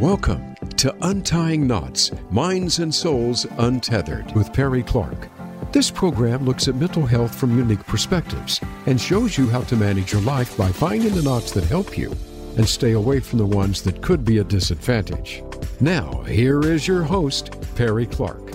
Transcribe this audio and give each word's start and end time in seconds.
Welcome 0.00 0.54
to 0.76 0.94
Untying 1.06 1.66
Knots 1.66 2.12
Minds 2.30 2.80
and 2.80 2.94
Souls 2.94 3.46
Untethered 3.56 4.30
with 4.34 4.52
Perry 4.52 4.82
Clark. 4.82 5.30
This 5.72 5.90
program 5.90 6.44
looks 6.44 6.68
at 6.68 6.74
mental 6.74 7.06
health 7.06 7.34
from 7.34 7.56
unique 7.56 7.84
perspectives 7.86 8.60
and 8.84 9.00
shows 9.00 9.38
you 9.38 9.48
how 9.48 9.62
to 9.62 9.74
manage 9.74 10.12
your 10.12 10.20
life 10.20 10.54
by 10.54 10.70
finding 10.70 11.14
the 11.14 11.22
knots 11.22 11.50
that 11.52 11.64
help 11.64 11.96
you 11.96 12.14
and 12.58 12.68
stay 12.68 12.92
away 12.92 13.20
from 13.20 13.38
the 13.38 13.46
ones 13.46 13.80
that 13.84 14.02
could 14.02 14.22
be 14.22 14.36
a 14.36 14.44
disadvantage. 14.44 15.42
Now, 15.80 16.20
here 16.24 16.60
is 16.60 16.86
your 16.86 17.02
host, 17.02 17.56
Perry 17.74 18.04
Clark. 18.04 18.52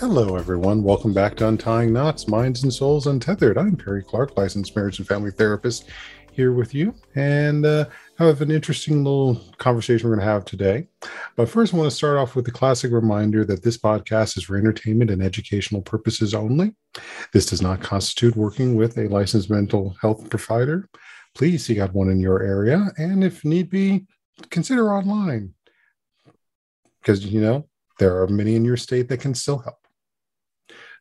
Hello, 0.00 0.36
everyone. 0.36 0.82
Welcome 0.82 1.12
back 1.12 1.36
to 1.36 1.48
Untying 1.48 1.92
Knots 1.92 2.28
Minds 2.28 2.62
and 2.62 2.72
Souls 2.72 3.06
Untethered. 3.06 3.58
I'm 3.58 3.76
Perry 3.76 4.02
Clark, 4.02 4.38
licensed 4.38 4.74
marriage 4.74 4.98
and 4.98 5.06
family 5.06 5.32
therapist, 5.32 5.90
here 6.32 6.52
with 6.52 6.74
you. 6.74 6.94
And 7.14 7.66
uh, 7.66 7.84
have 8.26 8.40
an 8.40 8.50
interesting 8.50 9.04
little 9.04 9.40
conversation 9.58 10.08
we're 10.08 10.16
going 10.16 10.26
to 10.26 10.32
have 10.32 10.44
today. 10.44 10.88
But 11.36 11.48
first, 11.48 11.72
I 11.72 11.76
want 11.76 11.90
to 11.90 11.96
start 11.96 12.18
off 12.18 12.34
with 12.34 12.44
the 12.44 12.50
classic 12.50 12.92
reminder 12.92 13.44
that 13.44 13.62
this 13.62 13.78
podcast 13.78 14.36
is 14.36 14.44
for 14.44 14.56
entertainment 14.56 15.10
and 15.10 15.22
educational 15.22 15.82
purposes 15.82 16.34
only. 16.34 16.74
This 17.32 17.46
does 17.46 17.62
not 17.62 17.80
constitute 17.80 18.36
working 18.36 18.76
with 18.76 18.98
a 18.98 19.08
licensed 19.08 19.50
mental 19.50 19.96
health 20.00 20.28
provider. 20.30 20.88
Please 21.34 21.64
seek 21.64 21.78
out 21.78 21.94
one 21.94 22.10
in 22.10 22.20
your 22.20 22.42
area, 22.42 22.88
and 22.98 23.24
if 23.24 23.44
need 23.44 23.70
be, 23.70 24.06
consider 24.50 24.92
online 24.92 25.54
because 27.00 27.24
you 27.26 27.40
know 27.40 27.66
there 27.98 28.20
are 28.20 28.28
many 28.28 28.54
in 28.54 28.64
your 28.64 28.76
state 28.76 29.08
that 29.08 29.20
can 29.20 29.34
still 29.34 29.58
help. 29.58 29.81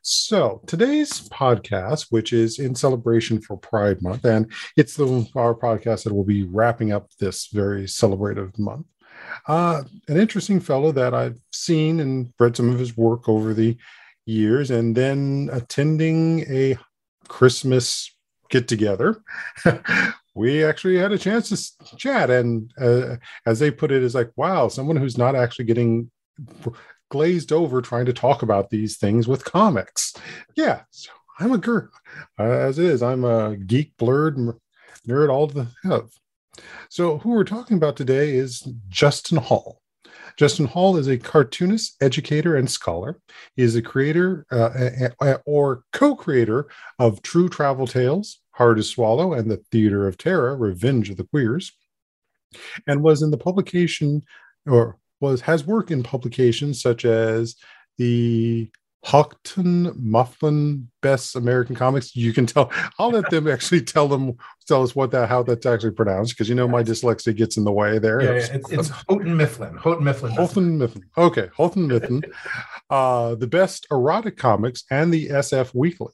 So 0.03 0.61
today's 0.65 1.29
podcast, 1.29 2.07
which 2.09 2.33
is 2.33 2.57
in 2.57 2.73
celebration 2.73 3.39
for 3.39 3.55
Pride 3.55 4.01
Month, 4.01 4.25
and 4.25 4.51
it's 4.75 4.95
the 4.95 5.27
our 5.35 5.53
podcast 5.53 6.03
that 6.03 6.13
will 6.13 6.23
be 6.23 6.41
wrapping 6.43 6.91
up 6.91 7.11
this 7.19 7.49
very 7.53 7.83
celebrative 7.83 8.57
month. 8.57 8.87
Uh, 9.47 9.83
an 10.07 10.17
interesting 10.17 10.59
fellow 10.59 10.91
that 10.91 11.13
I've 11.13 11.39
seen 11.51 11.99
and 11.99 12.33
read 12.39 12.57
some 12.57 12.71
of 12.71 12.79
his 12.79 12.97
work 12.97 13.29
over 13.29 13.53
the 13.53 13.77
years, 14.25 14.71
and 14.71 14.97
then 14.97 15.51
attending 15.53 16.51
a 16.51 16.77
Christmas 17.27 18.11
get 18.49 18.67
together. 18.67 19.21
we 20.35 20.63
actually 20.63 20.97
had 20.97 21.11
a 21.11 21.17
chance 21.19 21.75
to 21.77 21.95
chat, 21.97 22.31
and 22.31 22.71
uh, 22.81 23.17
as 23.45 23.59
they 23.59 23.69
put 23.69 23.91
it, 23.91 24.01
is 24.01 24.15
like, 24.15 24.31
wow, 24.35 24.67
someone 24.67 24.97
who's 24.97 25.17
not 25.19 25.35
actually 25.35 25.65
getting 25.65 26.09
glazed 27.11 27.51
over 27.51 27.81
trying 27.81 28.05
to 28.05 28.13
talk 28.13 28.41
about 28.41 28.69
these 28.69 28.97
things 28.97 29.27
with 29.27 29.45
comics. 29.45 30.15
Yeah, 30.55 30.81
so 30.89 31.11
I'm 31.39 31.51
a 31.51 31.57
girl, 31.57 31.89
as 32.39 32.79
it 32.79 32.85
is. 32.85 33.03
I'm 33.03 33.23
a 33.23 33.57
geek, 33.57 33.95
blurred 33.97 34.37
nerd, 35.07 35.29
all 35.29 35.47
the 35.47 35.67
have. 35.83 36.09
So, 36.89 37.19
who 37.19 37.31
we're 37.31 37.43
talking 37.43 37.77
about 37.77 37.95
today 37.95 38.31
is 38.35 38.67
Justin 38.89 39.37
Hall. 39.37 39.81
Justin 40.37 40.65
Hall 40.65 40.97
is 40.97 41.07
a 41.07 41.17
cartoonist, 41.17 42.01
educator, 42.01 42.55
and 42.55 42.69
scholar. 42.69 43.19
He 43.55 43.63
is 43.63 43.75
a 43.75 43.81
creator 43.81 44.45
uh, 44.49 45.09
or 45.45 45.83
co 45.91 46.15
creator 46.15 46.69
of 46.97 47.21
True 47.21 47.49
Travel 47.49 47.87
Tales, 47.87 48.39
Hard 48.51 48.77
to 48.77 48.83
Swallow, 48.83 49.33
and 49.33 49.51
the 49.51 49.57
Theater 49.71 50.07
of 50.07 50.17
Terror, 50.17 50.55
Revenge 50.55 51.09
of 51.09 51.17
the 51.17 51.25
Queers, 51.25 51.73
and 52.87 53.03
was 53.03 53.21
in 53.21 53.31
the 53.31 53.37
publication 53.37 54.23
or 54.65 54.97
was 55.21 55.41
has 55.41 55.65
worked 55.65 55.91
in 55.91 56.03
publications 56.03 56.81
such 56.81 57.05
as 57.05 57.55
the 57.97 58.69
Houghton 59.03 59.93
Mifflin 59.97 60.87
Best 61.01 61.35
American 61.35 61.75
Comics. 61.75 62.15
You 62.15 62.33
can 62.33 62.45
tell. 62.45 62.71
I'll 62.99 63.09
let 63.09 63.29
them 63.31 63.47
actually 63.47 63.81
tell 63.81 64.07
them 64.07 64.37
tell 64.67 64.83
us 64.83 64.95
what 64.95 65.11
that 65.11 65.27
how 65.27 65.41
that's 65.41 65.65
actually 65.65 65.91
pronounced 65.91 66.33
because 66.33 66.47
you 66.47 66.55
know 66.55 66.67
my 66.67 66.83
dyslexia 66.83 67.35
gets 67.35 67.57
in 67.57 67.63
the 67.63 67.71
way 67.71 67.97
there. 67.97 68.21
Yeah, 68.21 68.31
yeah. 68.31 68.55
It's, 68.55 68.71
it's 68.71 68.89
Houghton 68.89 69.35
Mifflin. 69.35 69.75
Houghton 69.75 70.03
Mifflin. 70.03 70.31
Houghton 70.33 70.77
Mifflin. 70.77 71.05
Okay, 71.17 71.49
Houghton 71.57 71.87
Mifflin. 71.87 72.23
uh, 72.89 73.35
the 73.35 73.47
best 73.47 73.87
erotic 73.89 74.37
comics 74.37 74.83
and 74.91 75.11
the 75.11 75.29
SF 75.29 75.73
Weekly. 75.73 76.13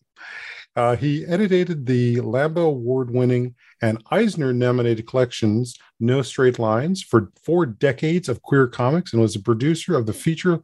Uh, 0.75 0.95
he 0.95 1.25
edited 1.25 1.85
the 1.87 2.21
Lambda 2.21 2.61
Award 2.61 3.11
winning 3.11 3.55
and 3.81 4.03
Eisner 4.11 4.53
nominated 4.53 5.07
collections 5.07 5.77
No 5.99 6.21
Straight 6.21 6.59
Lines 6.59 7.01
for 7.01 7.31
four 7.43 7.65
decades 7.65 8.29
of 8.29 8.41
queer 8.41 8.67
comics 8.67 9.13
and 9.13 9.21
was 9.21 9.35
a 9.35 9.41
producer 9.41 9.95
of 9.95 10.05
the 10.05 10.13
feature 10.13 10.59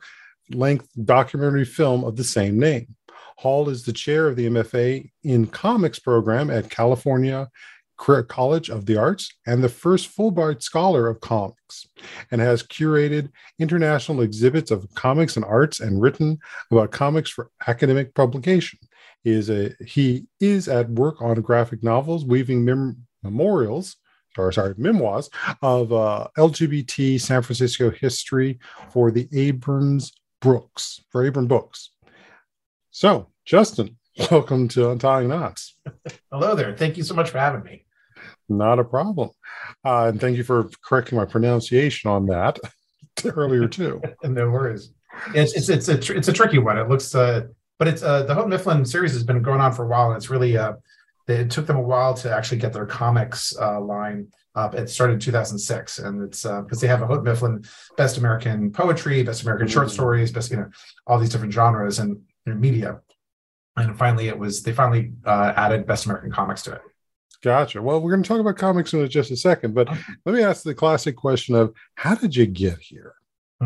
length 0.51 0.87
documentary 1.05 1.65
film 1.65 2.03
of 2.03 2.15
the 2.15 2.23
same 2.23 2.59
name. 2.59 2.95
Hall 3.37 3.69
is 3.69 3.83
the 3.83 3.93
chair 3.93 4.27
of 4.27 4.35
the 4.35 4.47
MFA 4.47 5.09
in 5.23 5.47
Comics 5.47 5.99
program 5.99 6.49
at 6.49 6.69
California 6.69 7.49
College 7.97 8.69
of 8.69 8.85
the 8.85 8.97
Arts 8.97 9.31
and 9.47 9.63
the 9.63 9.69
first 9.69 10.15
Fulbright 10.15 10.61
Scholar 10.61 11.07
of 11.07 11.21
Comics, 11.21 11.87
and 12.31 12.41
has 12.41 12.61
curated 12.61 13.29
international 13.59 14.21
exhibits 14.21 14.71
of 14.71 14.93
comics 14.95 15.37
and 15.37 15.45
arts 15.45 15.79
and 15.79 16.01
written 16.01 16.37
about 16.69 16.91
comics 16.91 17.29
for 17.29 17.49
academic 17.67 18.13
publication 18.13 18.79
is 19.23 19.49
a 19.49 19.73
he 19.85 20.27
is 20.39 20.67
at 20.67 20.89
work 20.89 21.21
on 21.21 21.41
graphic 21.41 21.83
novels, 21.83 22.25
weaving 22.25 22.65
mem- 22.65 23.05
memorials 23.23 23.95
or 24.37 24.51
sorry, 24.51 24.73
memoirs 24.77 25.29
of 25.61 25.93
uh, 25.93 26.27
LGBT 26.37 27.19
San 27.19 27.41
Francisco 27.41 27.91
history 27.91 28.59
for 28.89 29.11
the 29.11 29.27
Abrams 29.33 30.11
Brooks 30.41 31.01
for 31.09 31.25
Abram 31.25 31.47
Books. 31.47 31.91
So, 32.91 33.29
Justin, 33.45 33.97
welcome 34.31 34.67
to 34.69 34.89
Untying 34.89 35.29
Knots. 35.29 35.77
Hello 36.31 36.55
there. 36.55 36.75
Thank 36.75 36.97
you 36.97 37.03
so 37.03 37.13
much 37.13 37.29
for 37.29 37.39
having 37.39 37.63
me. 37.63 37.85
Not 38.49 38.79
a 38.79 38.83
problem, 38.83 39.29
uh, 39.85 40.07
and 40.07 40.19
thank 40.19 40.37
you 40.37 40.43
for 40.43 40.69
correcting 40.85 41.17
my 41.17 41.25
pronunciation 41.25 42.11
on 42.11 42.25
that 42.27 42.59
earlier 43.25 43.67
too. 43.67 44.01
no 44.23 44.49
worries. 44.49 44.93
It's 45.33 45.53
it's 45.53 45.69
it's 45.69 45.87
a 45.87 45.97
tr- 45.97 46.13
it's 46.13 46.27
a 46.27 46.33
tricky 46.33 46.57
one. 46.57 46.77
It 46.77 46.89
looks 46.89 47.15
uh, 47.15 47.47
but 47.83 47.91
it's 47.91 48.01
uh, 48.01 48.23
the 48.23 48.33
Houghton 48.33 48.49
Mifflin 48.49 48.85
series 48.85 49.11
has 49.11 49.25
been 49.25 49.41
going 49.41 49.59
on 49.59 49.73
for 49.73 49.83
a 49.83 49.87
while, 49.89 50.07
and 50.07 50.15
it's 50.15 50.29
really 50.29 50.57
uh, 50.57 50.71
it 51.27 51.51
took 51.51 51.67
them 51.67 51.75
a 51.75 51.81
while 51.81 52.13
to 52.13 52.33
actually 52.33 52.59
get 52.59 52.71
their 52.71 52.85
comics 52.85 53.53
uh, 53.59 53.81
line 53.81 54.29
up. 54.55 54.73
It 54.73 54.89
started 54.89 55.15
in 55.15 55.19
2006, 55.19 55.99
and 55.99 56.23
it's 56.23 56.43
because 56.43 56.77
uh, 56.77 56.79
they 56.79 56.87
have 56.87 57.01
a 57.01 57.07
Houghton 57.07 57.25
Mifflin 57.25 57.65
Best 57.97 58.17
American 58.17 58.71
Poetry, 58.71 59.21
Best 59.23 59.41
American 59.41 59.67
Short 59.67 59.87
mm-hmm. 59.87 59.95
Stories, 59.95 60.31
Best 60.31 60.49
you 60.49 60.55
know 60.55 60.69
all 61.07 61.19
these 61.19 61.27
different 61.27 61.51
genres 61.51 61.99
and 61.99 62.21
you 62.45 62.53
know, 62.53 62.55
media. 62.57 63.01
And 63.75 63.97
finally, 63.97 64.29
it 64.29 64.39
was 64.39 64.63
they 64.63 64.71
finally 64.71 65.11
uh, 65.25 65.51
added 65.57 65.85
Best 65.85 66.05
American 66.05 66.31
Comics 66.31 66.61
to 66.61 66.75
it. 66.75 66.81
Gotcha. 67.41 67.81
Well, 67.81 67.99
we're 67.99 68.11
going 68.11 68.23
to 68.23 68.27
talk 68.29 68.39
about 68.39 68.55
comics 68.55 68.93
in 68.93 69.09
just 69.09 69.29
a 69.29 69.35
second, 69.35 69.75
but 69.75 69.89
let 70.25 70.35
me 70.35 70.41
ask 70.41 70.63
the 70.63 70.73
classic 70.73 71.17
question 71.17 71.53
of 71.55 71.73
how 71.95 72.15
did 72.15 72.33
you 72.33 72.45
get 72.45 72.79
here? 72.79 73.15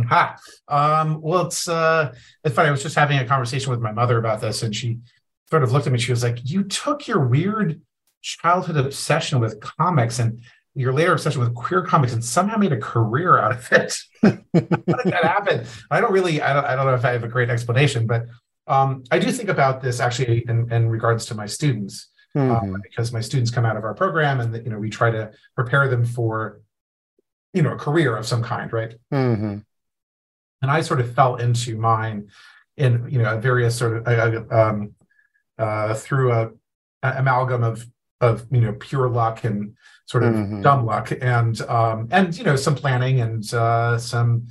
Ha. 0.03 0.37
Um, 0.67 1.21
well, 1.21 1.45
it's 1.45 1.67
uh, 1.67 2.13
it's 2.43 2.55
funny. 2.55 2.69
I 2.69 2.71
was 2.71 2.83
just 2.83 2.95
having 2.95 3.19
a 3.19 3.25
conversation 3.25 3.71
with 3.71 3.79
my 3.79 3.91
mother 3.91 4.17
about 4.17 4.41
this, 4.41 4.63
and 4.63 4.75
she 4.75 4.99
sort 5.49 5.63
of 5.63 5.71
looked 5.71 5.87
at 5.87 5.93
me. 5.93 5.99
She 5.99 6.11
was 6.11 6.23
like, 6.23 6.39
"You 6.43 6.63
took 6.63 7.07
your 7.07 7.25
weird 7.25 7.81
childhood 8.21 8.77
obsession 8.77 9.39
with 9.39 9.59
comics 9.59 10.19
and 10.19 10.41
your 10.77 10.93
later 10.93 11.13
obsession 11.13 11.41
with 11.41 11.55
queer 11.55 11.81
comics 11.81 12.13
and 12.13 12.23
somehow 12.23 12.55
made 12.55 12.71
a 12.71 12.77
career 12.77 13.39
out 13.39 13.51
of 13.51 13.71
it. 13.71 13.97
How 14.21 14.29
did 14.53 15.13
that 15.13 15.23
happen? 15.23 15.65
I 15.89 15.99
don't 15.99 16.11
really. 16.11 16.41
I 16.41 16.53
don't. 16.53 16.65
I 16.65 16.75
don't 16.75 16.85
know 16.85 16.93
if 16.93 17.03
I 17.03 17.11
have 17.11 17.23
a 17.23 17.27
great 17.27 17.49
explanation, 17.49 18.05
but 18.05 18.27
um, 18.67 19.03
I 19.09 19.17
do 19.17 19.31
think 19.31 19.49
about 19.49 19.81
this 19.81 19.99
actually 19.99 20.45
in, 20.47 20.71
in 20.71 20.87
regards 20.89 21.25
to 21.27 21.35
my 21.35 21.47
students. 21.47 22.09
Um, 22.35 22.49
mm-hmm. 22.49 22.75
because 22.83 23.11
my 23.11 23.21
students 23.21 23.49
come 23.49 23.65
out 23.65 23.77
of 23.77 23.83
our 23.83 23.95
program 23.95 24.41
and 24.41 24.53
you 24.63 24.69
know 24.69 24.77
we 24.77 24.91
try 24.91 25.09
to 25.09 25.31
prepare 25.55 25.87
them 25.87 26.05
for 26.05 26.61
you 27.53 27.63
know 27.63 27.73
a 27.73 27.77
career 27.77 28.15
of 28.15 28.27
some 28.27 28.43
kind 28.43 28.71
right 28.71 28.93
mm-hmm 29.11 29.57
and 30.61 30.71
I 30.71 30.81
sort 30.81 30.99
of 30.99 31.13
fell 31.13 31.35
into 31.35 31.77
mine 31.77 32.29
in 32.77 33.07
you 33.09 33.21
know 33.21 33.37
various 33.39 33.75
sort 33.75 33.97
of 33.97 34.07
uh, 34.07 34.55
um, 34.55 34.95
uh, 35.57 35.93
through 35.93 36.31
a, 36.31 36.49
a, 37.03 37.13
amalgam 37.17 37.63
of 37.63 37.85
of 38.21 38.45
you 38.51 38.61
know 38.61 38.73
pure 38.73 39.09
luck 39.09 39.43
and 39.43 39.75
sort 40.05 40.23
of 40.23 40.33
mm-hmm. 40.33 40.61
dumb 40.61 40.85
luck 40.85 41.11
and 41.21 41.61
um, 41.61 42.07
and 42.11 42.37
you 42.37 42.43
know 42.43 42.55
some 42.55 42.75
planning 42.75 43.21
and 43.21 43.53
uh, 43.53 43.97
some 43.97 44.47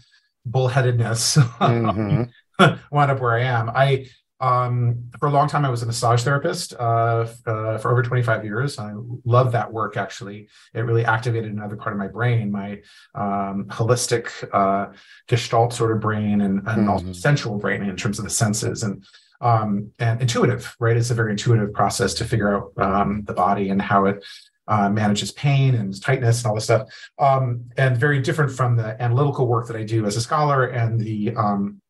bullheadedness 0.49 1.38
mm-hmm. 1.58 2.94
wound 2.94 3.11
up 3.11 3.20
where 3.20 3.35
I 3.35 3.43
am. 3.43 3.70
I 3.70 4.09
um, 4.41 5.11
for 5.19 5.27
a 5.29 5.31
long 5.31 5.49
time, 5.49 5.65
I 5.65 5.71
was 5.71 5.83
a 5.83 5.87
massage 5.87 6.23
therapist 6.23 6.75
uh, 6.79 7.27
uh, 7.47 7.79
for 7.79 7.91
over 7.91 8.03
25 8.03 8.44
years. 8.44 8.79
I 8.79 8.93
love 9.25 9.53
that 9.53 9.73
work. 9.73 9.97
Actually, 9.97 10.49
it 10.75 10.81
really 10.81 11.05
activated 11.05 11.50
another 11.50 11.77
part 11.77 11.94
of 11.94 11.99
my 11.99 12.09
brain, 12.09 12.53
my 12.53 12.83
um, 13.15 13.65
holistic 13.69 14.29
uh, 14.53 14.93
Gestalt 15.27 15.73
sort 15.73 15.93
of 15.93 16.00
brain, 16.00 16.43
and, 16.43 16.59
and 16.59 16.67
mm-hmm. 16.67 16.91
also 16.91 17.12
sensual 17.12 17.56
brain 17.59 17.83
in 17.83 17.97
terms 17.97 18.19
of 18.19 18.25
the 18.25 18.31
senses 18.31 18.83
and 18.83 19.05
um, 19.41 19.91
and 19.99 20.21
intuitive. 20.21 20.77
Right, 20.79 20.97
it's 20.97 21.11
a 21.11 21.15
very 21.15 21.31
intuitive 21.31 21.73
process 21.73 22.12
to 22.15 22.25
figure 22.27 22.55
out 22.55 22.73
um, 22.77 23.23
the 23.25 23.35
body 23.35 23.71
and 23.71 23.81
how 23.81 24.05
it 24.05 24.23
uh, 24.69 24.91
manages 24.91 25.33
pain 25.33 25.77
and 25.77 25.99
tightness 26.03 26.43
and 26.43 26.49
all 26.49 26.55
this 26.55 26.65
stuff, 26.65 26.88
um, 27.19 27.65
and 27.79 27.97
very 27.97 28.21
different 28.21 28.53
from 28.53 28.77
the 28.77 29.00
analytical 29.00 29.47
work 29.47 29.67
that 29.69 29.77
I 29.77 29.85
do 29.85 30.05
as 30.05 30.17
a 30.17 30.21
scholar 30.21 30.67
and 30.67 31.00
the 31.00 31.35
um, 31.37 31.81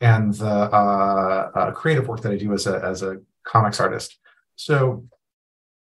and 0.00 0.34
the 0.34 0.46
uh, 0.46 1.50
uh, 1.54 1.70
creative 1.72 2.08
work 2.08 2.20
that 2.22 2.32
I 2.32 2.36
do 2.36 2.52
as 2.52 2.66
a 2.66 2.80
as 2.84 3.02
a 3.02 3.18
comics 3.44 3.80
artist. 3.80 4.18
So, 4.56 5.04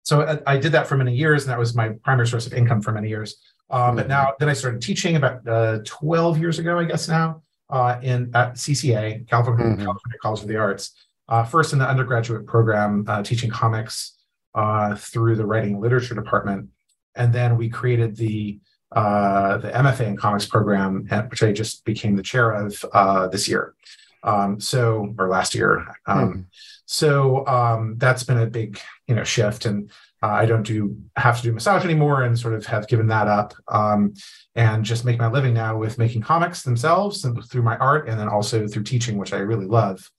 so 0.02 0.40
I, 0.46 0.58
did 0.58 0.72
that 0.72 0.86
for 0.86 0.96
many 0.96 1.14
years, 1.14 1.44
and 1.44 1.50
that 1.50 1.58
was 1.58 1.74
my 1.74 1.90
primary 2.02 2.26
source 2.26 2.46
of 2.46 2.52
income 2.54 2.82
for 2.82 2.92
many 2.92 3.08
years. 3.08 3.36
Uh, 3.70 3.94
But 3.94 4.08
now, 4.08 4.32
then 4.38 4.48
I 4.48 4.52
started 4.52 4.82
teaching 4.82 5.16
about 5.16 5.46
uh, 5.46 5.78
12 5.84 6.38
years 6.38 6.58
ago, 6.58 6.78
I 6.78 6.84
guess 6.84 7.08
now, 7.08 7.42
uh, 7.70 7.98
in 8.02 8.30
at 8.34 8.54
CCA, 8.54 9.28
California, 9.28 9.64
mm-hmm. 9.64 9.84
California 9.84 10.18
College 10.20 10.42
of 10.42 10.48
the 10.48 10.56
Arts. 10.56 10.92
Uh, 11.26 11.42
first 11.42 11.72
in 11.72 11.78
the 11.78 11.88
undergraduate 11.88 12.46
program, 12.46 13.04
uh, 13.08 13.22
teaching 13.22 13.50
comics 13.50 14.18
uh, 14.54 14.94
through 14.94 15.36
the 15.36 15.46
writing 15.46 15.80
literature 15.80 16.14
department, 16.14 16.68
and 17.14 17.32
then 17.32 17.56
we 17.56 17.70
created 17.70 18.14
the 18.16 18.60
the 18.94 19.70
MFA 19.74 20.06
in 20.06 20.16
comics 20.16 20.46
program, 20.46 21.06
which 21.28 21.42
I 21.42 21.52
just 21.52 21.84
became 21.84 22.16
the 22.16 22.22
chair 22.22 22.52
of 22.52 23.30
this 23.30 23.48
year. 23.48 23.74
Um, 24.22 24.58
so, 24.58 25.14
or 25.18 25.28
last 25.28 25.54
year. 25.54 25.86
Um, 26.06 26.28
mm-hmm. 26.28 26.40
So 26.86 27.46
um, 27.46 27.96
that's 27.98 28.24
been 28.24 28.38
a 28.38 28.46
big, 28.46 28.78
you 29.06 29.14
know, 29.14 29.24
shift, 29.24 29.66
and 29.66 29.90
uh, 30.22 30.28
I 30.28 30.46
don't 30.46 30.62
do 30.62 30.96
have 31.16 31.36
to 31.38 31.42
do 31.42 31.52
massage 31.52 31.84
anymore, 31.84 32.22
and 32.22 32.38
sort 32.38 32.54
of 32.54 32.66
have 32.66 32.88
given 32.88 33.06
that 33.08 33.26
up, 33.26 33.54
um, 33.68 34.14
and 34.54 34.84
just 34.84 35.04
make 35.04 35.18
my 35.18 35.28
living 35.28 35.54
now 35.54 35.76
with 35.76 35.98
making 35.98 36.22
comics 36.22 36.62
themselves 36.62 37.24
and 37.24 37.42
through 37.44 37.62
my 37.62 37.76
art, 37.78 38.08
and 38.08 38.18
then 38.18 38.28
also 38.28 38.66
through 38.66 38.84
teaching, 38.84 39.16
which 39.16 39.32
I 39.32 39.38
really 39.38 39.66
love, 39.66 40.10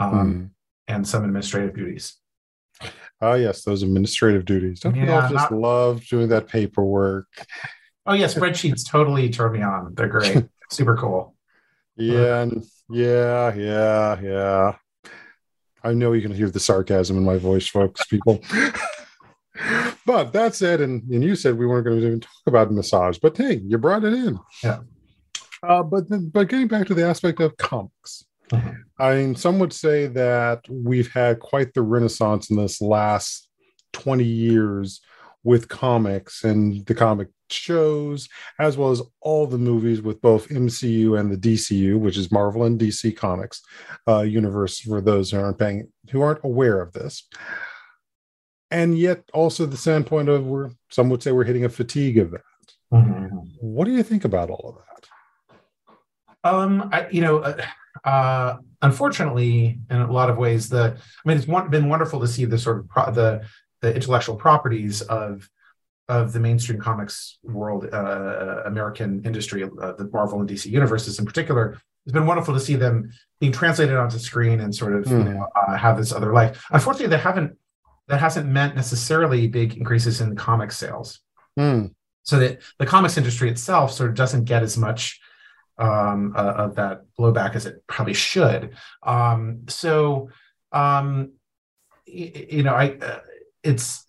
um, 0.00 0.12
mm. 0.12 0.50
and 0.88 1.06
some 1.06 1.24
administrative 1.24 1.74
duties. 1.74 2.16
Oh 3.20 3.34
yes, 3.34 3.62
those 3.62 3.82
administrative 3.82 4.44
duties. 4.44 4.80
Don't 4.80 4.94
yeah, 4.94 5.04
we 5.04 5.10
all 5.10 5.20
just 5.22 5.50
not... 5.50 5.52
love 5.52 6.06
doing 6.06 6.28
that 6.28 6.48
paperwork? 6.48 7.26
Oh 8.08 8.14
yeah, 8.14 8.24
spreadsheets 8.24 8.88
totally 8.88 9.28
turn 9.28 9.52
me 9.52 9.62
on. 9.62 9.94
They're 9.94 10.08
great, 10.08 10.46
super 10.70 10.96
cool. 10.96 11.34
Yeah, 11.94 12.46
yeah, 12.88 13.54
yeah, 13.54 14.20
yeah. 14.20 14.76
I 15.84 15.92
know 15.92 16.14
you 16.14 16.22
can 16.22 16.34
hear 16.34 16.48
the 16.48 16.58
sarcasm 16.58 17.18
in 17.18 17.24
my 17.24 17.36
voice, 17.36 17.68
folks, 17.68 18.06
people. 18.06 18.42
but 20.06 20.32
that 20.32 20.54
said, 20.54 20.80
and, 20.80 21.02
and 21.10 21.22
you 21.22 21.36
said 21.36 21.58
we 21.58 21.66
weren't 21.66 21.84
going 21.84 22.00
to 22.00 22.06
even 22.06 22.20
talk 22.20 22.32
about 22.46 22.72
massage, 22.72 23.18
but 23.18 23.36
hey, 23.36 23.56
you 23.56 23.76
brought 23.76 24.04
it 24.04 24.14
in. 24.14 24.40
Yeah. 24.64 24.78
Uh, 25.62 25.82
but 25.82 26.08
then, 26.08 26.30
but 26.30 26.48
getting 26.48 26.66
back 26.66 26.86
to 26.86 26.94
the 26.94 27.06
aspect 27.06 27.40
of 27.40 27.58
comics, 27.58 28.24
mm-hmm. 28.50 28.70
I 28.98 29.16
mean, 29.16 29.36
some 29.36 29.58
would 29.58 29.74
say 29.74 30.06
that 30.06 30.64
we've 30.70 31.12
had 31.12 31.40
quite 31.40 31.74
the 31.74 31.82
renaissance 31.82 32.48
in 32.48 32.56
this 32.56 32.80
last 32.80 33.50
20 33.92 34.24
years 34.24 35.02
with 35.48 35.66
comics 35.68 36.44
and 36.44 36.84
the 36.84 36.94
comic 36.94 37.28
shows, 37.48 38.28
as 38.58 38.76
well 38.76 38.90
as 38.90 39.00
all 39.22 39.46
the 39.46 39.56
movies 39.56 40.02
with 40.02 40.20
both 40.20 40.46
MCU 40.48 41.18
and 41.18 41.32
the 41.32 41.38
DCU, 41.38 41.98
which 41.98 42.18
is 42.18 42.30
Marvel 42.30 42.64
and 42.64 42.78
DC 42.78 43.16
Comics 43.16 43.62
uh, 44.06 44.20
universe. 44.20 44.78
For 44.80 45.00
those 45.00 45.30
who 45.30 45.40
aren't 45.40 45.58
paying, 45.58 45.90
who 46.10 46.20
aren't 46.20 46.44
aware 46.44 46.82
of 46.82 46.92
this, 46.92 47.26
and 48.70 48.98
yet 48.98 49.24
also 49.32 49.64
the 49.64 49.78
standpoint 49.78 50.28
of 50.28 50.46
where 50.46 50.70
some 50.90 51.08
would 51.08 51.22
say 51.22 51.32
we're 51.32 51.44
hitting 51.44 51.64
a 51.64 51.70
fatigue 51.70 52.18
of 52.18 52.30
that. 52.32 52.42
Mm-hmm. 52.92 53.36
What 53.60 53.86
do 53.86 53.92
you 53.92 54.02
think 54.02 54.26
about 54.26 54.50
all 54.50 54.68
of 54.68 54.84
that? 54.84 56.54
Um, 56.54 56.90
I, 56.92 57.08
you 57.08 57.22
know, 57.22 57.38
uh, 57.38 57.64
uh, 58.04 58.56
unfortunately, 58.82 59.80
in 59.88 59.96
a 59.96 60.12
lot 60.12 60.28
of 60.28 60.36
ways, 60.36 60.68
the 60.68 60.94
I 60.94 61.28
mean, 61.28 61.38
it's 61.38 61.48
one, 61.48 61.70
been 61.70 61.88
wonderful 61.88 62.20
to 62.20 62.28
see 62.28 62.44
the 62.44 62.58
sort 62.58 62.80
of 62.80 62.88
pro- 62.90 63.10
the 63.10 63.46
the 63.80 63.94
intellectual 63.94 64.36
properties 64.36 65.02
of 65.02 65.48
of 66.08 66.32
the 66.32 66.40
mainstream 66.40 66.80
comics 66.80 67.38
world, 67.42 67.86
uh, 67.92 68.62
American 68.64 69.22
industry, 69.26 69.62
uh, 69.62 69.92
the 69.92 70.08
Marvel 70.10 70.40
and 70.40 70.48
DC 70.48 70.64
universes 70.64 71.18
in 71.18 71.26
particular, 71.26 71.78
it's 72.06 72.14
been 72.14 72.26
wonderful 72.26 72.54
to 72.54 72.60
see 72.60 72.76
them 72.76 73.12
being 73.38 73.52
translated 73.52 73.94
onto 73.94 74.18
screen 74.18 74.60
and 74.60 74.74
sort 74.74 74.94
of 74.94 75.04
mm. 75.04 75.10
you 75.10 75.18
hmm. 75.18 75.34
know, 75.34 75.48
uh, 75.54 75.76
have 75.76 75.98
this 75.98 76.10
other 76.10 76.32
life. 76.32 76.64
Unfortunately, 76.70 77.08
that 77.08 77.20
haven't 77.20 77.58
that 78.06 78.20
hasn't 78.20 78.46
meant 78.46 78.74
necessarily 78.74 79.46
big 79.46 79.76
increases 79.76 80.22
in 80.22 80.34
comic 80.34 80.72
sales. 80.72 81.20
Mm. 81.58 81.94
So 82.22 82.38
that 82.38 82.62
the 82.78 82.86
comics 82.86 83.18
industry 83.18 83.50
itself 83.50 83.92
sort 83.92 84.08
of 84.08 84.16
doesn't 84.16 84.44
get 84.44 84.62
as 84.62 84.78
much 84.78 85.20
um, 85.76 86.32
uh, 86.34 86.54
of 86.56 86.76
that 86.76 87.02
blowback 87.18 87.54
as 87.54 87.66
it 87.66 87.86
probably 87.86 88.14
should. 88.14 88.74
Um, 89.02 89.64
so 89.68 90.30
um, 90.72 91.32
you 92.06 92.62
know, 92.62 92.74
I 92.74 92.92
uh, 92.92 93.20
it's 93.62 94.04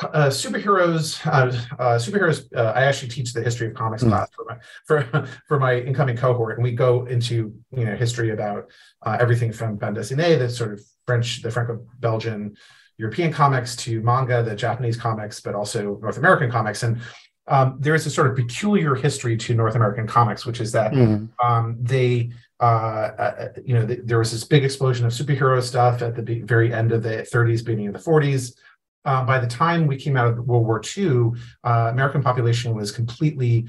uh, 0.00 0.28
superheroes, 0.28 1.24
uh, 1.26 1.52
uh, 1.78 1.98
superheroes. 1.98 2.44
Uh, 2.56 2.72
I 2.74 2.84
actually 2.84 3.08
teach 3.08 3.32
the 3.32 3.42
history 3.42 3.68
of 3.68 3.74
comics 3.74 4.02
mm. 4.02 4.08
class 4.08 4.28
for 4.32 4.44
my 4.44 4.56
for 4.86 5.28
for 5.48 5.58
my 5.58 5.80
incoming 5.80 6.16
cohort, 6.16 6.56
and 6.56 6.64
we 6.64 6.72
go 6.72 7.06
into 7.06 7.54
you 7.74 7.84
know 7.84 7.94
history 7.94 8.30
about 8.30 8.70
uh, 9.02 9.16
everything 9.20 9.52
from 9.52 9.76
bande 9.76 9.96
dessinée, 9.96 10.38
the 10.38 10.48
sort 10.48 10.72
of 10.72 10.80
French, 11.06 11.42
the 11.42 11.50
Franco-Belgian, 11.50 12.56
European 12.98 13.32
comics, 13.32 13.76
to 13.76 14.00
manga, 14.02 14.42
the 14.42 14.54
Japanese 14.54 14.96
comics, 14.96 15.40
but 15.40 15.54
also 15.54 15.98
North 16.00 16.16
American 16.16 16.50
comics, 16.50 16.82
and 16.82 17.00
um, 17.48 17.76
there 17.80 17.94
is 17.94 18.06
a 18.06 18.10
sort 18.10 18.28
of 18.28 18.36
peculiar 18.36 18.94
history 18.94 19.36
to 19.36 19.54
North 19.54 19.74
American 19.74 20.06
comics, 20.06 20.46
which 20.46 20.60
is 20.60 20.72
that 20.72 20.92
mm. 20.92 21.28
um, 21.42 21.76
they, 21.80 22.30
uh, 22.60 22.64
uh, 23.18 23.48
you 23.64 23.74
know, 23.74 23.84
th- 23.84 24.00
there 24.04 24.18
was 24.18 24.30
this 24.30 24.44
big 24.44 24.64
explosion 24.64 25.04
of 25.04 25.12
superhero 25.12 25.60
stuff 25.60 26.02
at 26.02 26.14
the 26.14 26.40
very 26.42 26.72
end 26.72 26.92
of 26.92 27.02
the 27.02 27.26
30s, 27.32 27.64
beginning 27.64 27.88
of 27.88 27.94
the 27.94 28.10
40s 28.10 28.54
uh, 29.04 29.24
by 29.24 29.38
the 29.38 29.46
time 29.46 29.86
we 29.86 29.96
came 29.96 30.16
out 30.16 30.26
of 30.26 30.38
World 30.38 30.66
War 30.66 30.80
II, 30.96 31.32
uh, 31.64 31.88
American 31.90 32.22
population 32.22 32.74
was 32.74 32.92
completely 32.92 33.68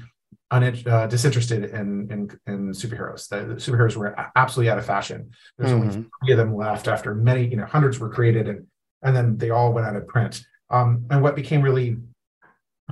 un- 0.50 0.82
uh, 0.86 1.06
disinterested 1.06 1.64
in, 1.64 2.10
in, 2.10 2.38
in 2.46 2.70
superheroes. 2.70 3.28
The, 3.28 3.44
the, 3.44 3.54
superheroes 3.54 3.96
were 3.96 4.14
absolutely 4.36 4.70
out 4.70 4.78
of 4.78 4.86
fashion. 4.86 5.30
There's 5.58 5.70
mm-hmm. 5.70 5.88
only 5.88 6.06
three 6.24 6.32
of 6.32 6.38
them 6.38 6.54
left 6.54 6.88
after 6.88 7.14
many, 7.14 7.46
you 7.46 7.56
know, 7.56 7.66
hundreds 7.66 7.98
were 7.98 8.10
created, 8.10 8.48
and 8.48 8.66
and 9.02 9.14
then 9.14 9.36
they 9.36 9.50
all 9.50 9.72
went 9.72 9.86
out 9.86 9.96
of 9.96 10.06
print. 10.08 10.42
Um, 10.70 11.06
and 11.10 11.22
what 11.22 11.36
became 11.36 11.60
really 11.60 11.98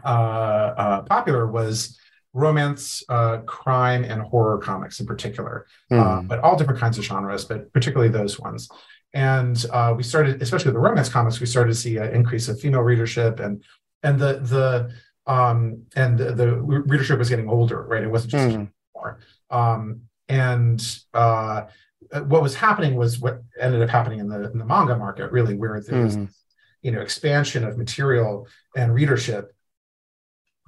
uh, 0.05 0.09
uh, 0.09 1.03
popular 1.03 1.47
was 1.47 1.99
romance, 2.35 3.03
uh, 3.09 3.39
crime, 3.39 4.05
and 4.05 4.21
horror 4.21 4.59
comics 4.59 5.01
in 5.01 5.07
particular, 5.07 5.67
mm. 5.91 6.29
but 6.29 6.39
all 6.41 6.57
different 6.57 6.81
kinds 6.81 6.99
of 6.99 7.05
genres, 7.05 7.45
but 7.45 7.73
particularly 7.73 8.11
those 8.11 8.39
ones. 8.39 8.69
And 9.15 9.63
uh, 9.71 9.95
we 9.97 10.03
started, 10.03 10.41
especially 10.41 10.69
with 10.69 10.75
the 10.75 10.81
romance 10.81 11.09
comics, 11.09 11.39
we 11.39 11.47
started 11.47 11.71
to 11.71 11.79
see 11.79 11.99
an 11.99 12.15
increase 12.15 12.49
of 12.49 12.59
female 12.61 12.81
readership 12.81 13.41
and 13.41 13.63
and 14.03 14.19
the 14.19 14.41
the 14.41 14.93
um, 15.31 15.83
and 15.95 16.19
the, 16.19 16.33
the 16.33 16.57
readership 16.57 17.19
was 17.19 17.29
getting 17.29 17.49
older, 17.49 17.83
right? 17.83 18.03
It 18.03 18.11
wasn't 18.11 18.33
just 18.33 18.45
mm. 18.45 18.69
anymore. 18.95 19.21
Um, 19.51 20.03
and 20.29 20.83
uh, 21.15 21.65
what 22.25 22.43
was 22.43 22.55
happening 22.55 22.97
was 22.97 23.21
what 23.21 23.43
ended 23.61 23.83
up 23.83 23.91
happening 23.91 24.19
in 24.19 24.29
the 24.29 24.51
in 24.51 24.59
the 24.59 24.65
manga 24.65 24.97
market, 24.97 25.31
really, 25.31 25.55
where 25.55 25.81
there 25.81 26.03
was 26.03 26.17
mm. 26.17 26.29
you 26.83 26.91
know 26.91 27.01
expansion 27.01 27.65
of 27.65 27.79
material 27.79 28.49
and 28.77 28.95
readership. 28.95 29.55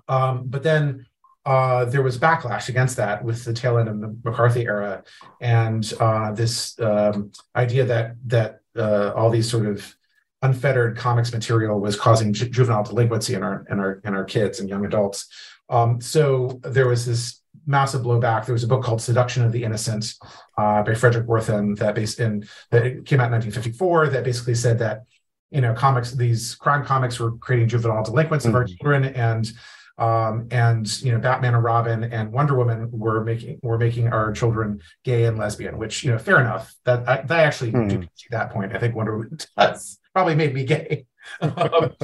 Um, 0.07 0.45
but 0.47 0.63
then 0.63 1.07
uh, 1.47 1.85
there 1.85 2.03
was 2.03 2.19
backlash 2.19 2.69
against 2.69 2.97
that 2.97 3.23
with 3.23 3.45
the 3.45 3.53
tail 3.53 3.79
end 3.79 3.89
of 3.89 4.01
the 4.01 4.17
McCarthy 4.25 4.67
era, 4.67 5.05
and 5.41 5.93
uh, 6.01 6.33
this 6.33 6.79
um, 6.81 7.33
idea 7.55 7.85
that 7.85 8.17
that 8.27 8.61
uh, 8.77 9.13
all 9.15 9.31
these 9.31 9.51
sort 9.51 9.67
of 9.67 9.95
unfettered 10.43 10.97
comics 10.97 11.33
material 11.33 11.81
was 11.81 11.97
causing 11.97 12.33
ju- 12.33 12.49
juvenile 12.49 12.83
delinquency 12.83 13.35
in 13.35 13.43
our 13.43 13.67
in 13.71 13.79
our 13.79 14.01
in 14.05 14.15
our 14.15 14.25
kids 14.25 14.61
and 14.61 14.69
young 14.69 14.87
adults. 14.87 15.29
Um, 15.69 16.01
so 16.01 16.61
there 16.63 16.89
was 16.89 17.05
this 17.05 17.43
massive 17.67 18.03
blowback. 18.03 18.47
There 18.47 18.53
was 18.53 18.65
a 18.65 18.69
book 18.69 18.83
called 18.83 19.01
Seduction 19.01 19.45
of 19.45 19.53
the 19.53 19.65
Innocent 19.65 20.15
uh, 20.59 20.83
by 20.83 20.93
Fredric 20.93 21.27
Wertham 21.27 21.77
that 21.79 21.95
based 21.95 22.21
in 22.21 22.47
that 22.71 22.83
came 23.05 23.21
out 23.21 23.27
in 23.27 23.33
1954 23.33 24.09
that 24.09 24.25
basically 24.25 24.55
said 24.55 24.79
that 24.79 25.05
you 25.51 25.61
know 25.61 25.75
comics 25.75 26.13
these 26.13 26.55
crime 26.55 26.85
comics 26.85 27.21
were 27.21 27.33
creating 27.33 27.69
juvenile 27.69 28.03
delinquents 28.03 28.45
mm-hmm. 28.45 28.55
of 28.55 28.61
our 28.61 28.65
mm-hmm. 28.65 28.77
children 28.77 29.05
and 29.15 29.53
um, 29.99 30.49
and 30.51 31.03
you 31.03 31.13
know 31.13 31.19
batman 31.19 31.55
and 31.55 31.63
robin 31.63 32.05
and 32.05 32.33
wonder 32.33 32.57
woman 32.57 32.89
were 32.91 33.23
making 33.25 33.61
were 33.63 33.79
making 33.79 34.09
our 34.09 34.33
children 34.33 34.81
gay 35.05 35.25
and 35.25 35.39
lesbian 35.39 35.79
which 35.79 36.03
you 36.03 36.11
know 36.11 36.19
fair 36.19 36.41
enough. 36.41 36.75
That 36.85 37.09
i, 37.09 37.23
that 37.23 37.41
actually 37.41 37.71
hmm. 37.71 37.89
do 37.89 38.03
see 38.15 38.27
that 38.31 38.51
point. 38.51 38.75
I 38.75 38.79
think 38.79 38.95
wonder 38.95 39.17
woman 39.17 39.39
does. 39.57 39.99
Probably 40.13 40.35
made 40.35 40.55
me 40.55 40.65
gay. 40.65 41.07
Um, 41.41 41.95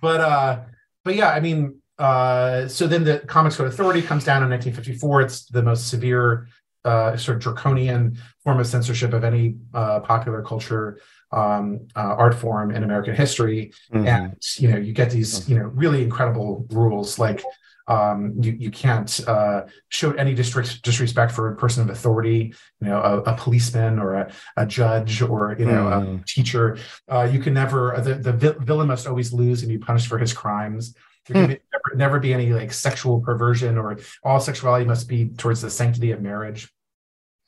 but 0.00 0.20
uh 0.20 0.60
but 1.04 1.14
yeah 1.14 1.28
i 1.28 1.38
mean 1.38 1.82
uh 1.98 2.66
so 2.66 2.86
then 2.86 3.04
the 3.04 3.18
comics 3.18 3.56
code 3.56 3.68
authority 3.68 4.00
comes 4.00 4.24
down 4.24 4.42
in 4.42 4.48
1954 4.48 5.20
it's 5.20 5.44
the 5.46 5.62
most 5.62 5.88
severe 5.88 6.48
uh, 6.84 7.16
sort 7.16 7.36
of 7.36 7.42
draconian 7.42 8.16
form 8.42 8.58
of 8.58 8.66
censorship 8.66 9.12
of 9.12 9.22
any 9.22 9.56
uh, 9.74 10.00
popular 10.00 10.42
culture 10.42 10.98
um, 11.32 11.88
uh, 11.96 12.14
art 12.18 12.34
form 12.34 12.70
in 12.70 12.82
American 12.82 13.14
history. 13.14 13.72
Mm-hmm. 13.92 14.06
And 14.06 14.36
you 14.56 14.68
know, 14.68 14.78
you 14.78 14.92
get 14.92 15.10
these 15.10 15.48
you 15.48 15.58
know 15.58 15.64
really 15.64 16.02
incredible 16.02 16.66
rules 16.70 17.18
like 17.18 17.42
um, 17.90 18.34
you 18.40 18.52
you 18.52 18.70
can't 18.70 19.20
uh, 19.26 19.62
show 19.88 20.12
any 20.12 20.32
district 20.32 20.82
disrespect 20.82 21.32
for 21.32 21.52
a 21.52 21.56
person 21.56 21.82
of 21.82 21.90
authority, 21.90 22.54
you 22.80 22.88
know, 22.88 23.00
a, 23.00 23.32
a 23.32 23.36
policeman 23.36 23.98
or 23.98 24.14
a, 24.14 24.32
a, 24.56 24.64
judge 24.64 25.22
or 25.22 25.56
you 25.58 25.64
know 25.64 25.84
mm-hmm. 25.84 26.16
a 26.16 26.24
teacher. 26.24 26.78
Uh, 27.08 27.28
you 27.30 27.40
can 27.40 27.52
never 27.52 28.00
the 28.00 28.14
the 28.14 28.52
villain 28.60 28.86
must 28.86 29.08
always 29.08 29.32
lose 29.32 29.62
and 29.62 29.68
be 29.68 29.78
punished 29.78 30.06
for 30.06 30.18
his 30.18 30.32
crimes. 30.32 30.94
There 31.26 31.34
can 31.34 31.56
hmm. 31.56 31.62
never, 31.72 31.96
never 31.96 32.20
be 32.20 32.32
any 32.32 32.52
like 32.52 32.72
sexual 32.72 33.20
perversion 33.20 33.76
or 33.76 33.98
all 34.22 34.40
sexuality 34.40 34.84
must 34.84 35.08
be 35.08 35.28
towards 35.28 35.60
the 35.60 35.70
sanctity 35.70 36.12
of 36.12 36.22
marriage. 36.22 36.72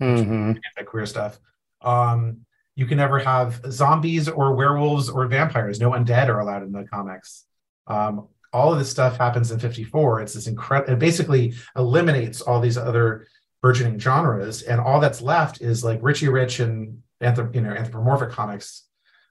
Mm-hmm. 0.03 0.53
Queer 0.87 1.07
stuff. 1.07 1.39
Um, 1.81 2.45
you 2.75 2.87
can 2.87 2.97
never 2.97 3.19
have 3.19 3.61
zombies 3.71 4.29
or 4.29 4.55
werewolves 4.55 5.09
or 5.09 5.27
vampires. 5.27 5.81
No 5.81 5.91
undead 5.91 6.29
are 6.29 6.41
allowed 6.41 6.63
in 6.63 6.73
the 6.73 6.85
comics. 6.85 7.45
Um, 7.87 8.29
all 8.53 8.73
of 8.73 8.79
this 8.79 8.91
stuff 8.91 9.17
happens 9.17 9.51
in 9.51 9.59
54. 9.59 10.21
It's 10.21 10.35
this 10.35 10.47
incredible, 10.47 10.93
it 10.93 10.99
basically 10.99 11.55
eliminates 11.77 12.41
all 12.41 12.61
these 12.61 12.79
other 12.79 13.27
burgeoning 13.63 13.99
genres. 13.99 14.63
And 14.63 14.81
all 14.81 15.01
that's 15.01 15.23
left 15.23 15.61
is 15.61 15.85
like 15.85 16.01
Richie 16.03 16.29
Rich 16.29 16.61
and 16.61 17.03
anthrop- 17.23 17.55
you 17.55 17.61
know, 17.61 17.71
anthropomorphic 17.71 18.31
comics, 18.31 18.85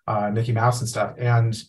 uh, 0.08 0.32
Mickey 0.32 0.52
Mouse 0.52 0.80
and 0.80 0.90
stuff. 0.90 1.16
And 1.18 1.62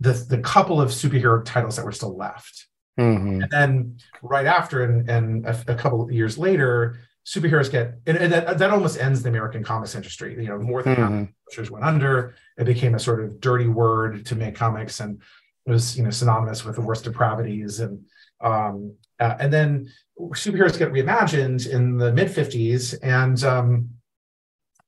the, 0.00 0.12
the 0.12 0.38
couple 0.38 0.80
of 0.80 0.90
superhero 0.90 1.44
titles 1.44 1.76
that 1.76 1.84
were 1.84 1.92
still 1.92 2.16
left. 2.16 2.66
Mm-hmm. 2.98 3.42
And 3.42 3.50
then 3.50 3.98
right 4.22 4.46
after, 4.46 4.84
and, 4.84 5.08
and 5.08 5.46
a, 5.46 5.64
a 5.68 5.74
couple 5.74 6.02
of 6.02 6.10
years 6.10 6.36
later, 6.36 6.98
superheroes 7.26 7.70
get 7.70 7.94
and, 8.06 8.16
and 8.16 8.32
that, 8.32 8.58
that 8.58 8.70
almost 8.70 8.98
ends 8.98 9.22
the 9.22 9.28
American 9.28 9.62
comics 9.62 9.94
industry. 9.94 10.34
You 10.34 10.48
know, 10.48 10.58
more 10.58 10.82
than 10.82 10.96
mm-hmm. 10.96 11.24
publishers 11.46 11.70
went 11.70 11.84
under. 11.84 12.34
It 12.58 12.64
became 12.64 12.94
a 12.94 12.98
sort 12.98 13.22
of 13.22 13.40
dirty 13.40 13.68
word 13.68 14.26
to 14.26 14.34
make 14.34 14.54
comics, 14.54 15.00
and 15.00 15.20
it 15.66 15.70
was 15.70 15.96
you 15.96 16.02
know 16.02 16.10
synonymous 16.10 16.64
with 16.64 16.76
the 16.76 16.82
worst 16.82 17.04
depravities. 17.04 17.80
And 17.80 18.04
um, 18.40 18.94
uh, 19.18 19.36
and 19.38 19.52
then 19.52 19.92
superheroes 20.18 20.78
get 20.78 20.92
reimagined 20.92 21.68
in 21.68 21.98
the 21.98 22.12
mid 22.12 22.28
'50s, 22.28 22.98
and 23.02 23.42
um, 23.44 23.90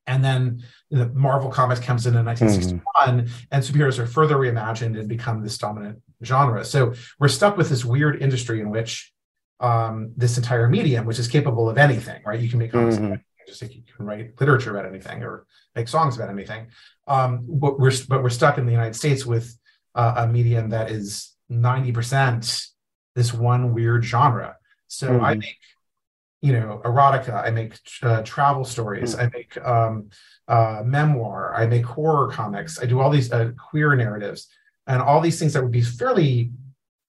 and 0.07 0.25
then 0.25 0.65
the 0.91 1.09
Marvel 1.11 1.51
Comics 1.51 1.81
comes 1.81 2.07
in 2.07 2.17
in 2.17 2.25
1961, 2.25 3.27
mm-hmm. 3.27 3.45
and 3.51 3.65
superheroes 3.65 3.99
are 3.99 4.07
further 4.07 4.37
reimagined 4.37 4.99
and 4.99 5.09
become 5.09 5.43
this 5.43 5.59
dominant 5.59 6.03
genre. 6.25 6.65
So 6.65 6.95
we're 7.19 7.29
stuck 7.29 7.57
with 7.57 7.69
this 7.69 7.85
weird 7.85 8.21
industry 8.21 8.61
in 8.61 8.71
which 8.71 9.13
um, 9.63 10.13
this 10.17 10.37
entire 10.37 10.69
medium, 10.69 11.07
which 11.07 11.19
is 11.19 11.29
capable 11.29 11.71
of 11.71 11.79
anything, 11.79 12.21
right? 12.27 12.41
You 12.41 12.49
can 12.49 12.59
make 12.59 12.73
comics, 12.73 12.97
mm-hmm. 12.97 13.15
just 13.47 13.63
like 13.63 13.75
you 13.75 13.83
can 13.97 14.05
write 14.05 14.39
literature 14.41 14.77
about 14.77 14.91
anything 14.91 15.23
or 15.23 15.47
make 15.75 15.89
songs 15.89 16.17
about 16.17 16.29
anything. 16.29 16.67
Um, 17.07 17.47
but 17.49 17.79
we're 17.79 17.93
but 18.09 18.23
we're 18.23 18.31
stuck 18.31 18.59
in 18.59 18.67
the 18.67 18.73
United 18.73 18.97
States 18.97 19.25
with 19.25 19.57
uh, 19.95 20.15
a 20.19 20.27
medium 20.27 20.71
that 20.71 20.91
is 20.91 21.35
90% 21.51 22.69
this 23.15 23.33
one 23.33 23.73
weird 23.75 24.05
genre. 24.05 24.57
So 24.89 25.11
mm-hmm. 25.11 25.25
I 25.25 25.35
make, 25.35 25.59
you 26.41 26.53
know, 26.53 26.81
erotica. 26.85 27.45
I 27.45 27.51
make 27.51 27.79
uh, 28.03 28.23
travel 28.23 28.65
stories. 28.65 29.15
Mm-hmm. 29.15 29.23
I 29.23 29.31
make 29.33 29.67
um, 29.67 30.11
uh, 30.49 30.83
memoir. 30.85 31.55
I 31.55 31.67
make 31.67 31.85
horror 31.85 32.31
comics. 32.31 32.81
I 32.81 32.87
do 32.87 33.01
all 33.01 33.11
these 33.11 33.31
uh, 33.31 33.53
queer 33.71 33.95
narratives 33.95 34.49
and 34.87 35.01
all 35.01 35.21
these 35.21 35.39
things 35.39 35.53
that 35.53 35.63
would 35.63 35.73
be 35.73 35.83
fairly 35.83 36.51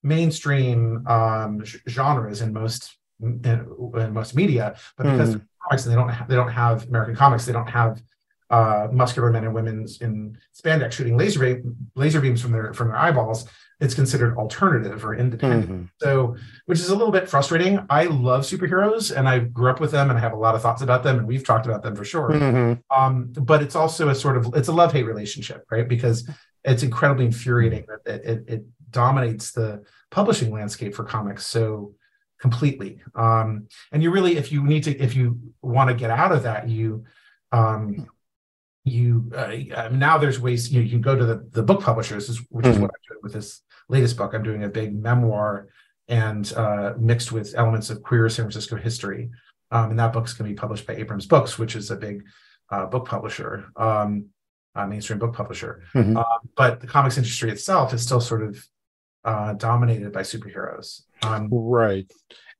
mainstream 0.04 1.06
um, 1.08 1.64
genres 1.88 2.42
in 2.42 2.54
most 2.54 2.98
in, 3.22 3.42
in, 3.96 4.14
most 4.14 4.36
media, 4.36 4.76
but 4.98 5.04
because 5.04 5.36
mm. 5.36 5.48
comics 5.64 5.86
they 5.86 5.96
don't 5.96 6.10
have, 6.10 6.28
they 6.28 6.36
don't 6.36 6.52
have 6.52 6.88
American 6.88 7.16
comics, 7.16 7.46
they 7.46 7.54
don't 7.54 7.70
have 7.70 8.02
uh, 8.50 8.88
muscular 8.92 9.32
men 9.32 9.46
and 9.46 9.54
women 9.54 9.88
in 10.02 10.38
spandex 10.56 10.92
shooting 10.92 11.18
laser 11.18 11.40
beam, 11.40 11.76
laser 11.96 12.22
beams 12.22 12.42
from 12.42 12.52
their 12.52 12.74
from 12.74 12.90
their 12.90 12.98
eyeballs. 12.98 13.48
It's 13.80 13.96
considered 13.96 14.38
alternative 14.38 15.04
or 15.04 15.16
independent. 15.16 15.66
Mm-hmm. 15.66 15.84
So, 16.00 16.38
which 16.68 16.80
is 16.80 16.90
a 16.90 16.96
little 16.96 17.12
bit 17.12 17.28
frustrating. 17.28 17.86
I 17.90 18.06
love 18.06 18.44
superheroes 18.44 19.16
and 19.16 19.28
I 19.28 19.40
grew 19.40 19.70
up 19.70 19.82
with 19.82 19.92
them 19.92 20.10
and 20.10 20.18
I 20.18 20.22
have 20.22 20.32
a 20.32 20.38
lot 20.38 20.56
of 20.56 20.62
thoughts 20.62 20.82
about 20.82 21.04
them 21.04 21.18
and 21.18 21.28
we've 21.28 21.46
talked 21.46 21.66
about 21.66 21.82
them 21.82 21.96
for 21.96 22.06
sure. 22.06 22.30
Mm-hmm. 22.30 22.80
Um, 22.96 23.34
but 23.34 23.62
it's 23.62 23.76
also 23.76 24.08
a 24.10 24.16
sort 24.16 24.38
of 24.38 24.54
it's 24.56 24.68
a 24.68 24.72
love 24.72 24.94
hate 24.94 25.04
relationship, 25.04 25.66
right? 25.72 25.88
Because 25.88 26.30
it's 26.64 26.84
incredibly 26.84 27.26
infuriating 27.26 27.86
that 27.88 28.14
it, 28.14 28.26
it, 28.26 28.54
it 28.54 28.64
dominates 28.94 29.52
the 29.52 29.84
publishing 30.10 30.52
landscape 30.52 30.96
for 30.96 31.04
comics 31.04 31.46
so 31.46 31.94
completely. 32.40 33.02
Um, 33.16 33.68
and 33.92 34.04
you 34.04 34.12
really, 34.12 34.38
if 34.38 34.52
you 34.52 34.64
need 34.64 34.84
to, 34.84 34.98
if 34.98 35.16
you 35.16 35.40
want 35.62 35.90
to 35.90 35.96
get 35.96 36.12
out 36.12 36.32
of 36.32 36.44
that, 36.44 36.70
you, 36.70 37.06
um, 37.52 38.10
you 38.86 39.32
uh, 39.36 39.90
now 39.92 40.18
there's 40.18 40.40
ways 40.40 40.72
you, 40.72 40.80
know, 40.80 40.86
you 40.86 40.92
can 40.92 41.02
go 41.02 41.16
to 41.16 41.26
the, 41.26 41.48
the 41.52 41.64
book 41.64 41.82
publishers, 41.82 42.28
which 42.50 42.66
is 42.66 42.74
mm-hmm. 42.74 42.84
what 42.84 42.92
I'm 42.92 43.04
doing 43.10 43.22
with 43.24 43.34
this 43.34 43.62
latest 43.88 44.18
book. 44.18 44.34
I'm 44.34 44.44
doing 44.44 44.64
a 44.64 44.70
big 44.70 44.94
memoir 44.94 45.70
and 46.08 46.52
uh, 46.54 46.94
mixed 46.98 47.32
with 47.32 47.56
elements 47.56 47.90
of 47.90 48.04
queer 48.04 48.28
San 48.30 48.46
Francisco 48.46 48.76
history. 48.76 49.30
Um, 49.72 49.92
and 49.92 50.00
that 50.00 50.14
book's 50.14 50.34
going 50.34 50.50
to 50.50 50.54
be 50.54 50.60
published 50.60 50.86
by 50.86 50.96
Abrams 50.96 51.26
Books, 51.26 51.58
which 51.58 51.76
is 51.76 51.90
a 51.92 51.96
big 51.96 52.26
uh, 52.70 52.86
book 52.86 53.08
publisher, 53.08 53.72
um, 53.78 54.26
mainstream 54.76 55.18
book 55.18 55.34
publisher. 55.34 55.84
Mm-hmm. 55.96 56.18
Uh, 56.18 56.38
but 56.56 56.82
the 56.82 56.88
comics 56.88 57.18
industry 57.18 57.50
itself 57.52 57.94
is 57.94 58.04
still 58.04 58.22
sort 58.22 58.44
of 58.44 58.68
uh, 59.26 59.54
dominated 59.54 60.12
by 60.12 60.22
superheroes. 60.22 61.02
Um, 61.24 61.50
right. 61.52 62.10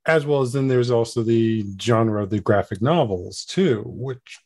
As 0.06 0.26
well 0.26 0.42
as 0.42 0.52
then 0.52 0.68
there's 0.68 0.90
also 0.90 1.22
the 1.22 1.64
genre 1.80 2.22
of 2.22 2.30
the 2.30 2.40
graphic 2.40 2.82
novels 2.82 3.44
too, 3.44 3.82
which 3.86 4.40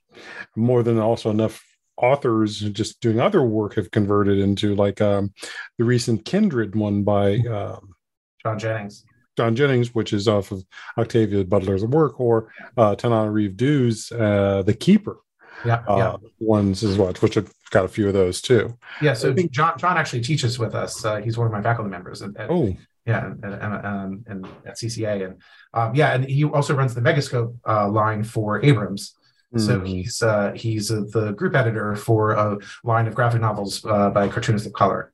more 0.56 0.82
than 0.82 0.98
also 0.98 1.30
enough 1.30 1.64
authors 1.96 2.60
just 2.60 3.00
doing 3.00 3.20
other 3.20 3.42
work 3.42 3.74
have 3.74 3.90
converted 3.90 4.38
into 4.38 4.74
like 4.74 5.00
um, 5.00 5.32
the 5.78 5.84
recent 5.84 6.24
Kindred 6.24 6.76
one 6.76 7.02
by 7.02 7.38
um, 7.38 7.94
John 8.42 8.58
Jennings. 8.58 9.04
John 9.36 9.54
Jennings, 9.54 9.94
which 9.94 10.12
is 10.12 10.26
off 10.26 10.50
of 10.50 10.64
Octavia 10.96 11.44
Butler's 11.44 11.84
work, 11.84 12.20
or 12.20 12.50
uh, 12.76 12.96
Tananarive 12.96 13.56
Due's 13.56 14.10
uh, 14.10 14.62
The 14.66 14.74
Keeper, 14.74 15.16
yeah, 15.64 15.82
uh, 15.88 15.96
yeah. 15.96 16.16
ones 16.38 16.82
as 16.84 16.96
well, 16.98 17.12
which 17.20 17.34
have 17.34 17.50
got 17.70 17.84
a 17.84 17.88
few 17.88 18.06
of 18.06 18.14
those 18.14 18.40
too. 18.40 18.76
Yeah, 19.02 19.14
so 19.14 19.34
think, 19.34 19.50
John 19.50 19.78
John 19.78 19.96
actually 19.96 20.22
teaches 20.22 20.58
with 20.58 20.74
us. 20.74 21.04
Uh, 21.04 21.16
he's 21.16 21.36
one 21.36 21.46
of 21.46 21.52
my 21.52 21.62
faculty 21.62 21.90
members. 21.90 22.22
At, 22.22 22.36
at, 22.36 22.50
oh, 22.50 22.76
yeah, 23.06 23.26
and, 23.26 23.44
and, 23.44 23.86
um, 23.86 24.24
and, 24.26 24.46
at 24.66 24.76
CCA, 24.76 25.26
and 25.26 25.42
um, 25.74 25.94
yeah, 25.94 26.14
and 26.14 26.24
he 26.24 26.44
also 26.44 26.74
runs 26.74 26.94
the 26.94 27.00
Megascope 27.00 27.56
uh, 27.66 27.88
line 27.88 28.22
for 28.22 28.64
Abrams. 28.64 29.14
So 29.56 29.78
mm-hmm. 29.78 29.86
he's 29.86 30.22
uh, 30.22 30.52
he's 30.54 30.90
uh, 30.90 31.04
the 31.10 31.32
group 31.32 31.54
editor 31.54 31.96
for 31.96 32.32
a 32.32 32.58
line 32.84 33.06
of 33.06 33.14
graphic 33.14 33.40
novels 33.40 33.82
uh, 33.86 34.10
by 34.10 34.28
cartoonists 34.28 34.66
of 34.66 34.74
color 34.74 35.12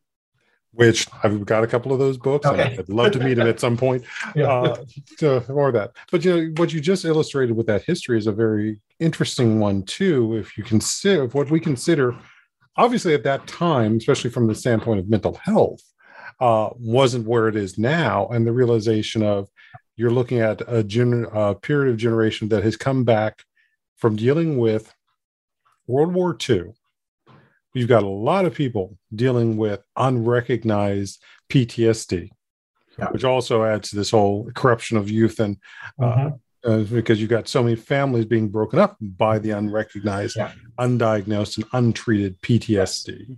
which 0.75 1.07
I've 1.23 1.45
got 1.47 1.65
a 1.65 1.67
couple 1.67 1.93
of 1.93 1.99
those 1.99 2.19
books. 2.19 2.47
Okay. 2.47 2.77
I'd 2.79 2.89
love 2.89 3.13
to 3.13 3.21
meet 3.21 3.39
him 3.39 3.47
at 3.47 3.61
some 3.61 3.77
point. 3.77 4.05
yeah. 4.35 4.53
uh, 4.53 4.85
to, 5.19 5.45
more 5.49 5.69
of 5.69 5.75
that. 5.75 5.93
But 6.11 6.25
you 6.25 6.37
know, 6.37 6.53
what 6.57 6.73
you 6.73 6.81
just 6.81 7.05
illustrated 7.05 7.57
with 7.57 7.67
that 7.67 7.85
history 7.85 8.19
is 8.19 8.27
a 8.27 8.33
very 8.33 8.81
interesting 8.99 9.61
one 9.61 9.85
too. 9.85 10.37
If 10.37 10.59
you 10.59 10.65
consider 10.65 11.27
what 11.27 11.51
we 11.51 11.61
consider, 11.61 12.17
obviously 12.77 13.15
at 13.15 13.25
that 13.25 13.47
time, 13.47 13.97
especially 13.97 14.31
from 14.31 14.47
the 14.47 14.55
standpoint 14.55 15.01
of 15.01 15.09
mental 15.09 15.35
health, 15.43 15.83
uh, 16.41 16.71
wasn't 16.75 17.29
where 17.29 17.49
it 17.49 17.57
is 17.57 17.79
now, 17.79 18.27
and 18.29 18.47
the 18.47 18.53
realization 18.53 19.23
of 19.23 19.49
you're 19.97 20.11
looking 20.11 20.41
at 20.41 20.61
a, 20.67 20.83
gen- 20.83 21.27
a 21.33 21.55
period 21.55 21.93
of 21.93 21.97
generation 21.97 22.49
that 22.49 22.65
has 22.65 22.77
come 22.77 23.05
back 23.05 23.45
from 23.97 24.17
dealing 24.17 24.59
with 24.59 24.93
World 25.87 26.13
War 26.13 26.37
II 26.49 26.73
you've 27.75 27.89
got 27.89 28.05
a 28.05 28.09
lot 28.09 28.45
of 28.45 28.55
people 28.55 28.97
dealing 29.15 29.57
with 29.57 29.83
unrecognized 29.97 31.23
PTSD, 31.51 32.31
yeah. 32.99 33.11
which 33.11 33.25
also 33.25 33.65
adds 33.65 33.91
to 33.91 33.97
this 33.97 34.11
whole 34.11 34.51
corruption 34.55 34.97
of 34.97 35.11
youth 35.11 35.41
and 35.41 35.57
uh, 36.01 36.05
mm-hmm. 36.05 36.71
uh, 36.71 36.79
because 36.85 37.21
you've 37.21 37.31
got 37.31 37.49
so 37.49 37.63
many 37.63 37.77
families 37.77 38.25
being 38.25 38.49
broken 38.49 38.79
up 38.79 38.97
by 39.01 39.39
the 39.39 39.51
unrecognized, 39.51 40.37
yeah. 40.37 40.53
undiagnosed, 40.79 41.57
and 41.57 41.67
untreated 41.73 42.41
PTSD. 42.41 43.37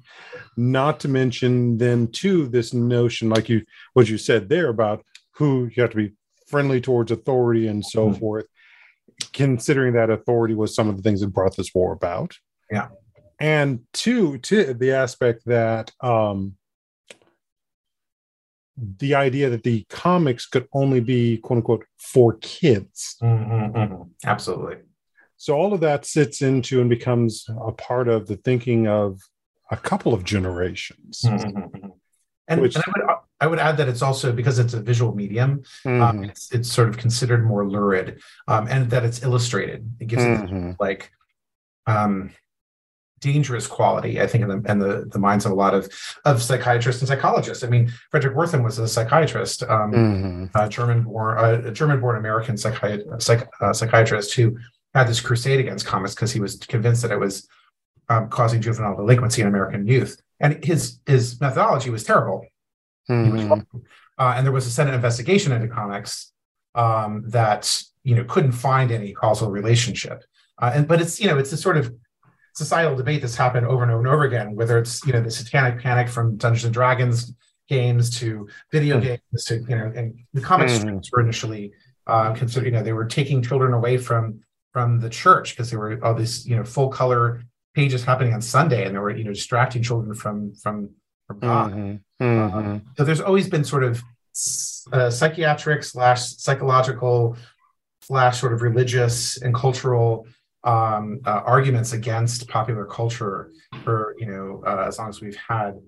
Not 0.57 1.01
to 1.01 1.09
mention 1.09 1.79
then 1.79 2.09
too 2.09 2.47
this 2.47 2.75
notion, 2.75 3.31
like 3.31 3.49
you 3.49 3.63
what 3.95 4.09
you 4.09 4.19
said 4.19 4.49
there 4.49 4.69
about 4.69 5.05
who 5.33 5.71
you 5.75 5.83
have 5.83 5.91
to 5.91 5.97
be 5.97 6.13
friendly 6.47 6.81
towards 6.81 7.11
authority 7.11 7.67
and 7.67 7.85
so 7.85 8.09
mm-hmm. 8.11 8.21
forth. 8.21 8.47
Considering 9.33 9.95
that 9.95 10.11
authority 10.11 10.55
was 10.55 10.75
some 10.75 10.91
of 10.91 10.97
the 10.99 11.03
things 11.03 11.23
that 11.23 11.29
brought 11.29 11.57
this 11.57 11.75
war 11.75 11.93
about. 11.93 12.37
Yeah 12.71 12.89
and 13.39 13.81
two 13.93 14.39
to 14.39 14.75
the 14.75 14.93
aspect 14.93 15.45
that 15.47 15.93
um 16.01 16.57
the 18.99 19.15
idea 19.15 19.49
that 19.49 19.63
the 19.63 19.85
comics 19.89 20.47
could 20.47 20.69
only 20.73 21.01
be 21.01 21.39
quote 21.39 21.59
unquote 21.59 21.85
for 21.99 22.35
kids 22.35 23.17
mm-hmm, 23.23 23.77
mm-hmm. 23.77 24.03
absolutely 24.25 24.77
so 25.39 25.55
all 25.55 25.75
of 25.75 25.81
that 25.81 26.05
sits 26.05 26.43
into 26.43 26.81
and 26.81 26.89
becomes 26.91 27.47
a 27.67 27.73
part 27.73 28.09
of 28.09 28.27
the 28.27 28.37
thinking 28.37 28.87
of 28.87 29.21
a 29.71 29.77
couple 29.77 30.15
of 30.15 30.25
generations 30.25 31.23
mm-hmm. 31.25 31.59
mm-hmm. 31.59 31.89
and, 32.49 32.61
which, 32.61 32.75
and 32.77 32.85
I, 32.87 32.91
would, 32.91 33.17
I, 33.41 33.47
would, 33.47 33.59
add 33.59 33.77
that 33.79 33.89
it's 33.89 34.03
also 34.03 34.33
because 34.33 34.59
it's 34.59 34.75
a 34.75 34.81
visual 34.81 35.15
medium 35.15 35.63
um, 35.85 35.93
mm-hmm. 35.93 36.25
it's, 36.25 36.53
it's 36.53 36.71
sort 36.71 36.89
of 36.89 36.99
considered 36.99 37.47
more 37.47 37.69
lurid 37.69 38.21
um, 38.49 38.67
and 38.69 38.91
that 38.91 39.05
it's 39.05 39.23
illustrated 39.23 39.91
it 40.01 40.07
gives 40.07 40.25
it 40.25 40.77
like 40.79 41.11
um 41.87 42.31
dangerous 43.21 43.67
quality, 43.67 44.21
I 44.21 44.27
think, 44.27 44.43
in 44.43 44.49
the 44.49 44.71
in 44.71 44.79
the, 44.79 45.07
the 45.11 45.19
minds 45.19 45.47
of 45.47 45.53
a 45.53 45.55
lot 45.55 45.75
of 45.75 45.89
of 46.25 46.43
psychiatrists 46.43 47.01
and 47.03 47.09
psychologists. 47.09 47.65
I 47.65 47.69
mean, 47.69 47.93
Fredric 48.13 48.35
Wertham 48.35 48.63
was 48.63 48.79
a 48.79 48.89
psychiatrist, 48.89 49.63
um, 49.65 49.93
mm-hmm. 49.93 50.69
German 50.69 51.05
born, 51.05 51.39
a 51.39 51.71
German 51.71 52.01
born 52.01 52.17
American 52.17 52.57
psychi- 52.57 53.23
psych, 53.23 53.49
uh, 53.61 53.73
psychiatrist 53.73 54.35
who 54.35 54.59
had 54.95 55.09
this 55.09 55.21
crusade 55.21 55.61
against 55.61 55.87
comics 55.87 56.15
because 56.15 56.33
he 56.33 56.41
was 56.41 56.57
convinced 56.57 57.03
that 57.03 57.11
it 57.11 57.21
was 57.21 57.49
um, 58.09 58.29
causing 58.29 58.61
juvenile 58.61 58.97
delinquency 58.97 59.43
in 59.43 59.49
American 59.49 59.87
youth, 59.87 60.21
and 60.41 60.65
his 60.65 60.99
his 61.07 61.41
methodology 61.41 61.91
was 61.91 62.05
terrible. 62.05 62.47
Mm-hmm. 63.11 63.51
Was, 63.51 63.63
uh, 64.19 64.35
and 64.37 64.45
there 64.45 64.53
was 64.53 64.67
a 64.67 64.71
Senate 64.71 64.95
investigation 64.95 65.53
into 65.53 65.69
comics 65.69 66.33
um, 66.75 67.25
that 67.27 67.83
you 68.05 68.15
know 68.15 68.25
couldn't 68.25 68.53
find 68.53 68.91
any 68.91 69.13
causal 69.13 69.51
relationship. 69.51 70.25
Uh, 70.59 70.73
and 70.75 70.89
but 70.89 71.01
it's 71.01 71.21
you 71.21 71.27
know 71.27 71.39
it's 71.39 71.53
a 71.53 71.57
sort 71.57 71.77
of 71.77 71.93
societal 72.57 72.97
debate 72.97 73.21
that's 73.21 73.37
happened 73.37 73.67
over 73.67 73.83
and 73.83 73.93
over 73.93 74.01
and 74.01 74.09
over 74.09 74.25
again, 74.25 74.57
whether 74.57 74.79
it's 74.79 75.05
you 75.07 75.13
know 75.13 75.21
the 75.21 75.31
satanic 75.31 75.81
panic 75.81 76.09
from 76.09 76.37
Dungeons 76.37 76.65
and 76.65 76.75
Dragons 76.75 77.33
games 77.69 78.11
to 78.19 78.49
video 78.73 78.97
mm-hmm. 78.97 79.09
games 79.09 79.45
to 79.45 79.57
you 79.69 79.77
know 79.77 79.93
and 79.95 80.19
the 80.33 80.41
comic 80.41 80.69
mm-hmm. 80.69 80.81
strips 80.81 81.13
were 81.13 81.21
initially 81.21 81.73
uh, 82.07 82.33
considered 82.33 82.67
you 82.67 82.73
know 82.73 82.83
they 82.83 82.93
were 82.93 83.05
taking 83.05 83.43
children 83.43 83.73
away 83.73 83.99
from 83.99 84.41
from 84.73 85.01
the 85.01 85.11
church 85.11 85.55
because 85.55 85.71
there 85.71 85.79
were 85.79 85.99
all 86.05 86.15
these 86.15 86.47
you 86.47 86.57
know 86.57 86.65
full 86.65 86.89
color 86.89 87.43
pages 87.75 88.05
happening 88.05 88.33
on 88.33 88.41
Sunday 88.41 88.87
and 88.87 88.95
they 88.95 88.99
were 88.99 89.11
you 89.11 89.25
know 89.25 89.33
distracting 89.33 89.83
children 89.83 90.15
from 90.15 90.55
from 90.55 90.91
from 91.27 91.39
God. 91.41 91.73
Mm-hmm. 91.73 92.25
Mm-hmm. 92.25 92.75
Uh, 92.75 92.79
so 92.97 93.05
there's 93.05 93.21
always 93.21 93.49
been 93.49 93.65
sort 93.65 93.85
of 93.85 94.03
uh, 94.93 95.11
psychiatric 95.11 95.83
slash 95.85 96.37
psychological 96.37 97.37
slash 98.03 98.41
sort 98.41 98.53
of 98.53 98.63
religious 98.63 99.43
and 99.43 99.55
cultural 99.55 100.27
um, 100.67 101.21
uh, 101.25 101.43
arguments 101.45 101.93
against 101.93 102.49
popular 102.49 102.85
culture 102.85 103.53
for 103.85 104.15
you 104.19 104.27
know 104.27 104.63
uh, 104.67 104.85
as 104.87 104.99
long 104.99 105.09
as 105.09 105.21
we've 105.21 105.37
had 105.37 105.81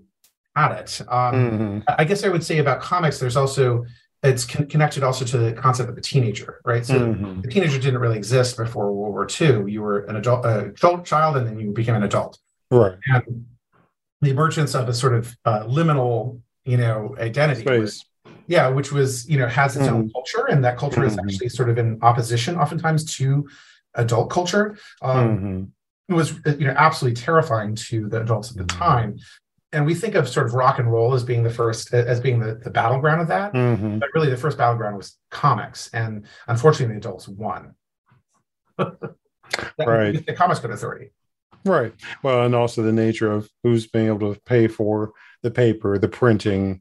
had 0.56 0.72
it. 0.72 1.00
Um, 1.08 1.34
mm-hmm. 1.34 1.78
I 1.88 2.04
guess 2.04 2.24
I 2.24 2.28
would 2.28 2.44
say 2.44 2.58
about 2.58 2.80
comics, 2.80 3.18
there's 3.18 3.36
also 3.36 3.84
it's 4.22 4.44
con- 4.44 4.66
connected 4.66 5.02
also 5.02 5.24
to 5.24 5.38
the 5.38 5.52
concept 5.52 5.88
of 5.88 5.94
the 5.94 6.00
teenager, 6.00 6.60
right? 6.64 6.84
So 6.84 6.98
mm-hmm. 6.98 7.40
the 7.42 7.48
teenager 7.48 7.78
didn't 7.78 8.00
really 8.00 8.16
exist 8.16 8.56
before 8.56 8.92
World 8.92 9.14
War 9.14 9.28
II. 9.40 9.70
You 9.70 9.82
were 9.82 10.00
an 10.06 10.16
adult, 10.16 10.44
uh, 10.44 10.66
adult 10.66 11.04
child, 11.04 11.36
and 11.36 11.46
then 11.46 11.58
you 11.58 11.70
became 11.70 11.94
an 11.94 12.02
adult. 12.02 12.38
Right. 12.70 12.96
And 13.06 13.46
the 14.20 14.30
emergence 14.30 14.74
of 14.74 14.88
a 14.88 14.94
sort 14.94 15.14
of 15.14 15.36
uh, 15.44 15.64
liminal, 15.66 16.40
you 16.64 16.76
know, 16.76 17.14
identity. 17.20 17.60
Space. 17.60 18.04
yeah, 18.48 18.68
which 18.68 18.90
was, 18.90 19.28
you 19.28 19.38
know, 19.38 19.46
has 19.46 19.76
its 19.76 19.86
mm-hmm. 19.86 19.94
own 19.94 20.10
culture, 20.10 20.46
and 20.46 20.64
that 20.64 20.76
culture 20.76 21.04
is 21.04 21.16
mm-hmm. 21.16 21.28
actually 21.28 21.48
sort 21.50 21.70
of 21.70 21.78
in 21.78 21.98
opposition, 22.02 22.58
oftentimes, 22.58 23.04
to 23.16 23.48
adult 23.98 24.30
culture. 24.30 24.78
Um, 25.02 25.36
mm-hmm. 25.36 25.64
It 26.08 26.14
was, 26.14 26.34
you 26.46 26.66
know, 26.66 26.74
absolutely 26.74 27.20
terrifying 27.20 27.74
to 27.74 28.08
the 28.08 28.22
adults 28.22 28.50
at 28.50 28.56
the 28.56 28.64
mm-hmm. 28.64 28.78
time 28.78 29.18
and 29.72 29.84
we 29.84 29.94
think 29.94 30.14
of 30.14 30.28
sort 30.28 30.46
of 30.46 30.54
rock 30.54 30.78
and 30.78 30.90
roll 30.90 31.14
as 31.14 31.24
being 31.24 31.42
the 31.42 31.50
first 31.50 31.92
as 31.92 32.20
being 32.20 32.40
the, 32.40 32.54
the 32.54 32.70
battleground 32.70 33.20
of 33.20 33.28
that 33.28 33.52
mm-hmm. 33.52 33.98
but 33.98 34.08
really 34.14 34.30
the 34.30 34.36
first 34.36 34.58
battleground 34.58 34.96
was 34.96 35.16
comics 35.30 35.88
and 35.92 36.26
unfortunately 36.46 36.94
the 36.94 36.98
adults 36.98 37.28
won 37.28 37.74
right 38.78 40.26
the 40.26 40.34
comics 40.36 40.60
code 40.60 40.70
authority 40.70 41.10
right 41.64 41.94
well 42.22 42.44
and 42.44 42.54
also 42.54 42.82
the 42.82 42.92
nature 42.92 43.30
of 43.30 43.48
who's 43.62 43.86
being 43.86 44.06
able 44.06 44.32
to 44.32 44.40
pay 44.42 44.68
for 44.68 45.12
the 45.42 45.50
paper 45.50 45.98
the 45.98 46.08
printing 46.08 46.80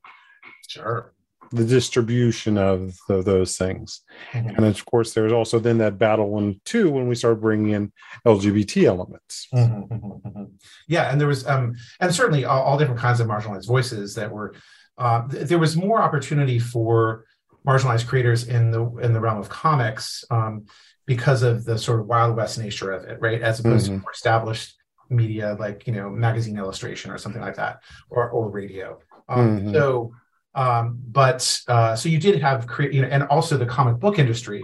sure 0.67 1.13
the 1.51 1.65
distribution 1.65 2.57
of 2.57 2.97
the, 3.07 3.21
those 3.21 3.57
things. 3.57 4.01
Mm-hmm. 4.31 4.49
And 4.49 4.65
of 4.65 4.85
course, 4.85 5.13
there's 5.13 5.31
also 5.31 5.59
then 5.59 5.77
that 5.79 5.97
battle 5.97 6.29
one 6.29 6.59
too 6.65 6.89
when 6.89 7.07
we 7.07 7.15
start 7.15 7.41
bringing 7.41 7.71
in 7.71 7.91
LGBT 8.25 8.83
elements. 8.83 9.47
Mm-hmm, 9.53 9.93
mm-hmm, 9.93 10.27
mm-hmm. 10.27 10.43
Yeah, 10.87 11.11
and 11.11 11.19
there 11.19 11.27
was, 11.27 11.47
um, 11.47 11.75
and 11.99 12.13
certainly 12.13 12.45
all, 12.45 12.63
all, 12.63 12.77
different 12.77 12.99
kinds 12.99 13.19
of 13.19 13.27
marginalized 13.27 13.67
voices 13.67 14.15
that 14.15 14.31
were. 14.31 14.55
Uh, 14.97 15.27
th- 15.27 15.47
there 15.47 15.59
was 15.59 15.77
more 15.77 16.01
opportunity 16.01 16.57
for 16.57 17.25
marginalized 17.65 18.07
creators 18.07 18.47
in 18.47 18.71
the 18.71 18.83
in 18.97 19.13
the 19.13 19.19
realm 19.19 19.37
of 19.37 19.49
comics 19.49 20.23
um, 20.31 20.65
because 21.05 21.43
of 21.43 21.65
the 21.65 21.77
sort 21.77 21.99
of 21.99 22.07
wild 22.07 22.35
west 22.35 22.57
nature 22.57 22.91
of 22.91 23.03
it, 23.03 23.19
right? 23.21 23.41
As 23.41 23.59
opposed 23.59 23.85
to 23.85 23.91
mm-hmm. 23.91 24.01
more 24.01 24.11
established 24.11 24.75
media 25.09 25.55
like 25.59 25.87
you 25.87 25.93
know 25.93 26.09
magazine 26.09 26.57
illustration 26.57 27.11
or 27.11 27.17
something 27.17 27.41
like 27.41 27.55
that, 27.55 27.81
or 28.09 28.29
or 28.29 28.49
radio. 28.49 28.99
Um, 29.29 29.59
mm-hmm. 29.59 29.73
So 29.73 30.13
um, 30.57 30.99
but 31.11 31.61
uh, 31.67 31.95
so 31.95 32.09
you 32.09 32.17
did 32.17 32.41
have, 32.41 32.65
cre- 32.65 32.91
you 32.95 33.03
know, 33.03 33.07
and 33.07 33.23
also 33.23 33.57
the 33.57 33.65
comic 33.65 33.99
book 33.99 34.17
industry, 34.17 34.63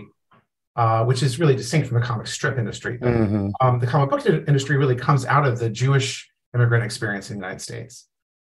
uh, 0.75 1.05
which 1.05 1.21
is 1.21 1.39
really 1.39 1.55
distinct 1.55 1.87
from 1.87 1.99
the 1.99 2.05
comic 2.05 2.25
strip 2.25 2.57
industry. 2.57 2.97
Mm-hmm. 2.97 3.51
Um, 3.61 3.79
the 3.79 3.85
comic 3.85 4.09
book 4.09 4.25
industry 4.25 4.75
really 4.75 4.95
comes 4.95 5.23
out 5.23 5.45
of 5.45 5.59
the 5.59 5.69
Jewish 5.69 6.27
immigrant 6.55 6.83
experience 6.83 7.29
in 7.29 7.37
the 7.37 7.45
United 7.45 7.61
States. 7.61 8.07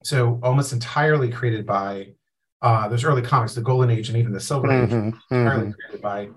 So 0.06 0.40
almost 0.44 0.72
entirely 0.72 1.30
created 1.30 1.66
by 1.66 2.14
uh, 2.62 2.88
those 2.88 3.04
early 3.04 3.22
comics, 3.22 3.54
the 3.54 3.62
Golden 3.62 3.90
Age 3.90 4.08
and 4.08 4.18
even 4.18 4.32
the 4.32 4.40
Silver 4.40 4.72
Age, 4.72 4.90
mm-hmm. 4.90 5.36
entirely 5.36 5.64
mm-hmm. 5.64 5.72
created 5.72 6.02
by 6.02 6.30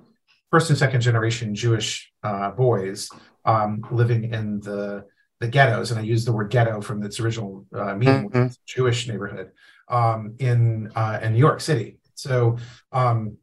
first 0.50 0.68
and 0.68 0.78
second 0.78 1.00
generation 1.00 1.54
Jewish 1.54 2.10
uh, 2.24 2.50
boys 2.50 3.08
um, 3.44 3.84
living 3.92 4.32
in 4.32 4.58
the 4.60 5.04
the 5.38 5.46
ghettos, 5.46 5.92
and 5.92 6.00
I 6.00 6.02
use 6.02 6.24
the 6.24 6.32
word 6.32 6.50
ghetto 6.50 6.80
from 6.80 7.04
its 7.04 7.20
original 7.20 7.64
uh, 7.72 7.94
meaning, 7.94 8.28
mm-hmm. 8.28 8.48
Jewish 8.66 9.06
neighborhood 9.06 9.52
um, 9.88 10.34
in 10.38 10.90
uh, 10.94 11.20
in 11.22 11.32
New 11.32 11.38
York 11.38 11.60
City. 11.60 11.98
So 12.14 12.58
um, 12.92 13.38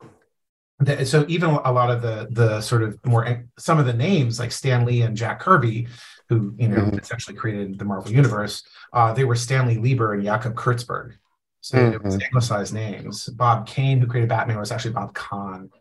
the, 0.79 1.05
so 1.05 1.25
even 1.27 1.49
a 1.49 1.71
lot 1.71 1.89
of 1.89 2.01
the 2.01 2.27
the 2.31 2.61
sort 2.61 2.83
of 2.83 3.03
more 3.05 3.45
some 3.57 3.79
of 3.79 3.85
the 3.85 3.93
names 3.93 4.39
like 4.39 4.51
Stan 4.51 4.85
Lee 4.85 5.01
and 5.01 5.15
Jack 5.15 5.39
Kirby, 5.39 5.87
who 6.29 6.53
you 6.57 6.67
know 6.67 6.77
mm-hmm. 6.77 6.99
essentially 6.99 7.35
created 7.35 7.79
the 7.79 7.85
Marvel 7.85 8.11
universe, 8.11 8.63
uh, 8.93 9.13
they 9.13 9.23
were 9.23 9.35
Stanley 9.35 9.77
Lieber 9.77 10.13
and 10.13 10.23
Jacob 10.23 10.55
Kurtzberg. 10.55 11.13
So 11.61 11.77
mm-hmm. 11.77 11.93
it 11.95 12.03
was 12.03 12.21
anglicized 12.21 12.73
names. 12.75 13.25
Bob 13.25 13.65
Kane, 13.65 13.99
who 13.99 14.05
created 14.05 14.29
Batman, 14.29 14.59
was 14.59 14.71
actually 14.71 14.93
Bob 14.93 15.15
Kahn. 15.15 15.71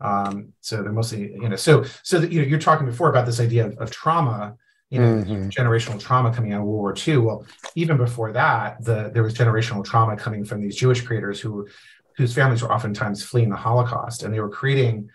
Um, 0.00 0.52
so 0.60 0.80
they're 0.80 0.92
mostly, 0.92 1.32
you 1.32 1.48
know, 1.48 1.56
so 1.56 1.84
so 2.04 2.20
that, 2.20 2.30
you 2.30 2.40
know, 2.40 2.46
you're 2.46 2.60
talking 2.60 2.86
before 2.86 3.08
about 3.08 3.26
this 3.26 3.40
idea 3.40 3.66
of, 3.66 3.76
of 3.78 3.90
trauma 3.90 4.54
you 4.90 5.00
know 5.00 5.22
mm-hmm. 5.22 5.48
generational 5.48 6.00
trauma 6.00 6.32
coming 6.32 6.52
out 6.52 6.60
of 6.60 6.66
World 6.66 6.80
War 6.80 6.94
II. 6.96 7.18
Well, 7.18 7.46
even 7.74 7.96
before 7.96 8.32
that, 8.32 8.82
the 8.82 9.10
there 9.12 9.22
was 9.22 9.34
generational 9.34 9.84
trauma 9.84 10.16
coming 10.16 10.44
from 10.44 10.60
these 10.60 10.76
Jewish 10.76 11.02
creators 11.02 11.40
who 11.40 11.68
whose 12.16 12.34
families 12.34 12.62
were 12.62 12.72
oftentimes 12.72 13.22
fleeing 13.22 13.50
the 13.50 13.56
Holocaust, 13.56 14.22
and 14.22 14.32
they 14.32 14.40
were 14.40 14.48
creating 14.48 15.10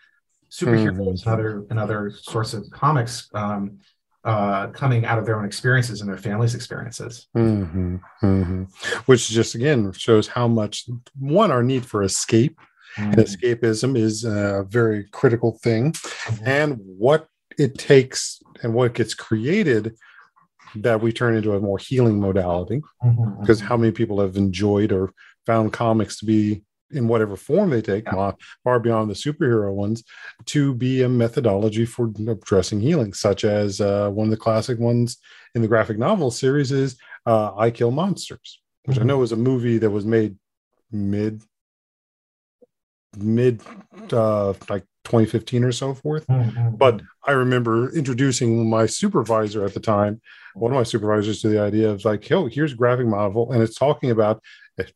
superheroes 0.49 0.95
mm-hmm. 0.95 1.29
and 1.29 1.39
other 1.39 1.65
and 1.69 1.79
other 1.79 2.11
sorts 2.11 2.53
of 2.53 2.69
comics 2.69 3.29
um, 3.33 3.79
uh, 4.23 4.67
coming 4.67 5.05
out 5.05 5.17
of 5.17 5.25
their 5.25 5.37
own 5.37 5.45
experiences 5.45 6.01
and 6.01 6.09
their 6.09 6.17
families' 6.17 6.55
experiences. 6.55 7.27
Mm-hmm. 7.35 7.97
mm-hmm. 8.21 8.63
Which 9.05 9.27
just 9.29 9.55
again 9.55 9.91
shows 9.93 10.27
how 10.27 10.47
much 10.47 10.87
one 11.17 11.51
our 11.51 11.63
need 11.63 11.85
for 11.85 12.03
escape. 12.03 12.59
And 12.95 13.15
mm-hmm. 13.15 13.21
escapism 13.21 13.97
is 13.97 14.23
a 14.23 14.67
very 14.69 15.05
critical 15.05 15.57
thing, 15.63 15.93
mm-hmm. 15.93 16.47
and 16.47 16.79
what 16.79 17.27
it 17.57 17.77
takes 17.77 18.41
and 18.61 18.73
what 18.73 18.93
gets 18.93 19.13
created 19.13 19.95
that 20.75 21.01
we 21.01 21.11
turn 21.11 21.35
into 21.35 21.53
a 21.53 21.59
more 21.59 21.77
healing 21.77 22.19
modality 22.19 22.81
mm-hmm. 23.03 23.41
because 23.41 23.59
how 23.59 23.77
many 23.77 23.91
people 23.91 24.19
have 24.19 24.37
enjoyed 24.37 24.91
or 24.91 25.13
found 25.45 25.73
comics 25.73 26.19
to 26.19 26.25
be 26.25 26.63
in 26.91 27.07
whatever 27.07 27.35
form 27.35 27.69
they 27.69 27.81
take 27.81 28.05
yeah. 28.05 28.31
far 28.63 28.79
beyond 28.79 29.09
the 29.09 29.15
superhero 29.15 29.73
ones 29.73 30.03
to 30.45 30.73
be 30.75 31.01
a 31.01 31.09
methodology 31.09 31.85
for 31.85 32.11
addressing 32.27 32.79
healing 32.79 33.13
such 33.13 33.43
as 33.43 33.81
uh, 33.81 34.09
one 34.09 34.27
of 34.27 34.31
the 34.31 34.37
classic 34.37 34.79
ones 34.79 35.17
in 35.55 35.61
the 35.61 35.67
graphic 35.67 35.97
novel 35.97 36.31
series 36.31 36.71
is 36.71 36.95
uh, 37.25 37.51
i 37.57 37.69
kill 37.69 37.91
monsters 37.91 38.61
which 38.85 38.97
mm-hmm. 38.97 39.05
i 39.05 39.07
know 39.07 39.21
is 39.21 39.31
a 39.31 39.35
movie 39.37 39.77
that 39.77 39.89
was 39.89 40.05
made 40.05 40.35
mid 40.91 41.41
mid 43.17 43.61
uh, 44.11 44.53
like 44.69 44.85
2015 45.03 45.63
or 45.63 45.71
so 45.71 45.93
forth. 45.93 46.25
Mm-hmm. 46.27 46.75
But 46.75 47.01
I 47.25 47.31
remember 47.31 47.93
introducing 47.93 48.69
my 48.69 48.85
supervisor 48.85 49.65
at 49.65 49.73
the 49.73 49.79
time, 49.79 50.21
one 50.53 50.71
of 50.71 50.75
my 50.75 50.83
supervisors, 50.83 51.41
to 51.41 51.49
the 51.49 51.61
idea 51.61 51.89
of 51.89 52.05
like, 52.05 52.31
"Oh, 52.31 52.47
here's 52.47 52.73
a 52.73 52.77
graphic 52.77 53.07
novel, 53.07 53.51
and 53.51 53.61
it's 53.61 53.75
talking 53.75 54.11
about, 54.11 54.41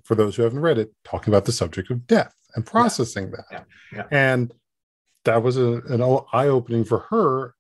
for 0.04 0.16
those 0.16 0.36
who 0.36 0.44
haven't 0.44 0.60
read 0.60 0.78
it, 0.78 0.94
talking 1.04 1.34
about 1.34 1.46
the 1.46 1.52
subject 1.52 1.92
of 1.92 2.08
death 2.08 2.36
and 2.56 2.66
processing 2.66 3.26
yeah. 3.26 3.36
that." 3.36 3.46
Yeah. 3.52 3.64
Yeah. 3.94 4.04
And 4.12 4.52
that 5.26 5.44
was 5.44 5.58
a, 5.58 5.82
an 5.90 6.02
eye 6.34 6.48
opening 6.48 6.84
for 6.84 7.00
her 7.10 7.54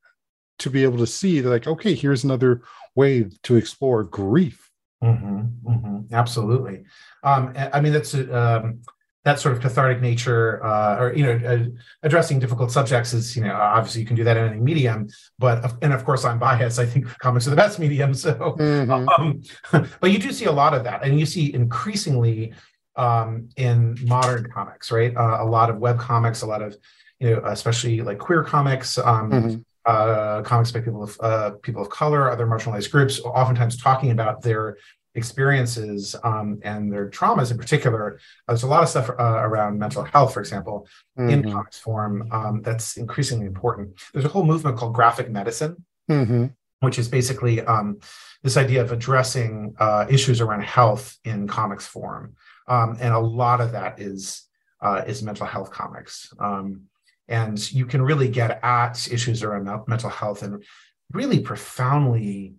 to 0.59 0.69
be 0.69 0.83
able 0.83 0.97
to 0.97 1.07
see 1.07 1.41
that, 1.41 1.49
like, 1.49 1.67
okay, 1.67 1.93
here's 1.93 2.23
another 2.23 2.63
way 2.95 3.29
to 3.43 3.55
explore 3.55 4.03
grief. 4.03 4.71
Mm-hmm. 5.03 5.69
Mm-hmm. 5.69 6.13
Absolutely. 6.13 6.85
Um, 7.23 7.53
I 7.55 7.79
mean, 7.81 7.93
that's 7.93 8.13
um, 8.15 8.81
that 9.27 9.41
sort 9.41 9.53
of 9.53 9.61
cathartic 9.61 10.01
nature 10.01 10.63
uh, 10.63 10.97
or 11.01 11.13
you 11.13 11.25
know 11.25 11.35
uh, 11.45 11.65
addressing 12.03 12.39
difficult 12.39 12.71
subjects 12.71 13.13
is 13.13 13.35
you 13.35 13.43
know 13.43 13.53
obviously 13.53 13.99
you 13.99 14.07
can 14.07 14.15
do 14.15 14.23
that 14.23 14.37
in 14.37 14.47
any 14.47 14.61
medium 14.61 15.05
but 15.37 15.73
and 15.81 15.91
of 15.91 16.05
course 16.05 16.23
i'm 16.23 16.39
biased 16.39 16.79
i 16.85 16.85
think 16.85 17.05
comics 17.19 17.45
are 17.45 17.49
the 17.49 17.55
best 17.57 17.77
medium 17.77 18.13
so 18.13 18.33
mm-hmm. 18.57 19.09
um, 19.73 19.89
but 19.99 20.11
you 20.11 20.17
do 20.17 20.31
see 20.31 20.45
a 20.45 20.51
lot 20.51 20.73
of 20.73 20.85
that 20.85 21.03
and 21.03 21.19
you 21.19 21.25
see 21.25 21.53
increasingly 21.53 22.53
um, 22.95 23.49
in 23.57 23.97
modern 24.03 24.49
comics 24.49 24.93
right 24.93 25.13
uh, 25.17 25.39
a 25.41 25.45
lot 25.45 25.69
of 25.69 25.77
web 25.77 25.99
comics 25.99 26.41
a 26.41 26.47
lot 26.47 26.61
of 26.61 26.77
you 27.19 27.29
know 27.29 27.41
especially 27.47 27.99
like 27.99 28.19
queer 28.19 28.45
comics 28.45 28.97
um, 28.97 29.29
mm-hmm. 29.29 29.55
uh, 29.85 30.41
comics 30.43 30.71
by 30.71 30.79
people 30.79 31.03
of 31.03 31.17
uh, 31.19 31.51
people 31.61 31.81
of 31.81 31.89
color, 31.89 32.29
other 32.29 32.45
marginalized 32.45 32.91
groups, 32.91 33.19
oftentimes 33.21 33.75
talking 33.77 34.11
about 34.11 34.41
their 34.43 34.77
experiences 35.17 36.15
um, 36.23 36.59
and 36.63 36.93
their 36.93 37.09
traumas 37.09 37.51
in 37.51 37.57
particular. 37.57 38.19
There's 38.47 38.63
a 38.63 38.67
lot 38.67 38.83
of 38.83 38.89
stuff 38.89 39.09
uh, 39.09 39.41
around 39.47 39.79
mental 39.79 40.03
health, 40.03 40.33
for 40.33 40.39
example, 40.39 40.87
mm-hmm. 41.17 41.29
in 41.29 41.51
comics 41.51 41.79
form 41.79 42.29
um, 42.31 42.61
that's 42.61 42.95
increasingly 42.97 43.47
important. 43.47 43.99
There's 44.13 44.25
a 44.25 44.29
whole 44.29 44.45
movement 44.45 44.77
called 44.77 44.93
graphic 44.93 45.29
medicine, 45.29 45.83
mm-hmm. 46.09 46.45
which 46.81 46.99
is 46.99 47.09
basically 47.09 47.61
um, 47.61 47.99
this 48.43 48.57
idea 48.57 48.81
of 48.81 48.91
addressing 48.91 49.73
uh, 49.79 50.05
issues 50.07 50.39
around 50.39 50.63
health 50.63 51.17
in 51.25 51.47
comics 51.47 51.87
form, 51.87 52.35
um, 52.67 52.95
and 53.01 53.13
a 53.13 53.19
lot 53.19 53.59
of 53.59 53.71
that 53.71 53.99
is 53.99 54.43
uh, 54.81 55.03
is 55.07 55.23
mental 55.23 55.47
health 55.47 55.71
comics. 55.71 56.31
Um, 56.39 56.83
and 57.27 57.59
you 57.73 57.85
can 57.85 58.01
really 58.01 58.29
get 58.29 58.63
at 58.63 59.11
issues 59.11 59.43
around 59.43 59.67
mental 59.87 60.09
health 60.09 60.43
and 60.43 60.63
really 61.11 61.39
profoundly 61.39 62.53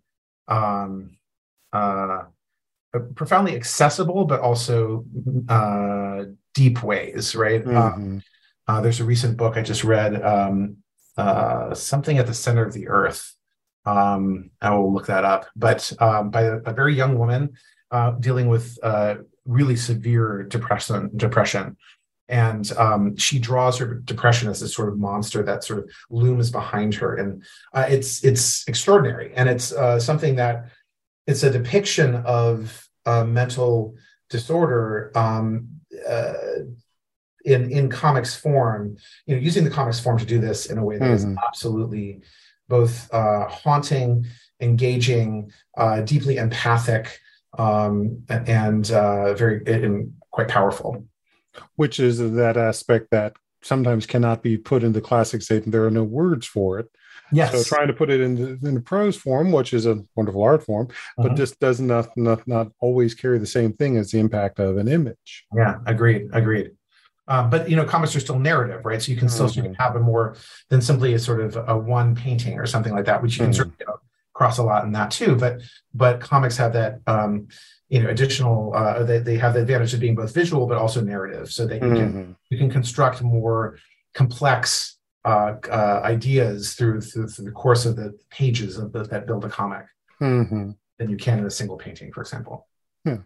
um, 0.48 1.16
uh, 1.72 2.24
profoundly 3.00 3.54
accessible, 3.54 4.24
but 4.24 4.40
also 4.40 5.04
uh, 5.48 6.24
deep 6.54 6.82
ways, 6.82 7.34
right? 7.34 7.64
Mm-hmm. 7.64 8.18
Uh, 8.66 8.80
there's 8.80 9.00
a 9.00 9.04
recent 9.04 9.36
book 9.36 9.56
I 9.56 9.62
just 9.62 9.84
read, 9.84 10.22
um, 10.22 10.76
uh, 11.16 11.74
something 11.74 12.18
at 12.18 12.26
the 12.26 12.34
center 12.34 12.64
of 12.64 12.72
the 12.72 12.88
earth. 12.88 13.34
Um, 13.86 14.50
I 14.60 14.70
will 14.70 14.92
look 14.92 15.06
that 15.06 15.24
up, 15.24 15.46
but 15.56 15.92
um, 16.00 16.30
by 16.30 16.42
a, 16.42 16.56
a, 16.58 16.72
very 16.74 16.94
young 16.94 17.18
woman 17.18 17.54
uh, 17.90 18.10
dealing 18.12 18.48
with 18.48 18.78
uh, 18.82 19.16
really 19.46 19.76
severe 19.76 20.42
depression. 20.42 21.10
Depression, 21.16 21.76
and 22.28 22.70
um, 22.72 23.16
she 23.16 23.38
draws 23.38 23.78
her 23.78 23.94
depression 23.94 24.50
as 24.50 24.60
this 24.60 24.74
sort 24.74 24.90
of 24.90 24.98
monster 24.98 25.42
that 25.42 25.64
sort 25.64 25.80
of 25.80 25.90
looms 26.10 26.50
behind 26.50 26.94
her, 26.96 27.16
and 27.16 27.42
uh, 27.72 27.86
it's 27.88 28.22
it's 28.24 28.68
extraordinary, 28.68 29.32
and 29.34 29.48
it's 29.48 29.72
uh, 29.72 29.98
something 29.98 30.36
that 30.36 30.70
it's 31.26 31.42
a 31.42 31.50
depiction 31.50 32.16
of 32.26 32.87
mental 33.24 33.94
disorder 34.30 35.10
um, 35.14 35.68
uh, 36.08 36.34
in 37.44 37.70
in 37.70 37.88
comics 37.88 38.34
form. 38.34 38.96
You 39.26 39.36
know, 39.36 39.40
using 39.40 39.64
the 39.64 39.70
comics 39.70 40.00
form 40.00 40.18
to 40.18 40.26
do 40.26 40.38
this 40.38 40.66
in 40.66 40.78
a 40.78 40.84
way 40.84 40.98
that 40.98 41.04
mm-hmm. 41.04 41.32
is 41.32 41.38
absolutely 41.46 42.22
both 42.68 43.12
uh, 43.12 43.48
haunting, 43.48 44.26
engaging, 44.60 45.50
uh, 45.76 46.02
deeply 46.02 46.36
empathic, 46.36 47.18
um, 47.58 48.22
and 48.28 48.90
uh, 48.90 49.34
very 49.34 49.62
and 49.66 50.12
quite 50.30 50.48
powerful. 50.48 51.04
Which 51.76 51.98
is 51.98 52.18
that 52.18 52.56
aspect 52.56 53.08
that 53.10 53.36
sometimes 53.62 54.06
cannot 54.06 54.42
be 54.42 54.56
put 54.56 54.84
into 54.84 55.00
classic 55.00 55.42
state, 55.42 55.64
and 55.64 55.74
there 55.74 55.84
are 55.84 55.90
no 55.90 56.04
words 56.04 56.46
for 56.46 56.78
it. 56.78 56.90
Yes. 57.32 57.52
So 57.52 57.62
trying 57.76 57.88
to 57.88 57.92
put 57.92 58.10
it 58.10 58.20
in 58.20 58.34
the, 58.36 58.68
in 58.68 58.74
the 58.74 58.80
prose 58.80 59.16
form, 59.16 59.52
which 59.52 59.72
is 59.72 59.86
a 59.86 60.02
wonderful 60.14 60.42
art 60.42 60.64
form, 60.64 60.88
uh-huh. 60.90 61.28
but 61.28 61.36
just 61.36 61.58
does 61.60 61.80
not, 61.80 62.16
not 62.16 62.46
not 62.46 62.68
always 62.80 63.14
carry 63.14 63.38
the 63.38 63.46
same 63.46 63.72
thing 63.72 63.96
as 63.96 64.10
the 64.10 64.18
impact 64.18 64.58
of 64.58 64.76
an 64.76 64.88
image. 64.88 65.46
Yeah, 65.54 65.78
agreed, 65.86 66.28
agreed. 66.32 66.72
Uh, 67.28 67.46
but 67.46 67.68
you 67.68 67.76
know, 67.76 67.84
comics 67.84 68.16
are 68.16 68.20
still 68.20 68.38
narrative, 68.38 68.84
right? 68.84 69.02
So 69.02 69.12
you 69.12 69.18
can 69.18 69.28
still 69.28 69.46
mm-hmm. 69.46 69.60
sort 69.60 69.66
of 69.72 69.76
have 69.76 69.96
a 69.96 70.00
more 70.00 70.36
than 70.70 70.80
simply 70.80 71.12
a 71.12 71.18
sort 71.18 71.40
of 71.40 71.56
a 71.68 71.76
one 71.76 72.14
painting 72.14 72.58
or 72.58 72.66
something 72.66 72.94
like 72.94 73.04
that, 73.04 73.22
which 73.22 73.34
you 73.34 73.44
can 73.44 73.50
mm-hmm. 73.50 73.56
sort 73.56 73.68
of 73.68 73.74
you 73.78 73.86
know, 73.86 74.00
cross 74.32 74.56
a 74.56 74.62
lot 74.62 74.84
in 74.84 74.92
that 74.92 75.10
too. 75.10 75.36
But 75.36 75.60
but 75.92 76.20
comics 76.20 76.56
have 76.56 76.72
that 76.72 77.00
um, 77.06 77.48
you 77.90 78.02
know 78.02 78.08
additional 78.08 78.72
uh, 78.74 79.02
they, 79.04 79.18
they 79.18 79.36
have 79.36 79.52
the 79.52 79.60
advantage 79.60 79.92
of 79.92 80.00
being 80.00 80.14
both 80.14 80.32
visual 80.32 80.66
but 80.66 80.78
also 80.78 81.02
narrative, 81.02 81.52
so 81.52 81.66
that 81.66 81.82
you 81.82 81.88
mm-hmm. 81.88 81.96
can 81.96 82.36
you 82.48 82.56
can 82.56 82.70
construct 82.70 83.22
more 83.22 83.78
complex 84.14 84.97
uh, 85.28 85.56
uh, 85.70 86.00
ideas 86.04 86.72
through, 86.74 87.02
through, 87.02 87.28
through 87.28 87.44
the 87.44 87.50
course 87.50 87.84
of 87.84 87.96
the 87.96 88.18
pages 88.30 88.78
of 88.78 88.92
the, 88.92 89.04
that 89.04 89.26
build 89.26 89.44
a 89.44 89.48
comic 89.50 89.84
mm-hmm. 90.22 90.70
than 90.98 91.10
you 91.10 91.18
can 91.18 91.38
in 91.38 91.44
a 91.44 91.50
single 91.50 91.76
painting, 91.76 92.10
for 92.12 92.22
example. 92.22 92.66
Yeah. 93.04 93.18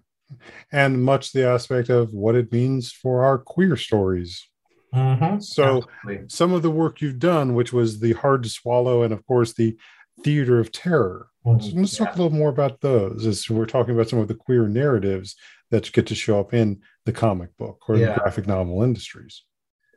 And 0.72 1.04
much 1.04 1.32
the 1.32 1.46
aspect 1.46 1.90
of 1.90 2.12
what 2.12 2.34
it 2.34 2.50
means 2.50 2.90
for 2.90 3.22
our 3.24 3.38
queer 3.38 3.76
stories. 3.76 4.48
Mm-hmm. 4.92 5.40
So, 5.40 5.82
Absolutely. 6.04 6.28
some 6.28 6.52
of 6.52 6.62
the 6.62 6.70
work 6.70 7.00
you've 7.00 7.18
done, 7.20 7.54
which 7.54 7.72
was 7.72 8.00
the 8.00 8.14
hard 8.14 8.42
to 8.42 8.48
swallow, 8.48 9.02
and 9.02 9.12
of 9.12 9.24
course 9.26 9.52
the 9.52 9.76
theater 10.24 10.58
of 10.58 10.72
terror. 10.72 11.28
Mm-hmm. 11.46 11.60
So 11.60 11.76
let's 11.76 12.00
yeah. 12.00 12.06
talk 12.06 12.16
a 12.16 12.22
little 12.22 12.36
more 12.36 12.50
about 12.50 12.80
those. 12.80 13.26
As 13.26 13.48
we're 13.48 13.66
talking 13.66 13.94
about 13.94 14.08
some 14.08 14.18
of 14.18 14.28
the 14.28 14.34
queer 14.34 14.66
narratives 14.66 15.36
that 15.70 15.92
get 15.92 16.06
to 16.08 16.14
show 16.14 16.40
up 16.40 16.52
in 16.52 16.82
the 17.06 17.12
comic 17.12 17.56
book 17.56 17.88
or 17.88 17.96
yeah. 17.96 18.14
the 18.14 18.20
graphic 18.20 18.46
novel 18.46 18.82
industries. 18.82 19.42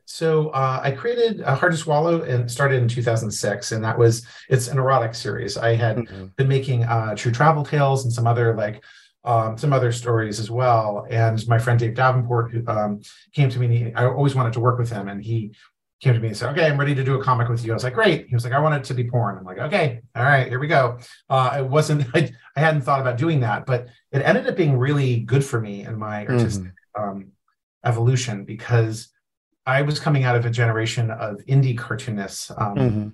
So 0.05 0.49
uh, 0.49 0.79
I 0.83 0.91
created 0.91 1.41
a 1.41 1.55
Hard 1.55 1.71
to 1.71 1.77
Swallow 1.77 2.21
and 2.21 2.49
started 2.49 2.81
in 2.81 2.87
2006, 2.87 3.71
and 3.71 3.83
that 3.83 3.97
was 3.97 4.25
it's 4.49 4.67
an 4.67 4.77
erotic 4.77 5.15
series. 5.15 5.57
I 5.57 5.75
had 5.75 5.97
mm-hmm. 5.97 6.27
been 6.37 6.47
making 6.47 6.83
uh, 6.83 7.15
True 7.15 7.31
Travel 7.31 7.65
Tales 7.65 8.05
and 8.05 8.13
some 8.13 8.27
other 8.27 8.55
like 8.55 8.83
um, 9.23 9.57
some 9.57 9.73
other 9.73 9.91
stories 9.91 10.39
as 10.39 10.51
well. 10.51 11.07
And 11.09 11.45
my 11.47 11.57
friend 11.57 11.79
Dave 11.79 11.95
Davenport 11.95 12.51
who, 12.51 12.63
um, 12.67 13.01
came 13.33 13.49
to 13.49 13.59
me. 13.59 13.77
He, 13.77 13.93
I 13.93 14.05
always 14.05 14.35
wanted 14.35 14.53
to 14.53 14.59
work 14.59 14.77
with 14.77 14.91
him, 14.91 15.07
and 15.07 15.23
he 15.23 15.55
came 16.01 16.13
to 16.13 16.19
me 16.19 16.27
and 16.27 16.37
said, 16.37 16.51
"Okay, 16.51 16.67
I'm 16.67 16.79
ready 16.79 16.93
to 16.93 17.03
do 17.03 17.19
a 17.19 17.23
comic 17.23 17.49
with 17.49 17.65
you." 17.65 17.71
I 17.71 17.73
was 17.73 17.83
like, 17.83 17.95
"Great." 17.95 18.27
He 18.27 18.35
was 18.35 18.43
like, 18.43 18.53
"I 18.53 18.59
want 18.59 18.75
it 18.75 18.83
to 18.85 18.93
be 18.93 19.09
porn." 19.09 19.39
I'm 19.39 19.43
like, 19.43 19.57
"Okay, 19.57 20.01
all 20.15 20.23
right, 20.23 20.47
here 20.47 20.59
we 20.59 20.67
go." 20.67 20.99
Uh, 21.29 21.55
it 21.57 21.67
wasn't. 21.67 22.05
I, 22.13 22.29
I, 22.55 22.59
hadn't 22.59 22.81
thought 22.81 23.01
about 23.01 23.17
doing 23.17 23.39
that, 23.39 23.65
but 23.65 23.87
it 24.11 24.19
ended 24.19 24.45
up 24.45 24.55
being 24.55 24.77
really 24.77 25.21
good 25.21 25.43
for 25.43 25.59
me 25.59 25.81
and 25.81 25.97
my 25.97 26.27
artistic 26.27 26.71
mm-hmm. 26.95 27.09
um, 27.09 27.31
evolution 27.83 28.45
because 28.45 29.09
I 29.65 29.81
was 29.81 29.99
coming 29.99 30.23
out 30.23 30.35
of 30.35 30.45
a 30.45 30.49
generation 30.49 31.09
of 31.11 31.37
indie 31.47 31.77
cartoonists, 31.77 32.51
um, 32.51 32.75
mm-hmm. 32.75 33.07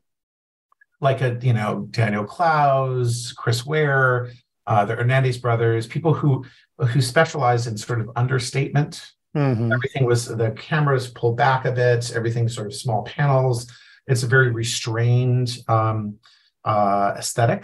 like 1.00 1.22
a 1.22 1.38
you 1.42 1.54
know 1.54 1.88
Daniel 1.92 2.26
Clowes, 2.26 3.34
Chris 3.38 3.66
Ware, 3.66 4.32
uh, 4.68 4.86
the 4.86 4.96
Hernandez 4.96 5.38
brothers, 5.38 5.88
people 5.88 6.14
who 6.14 6.46
who 6.78 7.02
specialized 7.02 7.68
in 7.68 7.78
sort 7.78 8.02
of 8.02 8.10
understatement. 8.16 9.12
Mm-hmm. 9.36 9.72
Everything 9.72 10.06
was 10.06 10.26
the 10.26 10.52
cameras 10.52 11.08
pulled 11.08 11.38
back 11.38 11.66
a 11.66 11.72
bit. 11.72 12.12
Everything 12.14 12.50
sort 12.50 12.68
of 12.68 12.74
small 12.74 13.04
panels. 13.04 13.72
It's 14.08 14.24
a 14.24 14.28
very 14.28 14.52
restrained 14.52 15.58
um, 15.68 16.18
uh, 16.66 17.14
aesthetic. 17.18 17.64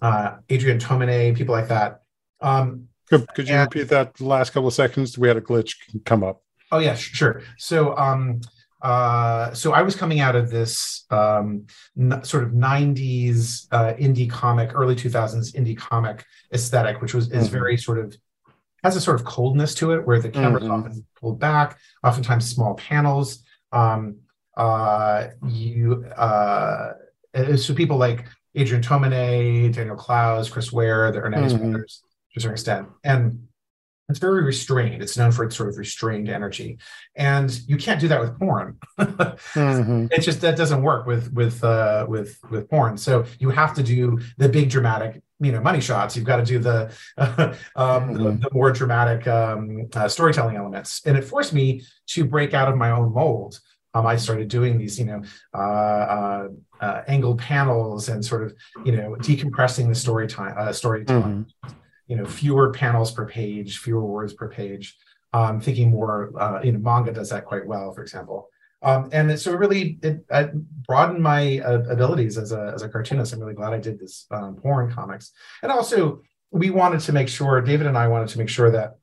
Uh, 0.00 0.36
Adrian 0.48 0.78
Tomine, 0.78 1.36
people 1.36 1.54
like 1.54 1.68
that. 1.68 2.02
Um, 2.40 2.88
could, 3.08 3.26
could 3.34 3.48
you 3.48 3.54
and, 3.54 3.64
repeat 3.72 3.88
that 3.90 4.20
last 4.20 4.50
couple 4.50 4.68
of 4.68 4.74
seconds? 4.74 5.18
We 5.18 5.28
had 5.28 5.36
a 5.36 5.40
glitch 5.40 5.74
come 6.04 6.24
up. 6.24 6.42
Oh 6.72 6.78
yeah, 6.78 6.94
sure. 6.94 7.42
So 7.58 7.96
um, 7.96 8.40
uh, 8.82 9.52
so 9.54 9.72
I 9.72 9.82
was 9.82 9.96
coming 9.96 10.20
out 10.20 10.36
of 10.36 10.50
this 10.50 11.04
um, 11.10 11.66
n- 11.98 12.22
sort 12.22 12.44
of 12.44 12.50
'90s 12.50 13.66
uh, 13.72 13.94
indie 13.94 14.30
comic, 14.30 14.70
early 14.74 14.94
2000s 14.94 15.54
indie 15.54 15.76
comic 15.76 16.24
aesthetic, 16.52 17.00
which 17.00 17.14
was 17.14 17.30
is 17.30 17.44
mm-hmm. 17.44 17.58
very 17.58 17.76
sort 17.76 17.98
of 17.98 18.16
has 18.84 18.94
a 18.94 19.00
sort 19.00 19.18
of 19.18 19.26
coldness 19.26 19.74
to 19.76 19.92
it, 19.92 20.06
where 20.06 20.20
the 20.20 20.28
camera's 20.28 20.64
mm-hmm. 20.64 20.72
often 20.72 21.06
pulled 21.18 21.40
back, 21.40 21.78
oftentimes 22.04 22.48
small 22.48 22.74
panels. 22.74 23.42
Um, 23.72 24.18
uh, 24.56 25.28
you 25.48 26.04
uh, 26.16 26.92
so 27.56 27.74
people 27.74 27.96
like 27.96 28.26
Adrian 28.54 28.82
Tomine, 28.82 29.72
Daniel 29.72 29.96
Clowes, 29.96 30.48
Chris 30.48 30.70
Ware, 30.72 31.10
the 31.12 31.20
Hernandez 31.20 31.54
mm-hmm. 31.54 31.70
brothers 31.70 32.02
to 32.32 32.38
a 32.38 32.40
certain 32.40 32.54
extent, 32.54 32.88
and 33.04 33.45
it's 34.08 34.18
very 34.20 34.44
restrained. 34.44 35.02
It's 35.02 35.16
known 35.16 35.32
for 35.32 35.44
its 35.44 35.56
sort 35.56 35.68
of 35.68 35.78
restrained 35.78 36.28
energy, 36.28 36.78
and 37.16 37.50
you 37.66 37.76
can't 37.76 38.00
do 38.00 38.06
that 38.08 38.20
with 38.20 38.38
porn. 38.38 38.78
mm-hmm. 38.98 40.06
It 40.12 40.20
just 40.20 40.40
that 40.42 40.56
doesn't 40.56 40.82
work 40.82 41.06
with 41.06 41.32
with 41.32 41.62
uh, 41.64 42.06
with 42.08 42.38
with 42.50 42.70
porn. 42.70 42.96
So 42.98 43.24
you 43.40 43.50
have 43.50 43.74
to 43.74 43.82
do 43.82 44.20
the 44.38 44.48
big 44.48 44.70
dramatic, 44.70 45.22
you 45.40 45.50
know, 45.50 45.60
money 45.60 45.80
shots. 45.80 46.16
You've 46.16 46.24
got 46.24 46.36
to 46.36 46.44
do 46.44 46.60
the 46.60 46.92
uh, 47.18 47.54
um, 47.76 48.14
mm-hmm. 48.14 48.14
the, 48.14 48.30
the, 48.32 48.50
more 48.52 48.70
dramatic 48.70 49.26
um, 49.26 49.88
uh, 49.92 50.06
storytelling 50.06 50.56
elements, 50.56 51.02
and 51.04 51.16
it 51.16 51.22
forced 51.22 51.52
me 51.52 51.82
to 52.08 52.24
break 52.24 52.54
out 52.54 52.68
of 52.68 52.76
my 52.76 52.92
own 52.92 53.12
mold. 53.12 53.58
Um, 53.92 54.06
I 54.06 54.16
started 54.16 54.48
doing 54.48 54.76
these, 54.76 54.98
you 54.98 55.06
know, 55.06 55.22
uh, 55.54 55.56
uh, 55.58 56.48
uh, 56.82 57.02
angled 57.08 57.38
panels 57.38 58.10
and 58.10 58.22
sort 58.22 58.42
of, 58.42 58.54
you 58.84 58.92
know, 58.92 59.16
decompressing 59.20 59.88
the 59.88 59.94
story 59.94 60.28
time, 60.28 60.54
uh, 60.58 60.70
storytelling. 60.72 61.46
Mm-hmm 61.64 61.76
you 62.06 62.16
know 62.16 62.24
fewer 62.24 62.72
panels 62.72 63.10
per 63.10 63.26
page 63.26 63.78
fewer 63.78 64.04
words 64.04 64.32
per 64.32 64.48
page. 64.48 64.96
Um, 65.32 65.60
thinking 65.60 65.90
more 65.90 66.32
uh, 66.40 66.60
you 66.62 66.72
know 66.72 66.78
manga 66.78 67.12
does 67.12 67.30
that 67.30 67.44
quite 67.44 67.66
well 67.66 67.92
for 67.92 68.02
example. 68.02 68.48
Um, 68.82 69.08
and 69.12 69.38
so 69.38 69.52
it 69.52 69.58
really 69.58 69.98
it, 70.02 70.24
it 70.30 70.52
broadened 70.86 71.22
my 71.22 71.58
uh, 71.58 71.82
abilities 71.90 72.38
as 72.38 72.52
a, 72.52 72.72
as 72.74 72.82
a 72.82 72.88
cartoonist. 72.88 73.32
I'm 73.32 73.40
really 73.40 73.54
glad 73.54 73.72
i 73.72 73.78
did 73.78 73.98
this 73.98 74.26
um, 74.30 74.56
porn 74.56 74.92
comics. 74.92 75.32
And 75.62 75.72
also 75.72 76.22
we 76.50 76.70
wanted 76.70 77.00
to 77.00 77.12
make 77.12 77.28
sure 77.28 77.60
david 77.60 77.86
and 77.86 77.98
i 77.98 78.06
wanted 78.06 78.28
to 78.28 78.38
make 78.38 78.48
sure 78.48 78.70
that 78.70 78.98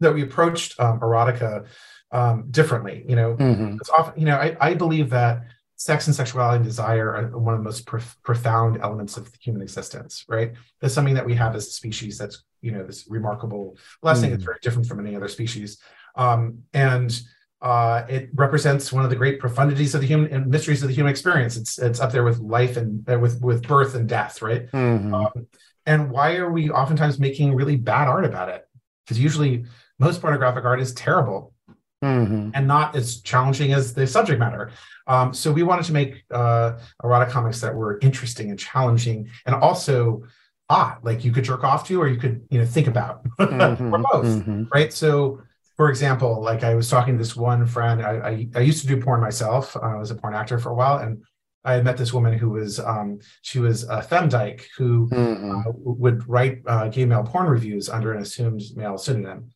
that 0.00 0.12
we 0.14 0.22
approached 0.22 0.78
um, 0.78 1.00
erotica 1.00 1.66
um, 2.12 2.46
differently 2.50 3.04
you 3.08 3.16
know? 3.16 3.34
Mm-hmm. 3.34 3.76
it's 3.80 3.90
often 3.90 4.20
you 4.20 4.26
know 4.26 4.36
I, 4.36 4.56
I 4.60 4.74
believe 4.74 5.10
that 5.10 5.42
sex 5.80 6.06
and 6.06 6.14
sexuality 6.14 6.56
and 6.56 6.64
desire 6.64 7.14
are 7.14 7.38
one 7.38 7.54
of 7.54 7.60
the 7.60 7.64
most 7.64 7.86
prof- 7.86 8.14
profound 8.22 8.78
elements 8.82 9.16
of 9.16 9.32
human 9.40 9.62
existence, 9.62 10.26
right? 10.28 10.52
That's 10.78 10.92
something 10.92 11.14
that 11.14 11.24
we 11.24 11.34
have 11.36 11.56
as 11.56 11.68
a 11.68 11.70
species 11.70 12.18
that's, 12.18 12.44
you 12.60 12.72
know, 12.72 12.84
this 12.84 13.06
remarkable 13.08 13.78
blessing 14.02 14.28
mm. 14.28 14.32
that's 14.32 14.44
very 14.44 14.58
different 14.60 14.86
from 14.86 15.00
any 15.00 15.16
other 15.16 15.26
species. 15.26 15.78
Um, 16.16 16.64
and 16.74 17.18
uh, 17.62 18.02
it 18.10 18.28
represents 18.34 18.92
one 18.92 19.04
of 19.04 19.10
the 19.10 19.16
great 19.16 19.40
profundities 19.40 19.94
of 19.94 20.02
the 20.02 20.06
human 20.06 20.30
and 20.30 20.48
mysteries 20.48 20.82
of 20.82 20.88
the 20.88 20.94
human 20.94 21.10
experience. 21.10 21.56
It's 21.56 21.78
it's 21.78 21.98
up 21.98 22.12
there 22.12 22.24
with 22.24 22.40
life 22.40 22.76
and 22.76 23.08
uh, 23.08 23.18
with 23.18 23.40
with 23.40 23.66
birth 23.66 23.94
and 23.94 24.06
death, 24.06 24.42
right? 24.42 24.70
Mm-hmm. 24.72 25.14
Um, 25.14 25.46
and 25.86 26.10
why 26.10 26.36
are 26.36 26.52
we 26.52 26.70
oftentimes 26.70 27.18
making 27.18 27.54
really 27.54 27.76
bad 27.76 28.06
art 28.06 28.26
about 28.26 28.50
it? 28.50 28.68
Because 29.06 29.18
usually 29.18 29.64
most 29.98 30.20
pornographic 30.20 30.64
art 30.66 30.80
is 30.82 30.92
terrible 30.92 31.54
mm-hmm. 32.02 32.50
and 32.54 32.66
not 32.66 32.96
as 32.96 33.20
challenging 33.20 33.72
as 33.72 33.94
the 33.94 34.06
subject 34.06 34.38
matter. 34.38 34.70
Um, 35.06 35.34
so 35.34 35.52
we 35.52 35.62
wanted 35.62 35.84
to 35.86 35.92
make 35.92 36.24
uh, 36.30 36.78
erotic 37.02 37.30
comics 37.30 37.60
that 37.60 37.74
were 37.74 37.98
interesting 38.00 38.50
and 38.50 38.58
challenging, 38.58 39.30
and 39.46 39.54
also 39.54 40.22
hot, 40.68 41.04
like 41.04 41.24
you 41.24 41.32
could 41.32 41.44
jerk 41.44 41.64
off 41.64 41.86
to, 41.88 42.00
or 42.00 42.08
you 42.08 42.18
could 42.18 42.46
you 42.50 42.58
know 42.58 42.66
think 42.66 42.86
about, 42.86 43.24
mm-hmm. 43.40 43.94
or 43.94 43.98
both, 43.98 44.26
mm-hmm. 44.26 44.64
right? 44.72 44.92
So. 44.92 45.42
For 45.76 45.88
example, 45.88 46.42
like 46.42 46.62
I 46.62 46.74
was 46.74 46.90
talking 46.90 47.14
to 47.14 47.18
this 47.18 47.34
one 47.34 47.64
friend, 47.64 48.02
I, 48.02 48.10
I, 48.10 48.48
I 48.56 48.60
used 48.60 48.82
to 48.82 48.86
do 48.86 49.00
porn 49.00 49.18
myself. 49.18 49.74
I 49.78 49.96
was 49.96 50.10
a 50.10 50.14
porn 50.14 50.34
actor 50.34 50.58
for 50.58 50.68
a 50.68 50.74
while, 50.74 50.98
and 50.98 51.22
I 51.64 51.74
had 51.74 51.84
met 51.84 51.96
this 51.96 52.12
woman 52.12 52.38
who 52.38 52.50
was 52.50 52.80
um, 52.80 53.20
she 53.42 53.60
was 53.60 53.84
a 53.84 54.02
femdyke 54.02 54.64
who 54.76 55.08
mm-hmm. 55.08 55.50
uh, 55.50 55.62
would 55.74 56.26
write 56.28 56.60
uh, 56.66 56.88
gay 56.88 57.04
male 57.04 57.22
porn 57.22 57.46
reviews 57.46 57.88
under 57.88 58.12
an 58.12 58.22
assumed 58.22 58.62
male 58.76 58.96
pseudonym. 58.96 59.50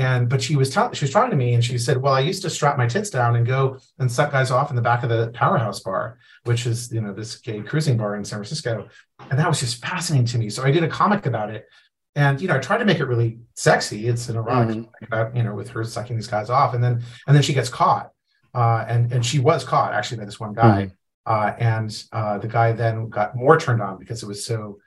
And 0.00 0.28
but 0.28 0.42
she 0.42 0.56
was 0.56 0.70
telling 0.70 0.94
she 0.94 1.04
was 1.04 1.12
talking 1.12 1.30
to 1.30 1.36
me 1.36 1.52
and 1.54 1.62
she 1.62 1.76
said, 1.76 1.98
"Well, 1.98 2.14
I 2.14 2.20
used 2.20 2.42
to 2.42 2.50
strap 2.50 2.78
my 2.78 2.86
tits 2.86 3.10
down 3.10 3.36
and 3.36 3.46
go 3.46 3.78
and 3.98 4.10
suck 4.10 4.32
guys 4.32 4.50
off 4.50 4.70
in 4.70 4.76
the 4.76 4.82
back 4.82 5.02
of 5.02 5.10
the 5.10 5.30
Powerhouse 5.34 5.80
Bar, 5.80 6.18
which 6.44 6.66
is 6.66 6.90
you 6.90 7.02
know 7.02 7.12
this 7.12 7.36
gay 7.36 7.60
cruising 7.60 7.98
bar 7.98 8.16
in 8.16 8.24
San 8.24 8.38
Francisco." 8.38 8.88
And 9.30 9.38
that 9.38 9.46
was 9.46 9.60
just 9.60 9.84
fascinating 9.84 10.26
to 10.28 10.38
me. 10.38 10.48
So 10.48 10.64
I 10.64 10.70
did 10.70 10.84
a 10.84 10.88
comic 10.88 11.26
about 11.26 11.50
it, 11.50 11.68
and 12.14 12.40
you 12.40 12.48
know 12.48 12.56
I 12.56 12.60
tried 12.60 12.78
to 12.78 12.86
make 12.86 12.98
it 12.98 13.04
really 13.04 13.40
sexy. 13.54 14.08
It's 14.08 14.28
an 14.30 14.36
erotic 14.36 14.76
mm-hmm. 14.76 15.04
about 15.04 15.36
you 15.36 15.42
know 15.42 15.54
with 15.54 15.68
her 15.70 15.84
sucking 15.84 16.16
these 16.16 16.28
guys 16.28 16.48
off, 16.48 16.72
and 16.74 16.82
then 16.82 17.02
and 17.26 17.36
then 17.36 17.42
she 17.42 17.52
gets 17.52 17.68
caught, 17.68 18.10
uh, 18.54 18.86
and 18.88 19.12
and 19.12 19.24
she 19.24 19.38
was 19.38 19.64
caught 19.64 19.92
actually 19.92 20.18
by 20.18 20.24
this 20.24 20.40
one 20.40 20.54
guy. 20.54 20.82
Mm-hmm 20.84 20.94
uh, 21.26 21.54
and 21.58 22.04
uh, 22.12 22.38
the 22.38 22.48
guy 22.48 22.72
then 22.72 23.08
got 23.08 23.36
more 23.36 23.58
turned 23.58 23.82
on 23.82 23.98
because 23.98 24.22
it 24.22 24.26
was 24.26 24.44
so, 24.44 24.78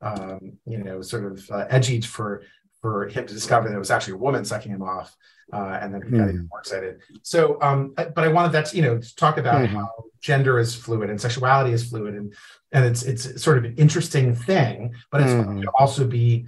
um, 0.00 0.52
you 0.64 0.78
know, 0.78 1.02
sort 1.02 1.24
of 1.24 1.50
uh, 1.50 1.66
edgy 1.68 2.00
for 2.00 2.42
for 2.80 3.08
him 3.08 3.26
to 3.26 3.34
discover 3.34 3.68
that 3.68 3.74
it 3.74 3.78
was 3.78 3.90
actually 3.90 4.14
a 4.14 4.18
woman 4.18 4.44
sucking 4.44 4.72
him 4.72 4.82
off. 4.82 5.14
Uh, 5.52 5.78
and 5.82 5.92
then 5.92 6.02
he 6.02 6.10
got 6.10 6.28
mm. 6.28 6.34
even 6.34 6.48
more 6.48 6.60
excited. 6.60 7.00
So, 7.22 7.58
um, 7.60 7.92
but 7.96 8.18
I 8.18 8.28
wanted 8.28 8.52
that 8.52 8.66
to, 8.66 8.76
you 8.76 8.82
know, 8.82 8.98
to 8.98 9.16
talk 9.16 9.36
about 9.36 9.62
mm-hmm. 9.62 9.76
how 9.76 9.90
gender 10.20 10.58
is 10.60 10.74
fluid 10.74 11.10
and 11.10 11.20
sexuality 11.20 11.72
is 11.72 11.88
fluid, 11.88 12.14
and 12.14 12.32
and 12.70 12.84
it's 12.84 13.02
it's 13.02 13.42
sort 13.42 13.58
of 13.58 13.64
an 13.64 13.74
interesting 13.76 14.34
thing, 14.34 14.94
but 15.10 15.22
it's 15.22 15.32
mm-hmm. 15.32 15.64
also 15.78 16.06
be 16.06 16.46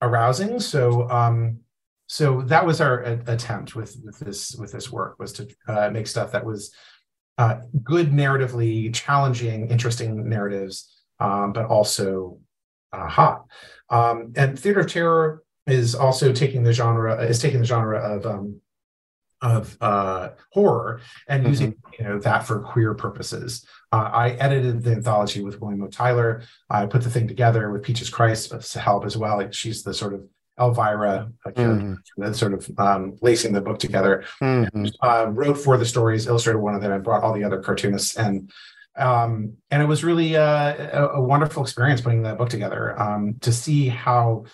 arousing. 0.00 0.60
So, 0.60 1.10
um, 1.10 1.58
so 2.06 2.42
that 2.42 2.64
was 2.64 2.80
our 2.80 3.02
a- 3.02 3.24
attempt 3.26 3.74
with 3.74 3.96
with 4.04 4.20
this 4.20 4.54
with 4.54 4.70
this 4.70 4.90
work 4.90 5.18
was 5.18 5.32
to 5.32 5.48
uh, 5.66 5.90
make 5.90 6.06
stuff 6.06 6.30
that 6.30 6.44
was 6.44 6.72
uh, 7.38 7.56
good 7.82 8.12
narratively 8.12 8.94
challenging, 8.94 9.68
interesting 9.68 10.28
narratives, 10.28 10.92
um, 11.18 11.52
but 11.52 11.66
also 11.66 12.38
uh, 12.92 13.08
hot. 13.08 13.46
Um, 13.90 14.32
and 14.36 14.58
theater 14.58 14.80
of 14.80 14.92
terror 14.92 15.42
is 15.68 15.94
also 15.94 16.32
taking 16.32 16.62
the 16.62 16.72
genre 16.72 17.22
is 17.22 17.38
taking 17.38 17.60
the 17.60 17.66
genre 17.66 17.98
of 17.98 18.26
um, 18.26 18.60
of 19.40 19.76
uh, 19.80 20.30
horror 20.50 21.00
and 21.28 21.42
mm-hmm. 21.42 21.50
using 21.50 21.74
you 21.98 22.04
know 22.04 22.18
that 22.18 22.46
for 22.46 22.60
queer 22.60 22.94
purposes. 22.94 23.66
Uh, 23.92 24.10
I 24.12 24.30
edited 24.32 24.82
the 24.82 24.92
anthology 24.92 25.42
with 25.42 25.60
William 25.60 25.82
O. 25.82 25.88
Tyler. 25.88 26.42
I 26.68 26.86
put 26.86 27.02
the 27.02 27.10
thing 27.10 27.28
together 27.28 27.70
with 27.70 27.82
Peaches 27.82 28.10
Christ 28.10 28.52
to 28.72 28.80
help 28.80 29.04
as 29.04 29.16
well. 29.16 29.36
Like 29.36 29.54
she's 29.54 29.82
the 29.82 29.94
sort 29.94 30.14
of 30.14 30.26
Elvira, 30.58 31.30
mm-hmm. 31.46 32.32
sort 32.32 32.52
of 32.52 32.70
um, 32.78 33.16
lacing 33.22 33.52
the 33.52 33.60
book 33.60 33.78
together. 33.78 34.24
Mm-hmm. 34.42 34.86
Uh, 35.00 35.26
wrote 35.30 35.54
for 35.54 35.78
the 35.78 35.86
stories, 35.86 36.26
illustrated 36.26 36.58
one 36.58 36.74
of 36.74 36.82
them, 36.82 36.92
and 36.92 37.04
brought 37.04 37.22
all 37.22 37.32
the 37.32 37.44
other 37.44 37.62
cartoonists. 37.62 38.16
And 38.16 38.50
um, 38.96 39.52
and 39.70 39.80
it 39.80 39.86
was 39.86 40.02
really 40.02 40.36
uh, 40.36 40.74
a, 40.92 41.08
a, 41.14 41.20
wonderful 41.20 41.62
experience 41.62 42.00
putting 42.00 42.22
that 42.22 42.36
book 42.36 42.48
together 42.48 43.00
um, 43.00 43.36
to 43.42 43.52
see 43.52 43.86
how 43.86 44.46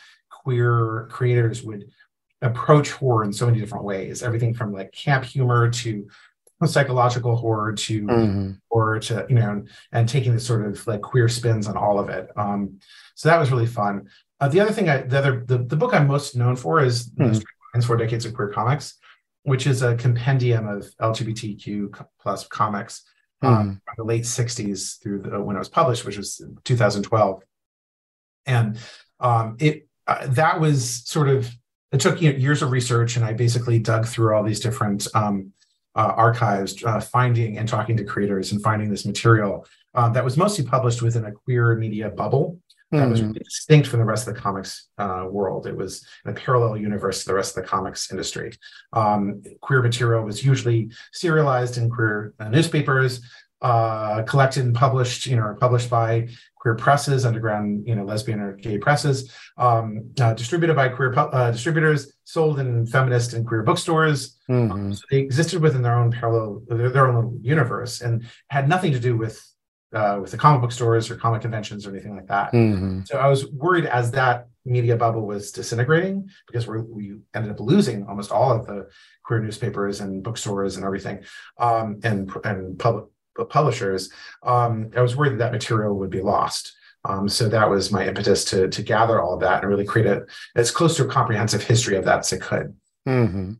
queer 0.45 1.09
creators 1.11 1.63
would 1.63 1.91
approach 2.43 2.93
horror 2.93 3.25
in 3.25 3.33
so 3.33 3.47
many 3.47 3.59
different 3.59 3.85
ways. 3.85 4.23
Everything 4.23 4.55
from 4.55 4.73
like 4.73 4.93
camp 4.93 5.25
humor 5.25 5.71
to 5.71 6.07
psychological 6.65 7.37
horror 7.37 7.75
to 7.75 8.03
mm-hmm. 8.05 8.53
horror 8.71 8.99
to 8.99 9.27
you 9.29 9.35
know 9.35 9.63
and 9.93 10.09
taking 10.09 10.33
the 10.33 10.41
sort 10.41 10.65
of 10.65 10.87
like 10.87 11.03
queer 11.03 11.29
spins 11.29 11.69
on 11.69 11.77
all 11.77 11.99
of 11.99 12.09
it 12.09 12.31
um 12.39 12.79
so 13.15 13.29
that 13.29 13.39
was 13.39 13.51
really 13.51 13.67
fun 13.67 14.09
uh, 14.41 14.49
the 14.49 14.61
other 14.61 14.73
thing, 14.73 14.89
I, 14.89 14.99
the 14.99 15.19
other, 15.19 15.45
the, 15.47 15.59
the 15.59 15.77
book 15.77 15.95
I'm 15.95 16.07
most 16.07 16.37
known 16.37 16.57
for 16.57 16.83
is 16.83 17.09
mm-hmm. 17.09 17.81
Four 17.81 17.97
Decades 17.97 18.27
of 18.27 18.35
Queer 18.35 18.49
Comics, 18.49 18.99
which 19.43 19.67
is 19.67 19.83
a 19.83 19.97
compendium 19.97 20.69
of 20.69 20.87
LGBTQ 21.01 22.07
plus 22.21 22.47
comics 22.47 23.05
mm-hmm. 23.43 23.55
um, 23.55 23.81
from 23.85 23.95
the 23.97 24.05
late 24.05 24.25
'60s 24.25 25.01
through 25.03 25.23
the, 25.23 25.41
when 25.41 25.57
it 25.57 25.59
was 25.59 25.69
published, 25.69 26.05
which 26.05 26.17
was 26.17 26.43
2012, 26.65 27.43
and 28.47 28.79
um, 29.19 29.57
it 29.61 29.89
uh, 30.07 30.27
that 30.29 30.61
was 30.61 31.03
sort 31.07 31.29
of 31.29 31.51
it 31.93 32.01
took 32.01 32.21
you 32.21 32.33
know, 32.33 32.39
years 32.39 32.61
of 32.63 32.73
research, 32.73 33.17
and 33.17 33.25
I 33.25 33.33
basically 33.33 33.79
dug 33.79 34.07
through 34.07 34.35
all 34.35 34.43
these 34.43 34.61
different 34.61 35.07
um, 35.15 35.53
uh, 35.95 36.13
archives, 36.17 36.83
uh, 36.83 37.01
finding 37.01 37.57
and 37.59 37.69
talking 37.69 37.97
to 37.97 38.05
creators 38.05 38.51
and 38.51 38.61
finding 38.63 38.91
this 38.91 39.07
material 39.07 39.65
um, 39.95 40.13
that 40.13 40.25
was 40.25 40.37
mostly 40.37 40.65
published 40.65 41.03
within 41.03 41.25
a 41.25 41.33
queer 41.33 41.77
media 41.77 42.11
bubble 42.11 42.59
that 42.99 43.09
was 43.09 43.23
really 43.23 43.41
distinct 43.41 43.89
from 43.89 43.99
the 43.99 44.05
rest 44.05 44.29
of 44.29 44.35
the 44.35 44.41
comics 44.41 44.89
uh, 44.99 45.27
world. 45.29 45.67
It 45.67 45.77
was 45.77 46.07
in 46.25 46.31
a 46.31 46.35
parallel 46.35 46.77
universe 46.77 47.21
to 47.21 47.27
the 47.27 47.35
rest 47.35 47.57
of 47.57 47.63
the 47.63 47.69
comics 47.69 48.11
industry. 48.11 48.53
Um, 48.93 49.43
queer 49.61 49.83
material 49.83 50.23
was 50.23 50.45
usually 50.45 50.91
serialized 51.13 51.79
in 51.79 51.91
queer 51.91 52.35
uh, 52.39 52.49
newspapers, 52.49 53.21
uh, 53.65 54.23
collected 54.25 54.63
and 54.63 54.75
published, 54.75 55.27
you 55.27 55.37
know, 55.37 55.57
published 55.59 55.89
by 55.89 56.29
queer 56.55 56.75
presses, 56.75 57.25
underground, 57.25 57.89
you 57.89 57.95
know, 57.95 58.05
lesbian 58.05 58.39
or 58.39 58.53
gay 58.53 58.77
presses, 58.77 59.33
um, 59.57 60.11
uh, 60.21 60.35
distributed 60.35 60.77
by 60.77 60.87
queer 60.89 61.19
uh, 61.19 61.51
distributors, 61.51 62.13
sold 62.25 62.61
in 62.61 62.87
feminist 62.87 63.33
and 63.33 63.47
queer 63.47 63.63
bookstores. 63.63 64.37
Mm-hmm. 64.51 64.71
Um, 64.71 64.95
so 64.95 65.03
they 65.11 65.19
existed 65.19 65.63
within 65.63 65.81
their 65.81 65.99
own 65.99 66.11
parallel, 66.11 66.63
their, 66.69 66.91
their 66.91 67.09
own 67.09 67.15
little 67.15 67.39
universe, 67.41 68.03
and 68.03 68.27
had 68.51 68.69
nothing 68.69 68.93
to 68.93 69.01
do 69.01 69.17
with 69.17 69.43
uh, 69.95 70.19
with 70.21 70.31
the 70.31 70.37
comic 70.37 70.61
book 70.61 70.73
stores 70.73 71.11
or 71.11 71.17
comic 71.17 71.41
conventions 71.41 71.87
or 71.87 71.91
anything 71.91 72.15
like 72.15 72.27
that. 72.27 72.53
Mm-hmm. 72.53 73.03
So 73.07 73.17
I 73.17 73.29
was 73.29 73.47
worried 73.51 73.87
as 73.87 74.11
that 74.11 74.49
media 74.67 74.97
bubble 74.97 75.27
was 75.27 75.53
disintegrating 75.53 76.29
because 76.47 76.67
we 76.67 76.81
we 76.81 77.17
ended 77.35 77.51
up 77.51 77.61
losing 77.61 78.05
almost 78.07 78.31
all 78.31 78.53
of 78.53 78.67
the 78.67 78.89
queer 79.25 79.41
newspapers 79.41 80.01
and 80.01 80.23
bookstores 80.23 80.77
and 80.77 80.85
everything, 80.85 81.25
um, 81.59 82.01
and 82.03 82.31
and 82.45 82.79
public 82.79 83.07
publishers. 83.49 84.11
Um, 84.43 84.91
I 84.97 85.01
was 85.01 85.17
worried 85.17 85.33
that 85.33 85.39
that 85.39 85.53
material 85.53 85.99
would 85.99 86.11
be 86.11 86.21
lost. 86.21 86.75
Um, 87.07 87.29
so 87.29 87.49
that 87.49 87.69
was 87.69 87.93
my 87.93 88.07
impetus 88.07 88.45
to 88.47 88.69
to 88.69 88.83
gather 88.83 89.21
all 89.21 89.35
of 89.35 89.41
that 89.41 89.63
and 89.63 89.71
really 89.71 89.85
create 89.85 90.07
a 90.07 90.25
as 90.57 90.71
close 90.71 90.97
to 90.97 91.05
a 91.05 91.09
comprehensive 91.09 91.63
history 91.63 91.97
of 91.97 92.05
that 92.07 92.21
as 92.21 92.33
I 92.33 92.39
could. 92.39 92.75
Mm-hmm. 93.07 93.53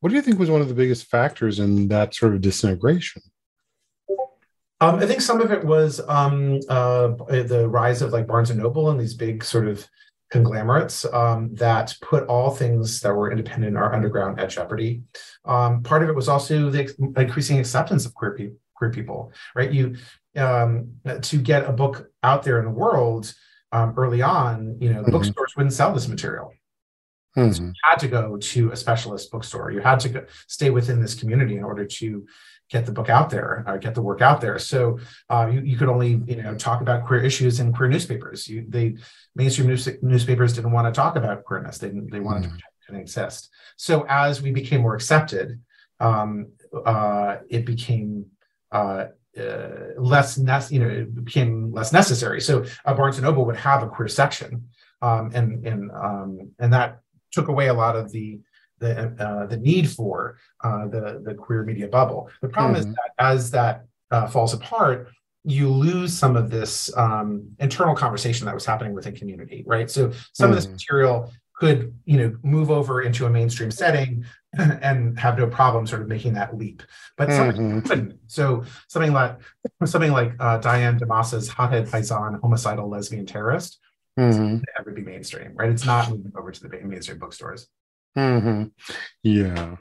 What 0.00 0.10
do 0.10 0.14
you 0.14 0.22
think 0.22 0.38
was 0.38 0.50
one 0.50 0.60
of 0.60 0.68
the 0.68 0.74
biggest 0.74 1.06
factors 1.06 1.58
in 1.58 1.88
that 1.88 2.14
sort 2.14 2.34
of 2.34 2.40
disintegration? 2.40 3.22
Um, 4.80 4.96
I 4.96 5.06
think 5.06 5.20
some 5.20 5.40
of 5.40 5.52
it 5.52 5.64
was 5.64 6.00
um, 6.06 6.60
uh, 6.68 7.08
the 7.08 7.66
rise 7.68 8.02
of 8.02 8.12
like 8.12 8.26
Barnes 8.26 8.50
and 8.50 8.60
Noble 8.60 8.90
and 8.90 9.00
these 9.00 9.14
big 9.14 9.42
sort 9.42 9.66
of 9.66 9.86
conglomerates 10.30 11.04
um, 11.12 11.54
that 11.54 11.94
put 12.02 12.26
all 12.26 12.50
things 12.50 13.00
that 13.00 13.14
were 13.14 13.30
independent 13.30 13.76
or 13.76 13.94
underground 13.94 14.38
at 14.38 14.50
jeopardy. 14.50 15.02
Um, 15.44 15.82
part 15.82 16.02
of 16.02 16.08
it 16.08 16.14
was 16.14 16.28
also 16.28 16.68
the 16.68 16.94
increasing 17.16 17.58
acceptance 17.58 18.04
of 18.06 18.14
queer, 18.14 18.34
pe- 18.34 18.50
queer 18.76 18.90
people, 18.90 19.32
right? 19.54 19.72
You 19.72 19.96
um, 20.36 20.92
to 21.22 21.38
get 21.38 21.68
a 21.68 21.72
book 21.72 22.10
out 22.22 22.42
there 22.42 22.58
in 22.58 22.64
the 22.64 22.70
world 22.70 23.34
um, 23.72 23.94
early 23.96 24.22
on, 24.22 24.76
you 24.80 24.92
know, 24.92 25.02
mm-hmm. 25.02 25.10
bookstores 25.10 25.54
wouldn't 25.56 25.72
sell 25.72 25.92
this 25.92 26.08
material. 26.08 26.52
Mm-hmm. 27.36 27.52
So 27.52 27.62
you 27.64 27.72
had 27.82 27.98
to 27.98 28.08
go 28.08 28.36
to 28.36 28.72
a 28.72 28.76
specialist 28.76 29.30
bookstore. 29.30 29.70
You 29.70 29.80
had 29.80 30.00
to 30.00 30.08
go, 30.08 30.24
stay 30.46 30.70
within 30.70 31.00
this 31.00 31.14
community 31.14 31.56
in 31.56 31.64
order 31.64 31.84
to 31.84 32.26
get 32.70 32.86
the 32.86 32.92
book 32.92 33.08
out 33.08 33.30
there, 33.30 33.64
uh, 33.66 33.76
get 33.76 33.94
the 33.94 34.02
work 34.02 34.22
out 34.22 34.40
there. 34.40 34.58
So 34.58 34.98
uh, 35.28 35.48
you, 35.52 35.60
you 35.60 35.76
could 35.76 35.88
only 35.88 36.22
you 36.26 36.42
know 36.42 36.54
talk 36.54 36.80
about 36.80 37.06
queer 37.06 37.22
issues 37.22 37.60
in 37.60 37.72
queer 37.72 37.88
newspapers. 37.88 38.48
You, 38.48 38.64
they 38.68 38.96
mainstream 39.34 39.68
news, 39.68 39.88
newspapers 40.02 40.54
didn't 40.54 40.72
want 40.72 40.92
to 40.92 40.98
talk 40.98 41.16
about 41.16 41.44
queerness. 41.44 41.78
They 41.78 41.88
didn't, 41.88 42.10
they 42.10 42.20
wanted 42.20 42.44
mm-hmm. 42.44 42.56
to 42.56 42.58
it 42.58 42.86
didn't 42.86 43.02
exist. 43.02 43.50
So 43.76 44.06
as 44.08 44.42
we 44.42 44.50
became 44.50 44.80
more 44.80 44.94
accepted, 44.94 45.60
um, 46.00 46.52
uh, 46.84 47.38
it 47.48 47.64
became 47.64 48.26
uh, 48.72 49.06
uh, 49.38 49.92
less 49.98 50.38
you 50.70 50.80
know 50.80 50.88
it 50.88 51.24
became 51.24 51.72
less 51.72 51.92
necessary. 51.92 52.40
So 52.40 52.64
uh, 52.84 52.94
Barnes 52.94 53.16
and 53.16 53.24
Noble 53.24 53.44
would 53.46 53.56
have 53.56 53.82
a 53.82 53.88
queer 53.88 54.08
section, 54.08 54.68
um, 55.02 55.30
and 55.34 55.66
and 55.66 55.90
um, 55.92 56.50
and 56.58 56.72
that 56.72 57.00
took 57.32 57.48
away 57.48 57.68
a 57.68 57.74
lot 57.74 57.96
of 57.96 58.10
the 58.12 58.40
the 58.78 59.14
uh, 59.22 59.46
the 59.46 59.56
need 59.56 59.90
for 59.90 60.38
uh, 60.64 60.86
the 60.88 61.22
the 61.24 61.34
queer 61.34 61.64
media 61.64 61.88
bubble. 61.88 62.30
The 62.40 62.48
problem 62.48 62.80
mm-hmm. 62.80 62.90
is 62.90 62.94
that 62.96 63.10
as 63.18 63.50
that 63.52 63.84
uh, 64.10 64.26
falls 64.26 64.54
apart, 64.54 65.08
you 65.44 65.68
lose 65.68 66.16
some 66.16 66.36
of 66.36 66.50
this 66.50 66.94
um, 66.96 67.50
internal 67.58 67.94
conversation 67.94 68.46
that 68.46 68.54
was 68.54 68.66
happening 68.66 68.94
within 68.94 69.14
community, 69.14 69.64
right? 69.66 69.90
So 69.90 70.10
some 70.10 70.16
mm-hmm. 70.16 70.44
of 70.44 70.54
this 70.56 70.64
mm-hmm. 70.66 70.72
material 70.72 71.32
could 71.54 71.94
you 72.04 72.18
know 72.18 72.36
move 72.42 72.70
over 72.70 73.02
into 73.02 73.26
a 73.26 73.30
mainstream 73.30 73.70
setting 73.70 74.24
and 74.82 75.18
have 75.18 75.38
no 75.38 75.46
problem 75.46 75.86
sort 75.86 76.02
of 76.02 76.08
making 76.08 76.34
that 76.34 76.56
leap 76.56 76.82
but 77.16 77.28
mm-hmm. 77.28 77.80
couldn't 77.80 78.18
so 78.26 78.64
something 78.88 79.12
like 79.12 79.38
something 79.84 80.12
like 80.12 80.32
uh, 80.40 80.58
diane 80.58 80.98
DiMassa's 80.98 81.48
hothead 81.48 81.86
paisan 81.86 82.40
homicidal 82.40 82.88
lesbian 82.88 83.26
terrorist 83.26 83.78
mm-hmm. 84.18 84.58
never 84.78 84.92
be 84.92 85.02
mainstream 85.02 85.52
right 85.54 85.70
it's 85.70 85.86
not 85.86 86.10
moving 86.10 86.32
over 86.36 86.50
to 86.50 86.60
the 86.60 86.68
mainstream 86.68 87.18
bookstores 87.18 87.68
Mm-hmm. 88.16 88.64
Yeah. 89.22 89.76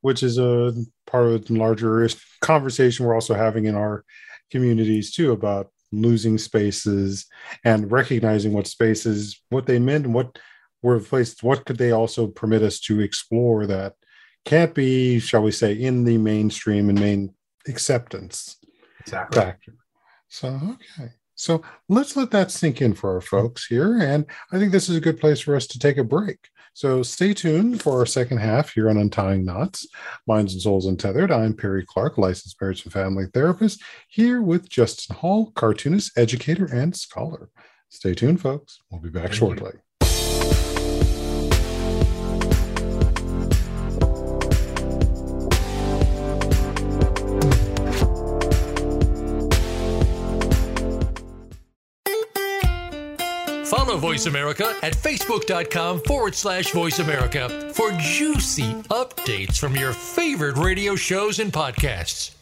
Which 0.00 0.22
is 0.22 0.38
a 0.38 0.72
part 1.06 1.26
of 1.26 1.46
the 1.46 1.54
larger 1.54 2.08
conversation 2.40 3.06
we're 3.06 3.14
also 3.14 3.34
having 3.34 3.64
in 3.64 3.74
our 3.74 4.04
communities 4.50 5.12
too 5.12 5.32
about 5.32 5.68
losing 5.92 6.38
spaces 6.38 7.26
and 7.64 7.90
recognizing 7.90 8.52
what 8.52 8.66
spaces, 8.66 9.40
what 9.50 9.66
they 9.66 9.78
meant 9.78 10.06
and 10.06 10.14
what 10.14 10.38
were 10.82 11.00
placed, 11.00 11.42
what 11.42 11.64
could 11.64 11.78
they 11.78 11.92
also 11.92 12.26
permit 12.26 12.62
us 12.62 12.80
to 12.80 13.00
explore 13.00 13.66
that 13.66 13.94
can't 14.44 14.74
be, 14.74 15.20
shall 15.20 15.42
we 15.42 15.52
say, 15.52 15.72
in 15.72 16.04
the 16.04 16.18
mainstream 16.18 16.88
and 16.88 16.98
main 16.98 17.34
acceptance. 17.68 18.56
exactly. 19.00 19.40
factor. 19.40 19.74
So 20.28 20.48
okay. 20.98 21.12
So 21.34 21.62
let's 21.88 22.16
let 22.16 22.30
that 22.32 22.50
sink 22.50 22.80
in 22.80 22.94
for 22.94 23.14
our 23.14 23.20
folks 23.20 23.66
here. 23.66 23.98
And 23.98 24.26
I 24.52 24.58
think 24.58 24.70
this 24.70 24.88
is 24.88 24.96
a 24.96 25.00
good 25.00 25.18
place 25.18 25.40
for 25.40 25.56
us 25.56 25.66
to 25.68 25.78
take 25.78 25.96
a 25.98 26.04
break. 26.04 26.48
So 26.74 27.02
stay 27.02 27.34
tuned 27.34 27.82
for 27.82 27.98
our 27.98 28.06
second 28.06 28.38
half 28.38 28.72
here 28.72 28.88
on 28.88 28.96
Untying 28.96 29.44
Knots, 29.44 29.86
Minds 30.26 30.54
and 30.54 30.62
Souls 30.62 30.86
Untethered. 30.86 31.30
I'm 31.30 31.54
Perry 31.54 31.84
Clark, 31.84 32.16
licensed 32.16 32.60
marriage 32.60 32.84
and 32.84 32.92
family 32.92 33.26
therapist, 33.34 33.82
here 34.08 34.40
with 34.40 34.70
Justin 34.70 35.16
Hall, 35.16 35.50
cartoonist, 35.50 36.16
educator, 36.16 36.64
and 36.64 36.96
scholar. 36.96 37.50
Stay 37.90 38.14
tuned, 38.14 38.40
folks. 38.40 38.78
We'll 38.90 39.02
be 39.02 39.10
back 39.10 39.24
Thank 39.24 39.34
shortly. 39.34 39.72
You. 39.74 39.80
Voice 54.02 54.26
America 54.26 54.74
at 54.82 54.94
facebook.com 54.94 56.00
forward 56.00 56.34
slash 56.34 56.72
voice 56.72 56.98
America 56.98 57.70
for 57.72 57.92
juicy 57.92 58.72
updates 58.90 59.58
from 59.58 59.76
your 59.76 59.92
favorite 59.92 60.56
radio 60.56 60.96
shows 60.96 61.38
and 61.38 61.52
podcasts. 61.52 62.32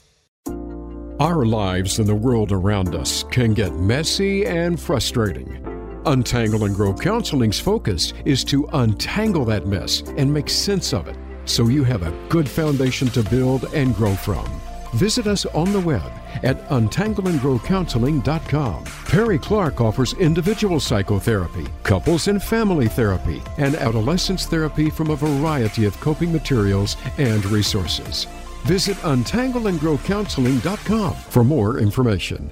Our 1.21 1.45
lives 1.45 1.99
and 1.99 2.09
the 2.09 2.15
world 2.15 2.51
around 2.51 2.95
us 2.95 3.25
can 3.25 3.53
get 3.53 3.75
messy 3.75 4.47
and 4.47 4.81
frustrating. 4.81 5.63
Untangle 6.07 6.65
and 6.65 6.75
Grow 6.75 6.95
Counseling's 6.95 7.61
focus 7.61 8.15
is 8.25 8.43
to 8.45 8.67
untangle 8.73 9.45
that 9.45 9.67
mess 9.67 10.01
and 10.17 10.33
make 10.33 10.49
sense 10.49 10.95
of 10.95 11.09
it 11.09 11.19
so 11.45 11.69
you 11.69 11.85
have 11.85 12.03
a 12.03 12.27
good 12.31 12.49
foundation 12.49 13.09
to 13.09 13.23
build 13.25 13.67
and 13.75 13.95
grow 13.95 14.15
from. 14.15 14.49
Visit 14.95 15.27
us 15.27 15.45
on 15.45 15.75
the 15.75 15.81
web 15.81 16.11
at 16.43 16.69
untangleandgrowcounseling.com. 16.69 18.85
Perry 19.07 19.39
Clark 19.39 19.81
offers 19.81 20.13
individual 20.15 20.81
psychotherapy, 20.81 21.67
couples 21.83 22.29
and 22.29 22.43
family 22.43 22.89
therapy, 22.89 23.43
and 23.59 23.75
adolescence 23.77 24.47
therapy 24.47 24.89
from 24.91 25.11
a 25.11 25.17
variety 25.17 25.85
of 25.85 26.01
coping 26.01 26.33
materials 26.33 26.97
and 27.19 27.45
resources. 27.47 28.27
Visit 28.65 28.97
untangleandgrowcounseling.com 28.99 31.15
for 31.15 31.45
more 31.45 31.79
information. 31.79 32.51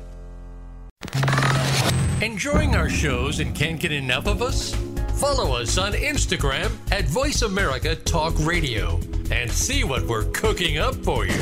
Enjoying 2.20 2.74
our 2.74 2.88
shows 2.88 3.38
and 3.38 3.54
can't 3.54 3.78
get 3.78 3.92
enough 3.92 4.26
of 4.26 4.42
us? 4.42 4.74
Follow 5.20 5.56
us 5.56 5.78
on 5.78 5.92
Instagram 5.92 6.70
at 6.92 7.04
Voice 7.06 7.42
America 7.42 7.94
Talk 7.94 8.34
Radio 8.40 8.98
and 9.30 9.48
see 9.50 9.84
what 9.84 10.04
we're 10.06 10.24
cooking 10.32 10.78
up 10.78 10.94
for 10.96 11.26
you. 11.26 11.40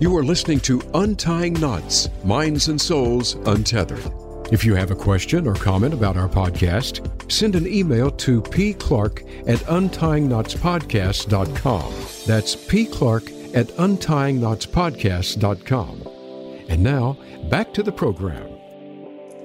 You 0.00 0.16
are 0.16 0.24
listening 0.24 0.58
to 0.60 0.80
Untying 0.94 1.52
Knots 1.54 2.08
Minds 2.24 2.66
and 2.66 2.80
Souls 2.80 3.34
Untethered. 3.46 4.02
If 4.52 4.64
you 4.64 4.74
have 4.74 4.90
a 4.90 4.96
question 4.96 5.46
or 5.46 5.54
comment 5.54 5.94
about 5.94 6.16
our 6.16 6.28
podcast, 6.28 7.30
send 7.30 7.54
an 7.54 7.68
email 7.68 8.10
to 8.10 8.42
pclark 8.42 9.22
at 9.48 9.60
untyingknotspodcast.com. 9.60 11.94
That's 12.26 12.56
pclark 12.56 13.54
at 13.54 13.68
untyingknotspodcast.com. 13.68 16.02
And 16.68 16.82
now, 16.82 17.16
back 17.48 17.72
to 17.74 17.84
the 17.84 17.92
program. 17.92 18.48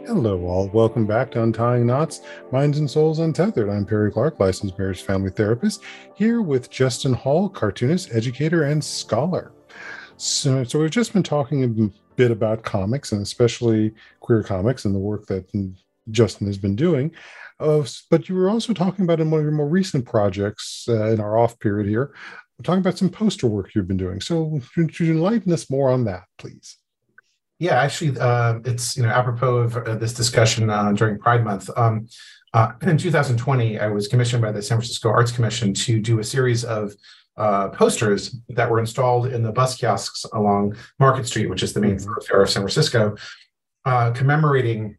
Hello, 0.07 0.43
all. 0.47 0.71
Welcome 0.73 1.05
back 1.05 1.29
to 1.31 1.43
Untying 1.43 1.85
Knots, 1.85 2.21
Minds 2.51 2.79
and 2.79 2.89
Souls 2.89 3.19
Untethered. 3.19 3.69
I'm 3.69 3.85
Perry 3.85 4.11
Clark, 4.11 4.39
licensed 4.39 4.79
marriage 4.79 5.03
family 5.03 5.29
therapist, 5.29 5.83
here 6.15 6.41
with 6.41 6.71
Justin 6.71 7.13
Hall, 7.13 7.49
cartoonist, 7.49 8.15
educator, 8.15 8.63
and 8.63 8.83
scholar. 8.83 9.51
So, 10.19 10.65
so 10.65 10.79
we've 10.79 10.91
just 10.91 11.13
been 11.13 11.23
talking 11.23 11.63
a 11.63 11.89
bit 12.17 12.29
about 12.29 12.63
comics 12.63 13.13
and 13.13 13.21
especially 13.21 13.93
queer 14.19 14.43
comics 14.43 14.83
and 14.83 14.93
the 14.93 14.99
work 14.99 15.27
that 15.27 15.49
Justin 16.11 16.47
has 16.47 16.57
been 16.57 16.75
doing. 16.75 17.11
Uh, 17.57 17.85
but 18.11 18.27
you 18.27 18.35
were 18.35 18.49
also 18.49 18.73
talking 18.73 19.05
about 19.05 19.21
in 19.21 19.31
one 19.31 19.39
of 19.39 19.45
your 19.45 19.53
more 19.53 19.69
recent 19.69 20.05
projects 20.05 20.85
uh, 20.89 21.05
in 21.05 21.21
our 21.21 21.37
off 21.37 21.57
period 21.59 21.87
here, 21.87 22.13
we're 22.57 22.63
talking 22.63 22.81
about 22.81 22.97
some 22.97 23.09
poster 23.09 23.47
work 23.47 23.73
you've 23.73 23.87
been 23.87 23.95
doing. 23.95 24.19
So 24.19 24.59
could 24.75 24.99
you 24.99 25.13
enlighten 25.13 25.53
us 25.53 25.69
more 25.69 25.89
on 25.89 26.03
that, 26.03 26.23
please? 26.37 26.75
Yeah, 27.57 27.79
actually, 27.79 28.19
uh, 28.19 28.59
it's 28.65 28.97
you 28.97 29.03
know 29.03 29.09
apropos 29.09 29.57
of 29.57 29.77
uh, 29.77 29.95
this 29.95 30.13
discussion 30.13 30.69
uh, 30.69 30.91
during 30.93 31.17
Pride 31.17 31.45
Month. 31.45 31.69
Um, 31.77 32.07
uh, 32.53 32.71
in 32.81 32.97
2020, 32.97 33.79
I 33.79 33.87
was 33.87 34.07
commissioned 34.07 34.41
by 34.41 34.51
the 34.51 34.61
San 34.61 34.77
Francisco 34.77 35.09
Arts 35.09 35.31
Commission 35.31 35.73
to 35.73 36.01
do 36.01 36.19
a 36.19 36.23
series 36.23 36.65
of 36.65 36.93
uh, 37.39 37.69
posters 37.69 38.35
that 38.49 38.69
were 38.69 38.79
installed 38.79 39.27
in 39.27 39.41
the 39.41 39.51
bus 39.51 39.77
kiosks 39.77 40.25
along 40.33 40.75
Market 40.99 41.25
Street, 41.25 41.49
which 41.49 41.63
is 41.63 41.73
the 41.73 41.79
main 41.79 41.95
mm-hmm. 41.95 42.03
thoroughfare 42.03 42.43
of 42.43 42.49
San 42.49 42.61
Francisco, 42.61 43.15
uh, 43.85 44.11
commemorating 44.11 44.97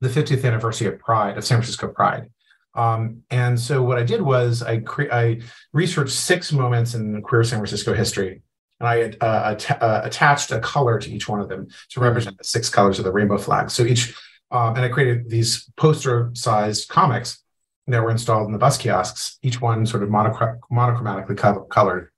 the 0.00 0.08
50th 0.08 0.44
anniversary 0.44 0.88
of 0.88 0.98
Pride, 0.98 1.38
of 1.38 1.44
San 1.44 1.58
Francisco 1.58 1.88
Pride. 1.88 2.28
Um, 2.74 3.22
and 3.30 3.58
so 3.58 3.82
what 3.82 3.98
I 3.98 4.02
did 4.02 4.20
was 4.20 4.62
I, 4.62 4.78
cre- 4.78 5.12
I 5.12 5.40
researched 5.72 6.12
six 6.12 6.52
moments 6.52 6.94
in 6.94 7.22
queer 7.22 7.44
San 7.44 7.58
Francisco 7.58 7.94
history, 7.94 8.42
and 8.80 8.88
I 8.88 8.96
had, 8.96 9.16
uh, 9.20 9.54
att- 9.56 9.82
uh, 9.82 10.00
attached 10.04 10.50
a 10.50 10.60
color 10.60 10.98
to 10.98 11.10
each 11.10 11.28
one 11.28 11.40
of 11.40 11.48
them 11.48 11.68
to 11.90 12.00
represent 12.00 12.36
the 12.38 12.44
six 12.44 12.68
colors 12.68 12.98
of 12.98 13.04
the 13.04 13.12
rainbow 13.12 13.38
flag. 13.38 13.70
So 13.70 13.84
each, 13.84 14.14
um, 14.50 14.74
and 14.74 14.84
I 14.84 14.88
created 14.88 15.28
these 15.28 15.70
poster-sized 15.76 16.88
comics 16.88 17.44
that 17.86 18.02
were 18.02 18.10
installed 18.10 18.46
in 18.46 18.52
the 18.52 18.58
bus 18.58 18.78
kiosks, 18.78 19.38
each 19.42 19.60
one 19.60 19.86
sort 19.86 20.02
of 20.02 20.08
monochromatically 20.10 21.36
co- 21.36 21.64
colored. 21.64 22.10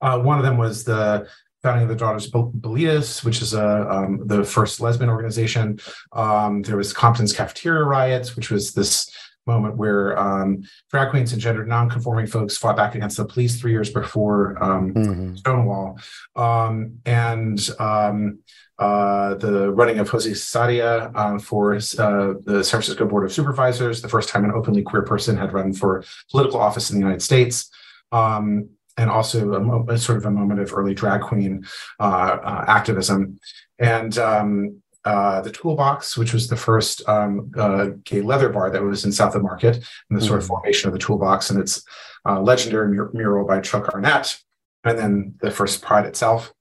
Uh, 0.00 0.18
one 0.18 0.38
of 0.38 0.44
them 0.44 0.58
was 0.58 0.84
the 0.84 1.28
founding 1.62 1.84
of 1.84 1.88
the 1.88 1.96
Daughters 1.96 2.26
of 2.26 2.32
Bilitis, 2.32 3.24
which 3.24 3.40
is 3.40 3.54
a, 3.54 3.90
um, 3.90 4.20
the 4.26 4.44
first 4.44 4.80
lesbian 4.80 5.08
organization. 5.08 5.80
Um, 6.12 6.62
there 6.62 6.76
was 6.76 6.92
Compton's 6.92 7.32
Cafeteria 7.32 7.84
Riots, 7.84 8.36
which 8.36 8.50
was 8.50 8.74
this 8.74 9.10
moment 9.46 9.76
where 9.76 10.18
um, 10.18 10.62
drag 10.90 11.10
queens 11.10 11.32
and 11.32 11.40
gender 11.40 11.64
nonconforming 11.64 12.26
folks 12.26 12.56
fought 12.56 12.76
back 12.76 12.94
against 12.94 13.16
the 13.16 13.24
police 13.24 13.60
three 13.60 13.72
years 13.72 13.90
before 13.90 14.62
um, 14.62 14.94
mm-hmm. 14.94 15.36
Stonewall. 15.36 15.98
Um, 16.36 16.98
and 17.04 17.60
um, 17.78 18.38
uh, 18.78 19.34
the 19.34 19.70
running 19.70 19.98
of 19.98 20.08
Jose 20.08 20.30
Sarria 20.30 21.14
um, 21.14 21.38
for 21.38 21.74
uh, 21.74 22.34
the 22.44 22.64
San 22.64 22.80
Francisco 22.80 23.06
Board 23.06 23.24
of 23.24 23.32
Supervisors, 23.32 24.02
the 24.02 24.08
first 24.08 24.28
time 24.28 24.44
an 24.44 24.52
openly 24.52 24.82
queer 24.82 25.02
person 25.02 25.36
had 25.36 25.52
run 25.52 25.72
for 25.72 26.04
political 26.30 26.60
office 26.60 26.90
in 26.90 26.96
the 26.96 27.00
United 27.00 27.22
States. 27.22 27.70
Um, 28.12 28.70
and 28.96 29.10
also 29.10 29.54
a, 29.54 29.92
a, 29.94 29.98
sort 29.98 30.18
of 30.18 30.24
a 30.24 30.30
moment 30.30 30.60
of 30.60 30.72
early 30.72 30.94
drag 30.94 31.20
queen 31.20 31.66
uh, 31.98 32.38
uh 32.40 32.64
activism. 32.68 33.40
And 33.80 34.16
um, 34.18 34.82
uh, 35.04 35.40
the 35.42 35.50
Toolbox, 35.50 36.16
which 36.16 36.32
was 36.32 36.48
the 36.48 36.56
first 36.56 37.06
um, 37.08 37.50
uh, 37.58 37.88
gay 38.04 38.22
leather 38.22 38.48
bar 38.48 38.70
that 38.70 38.82
was 38.82 39.04
in 39.04 39.12
South 39.12 39.34
of 39.34 39.42
Market, 39.42 39.76
and 40.08 40.18
the 40.18 40.24
sort 40.24 40.38
of 40.38 40.44
mm-hmm. 40.44 40.54
formation 40.54 40.88
of 40.88 40.92
the 40.94 40.98
Toolbox, 40.98 41.50
and 41.50 41.60
its 41.60 41.84
uh, 42.26 42.40
legendary 42.40 42.94
mur- 42.94 43.10
mural 43.12 43.46
by 43.46 43.60
Chuck 43.60 43.88
Arnett, 43.90 44.38
and 44.84 44.98
then 44.98 45.34
the 45.40 45.50
first 45.50 45.82
Pride 45.82 46.06
itself. 46.06 46.52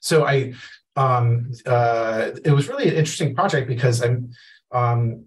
So 0.00 0.26
I 0.26 0.54
um, 0.96 1.52
uh, 1.66 2.30
it 2.44 2.50
was 2.50 2.68
really 2.68 2.88
an 2.88 2.94
interesting 2.94 3.34
project 3.34 3.68
because 3.68 4.02
I'm, 4.02 4.32
um, 4.72 5.24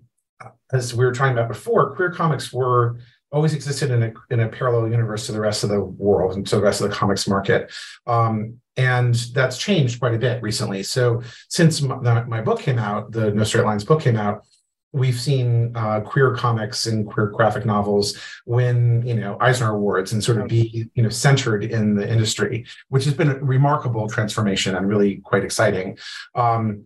as 0.71 0.93
we 0.93 1.05
were 1.05 1.13
talking 1.13 1.33
about 1.33 1.47
before, 1.47 1.95
queer 1.95 2.11
comics 2.11 2.51
were 2.51 2.99
always 3.33 3.53
existed 3.53 3.91
in 3.91 4.03
a, 4.03 4.13
in 4.29 4.39
a 4.41 4.47
parallel 4.47 4.89
universe 4.89 5.25
to 5.25 5.31
the 5.31 5.41
rest 5.41 5.63
of 5.63 5.69
the 5.69 5.83
world 5.83 6.35
and 6.35 6.45
to 6.47 6.55
the 6.55 6.61
rest 6.61 6.81
of 6.81 6.89
the 6.89 6.95
comics 6.95 7.27
market. 7.27 7.71
Um, 8.05 8.59
and 8.77 9.15
that's 9.33 9.57
changed 9.57 9.99
quite 9.99 10.13
a 10.13 10.19
bit 10.19 10.41
recently. 10.41 10.83
So 10.83 11.21
since 11.49 11.81
my, 11.81 12.23
my, 12.23 12.41
book 12.41 12.59
came 12.59 12.79
out, 12.79 13.11
the 13.11 13.31
No 13.31 13.43
Straight 13.43 13.65
Lines 13.65 13.83
book 13.83 14.01
came 14.01 14.15
out, 14.15 14.45
we've 14.93 15.19
seen 15.19 15.75
uh, 15.75 15.99
queer 16.01 16.35
comics 16.35 16.85
and 16.85 17.07
queer 17.07 17.27
graphic 17.27 17.65
novels 17.65 18.17
win, 18.45 19.05
you 19.05 19.15
know, 19.15 19.37
Eisner 19.39 19.71
Awards 19.71 20.13
and 20.13 20.23
sort 20.23 20.37
of 20.37 20.47
be, 20.47 20.89
you 20.93 21.03
know, 21.03 21.09
centered 21.09 21.63
in 21.63 21.95
the 21.95 22.07
industry, 22.07 22.65
which 22.89 23.05
has 23.05 23.15
been 23.15 23.31
a 23.31 23.35
remarkable 23.39 24.07
transformation 24.07 24.75
and 24.75 24.87
really 24.87 25.17
quite 25.17 25.43
exciting. 25.43 25.97
Um, 26.35 26.85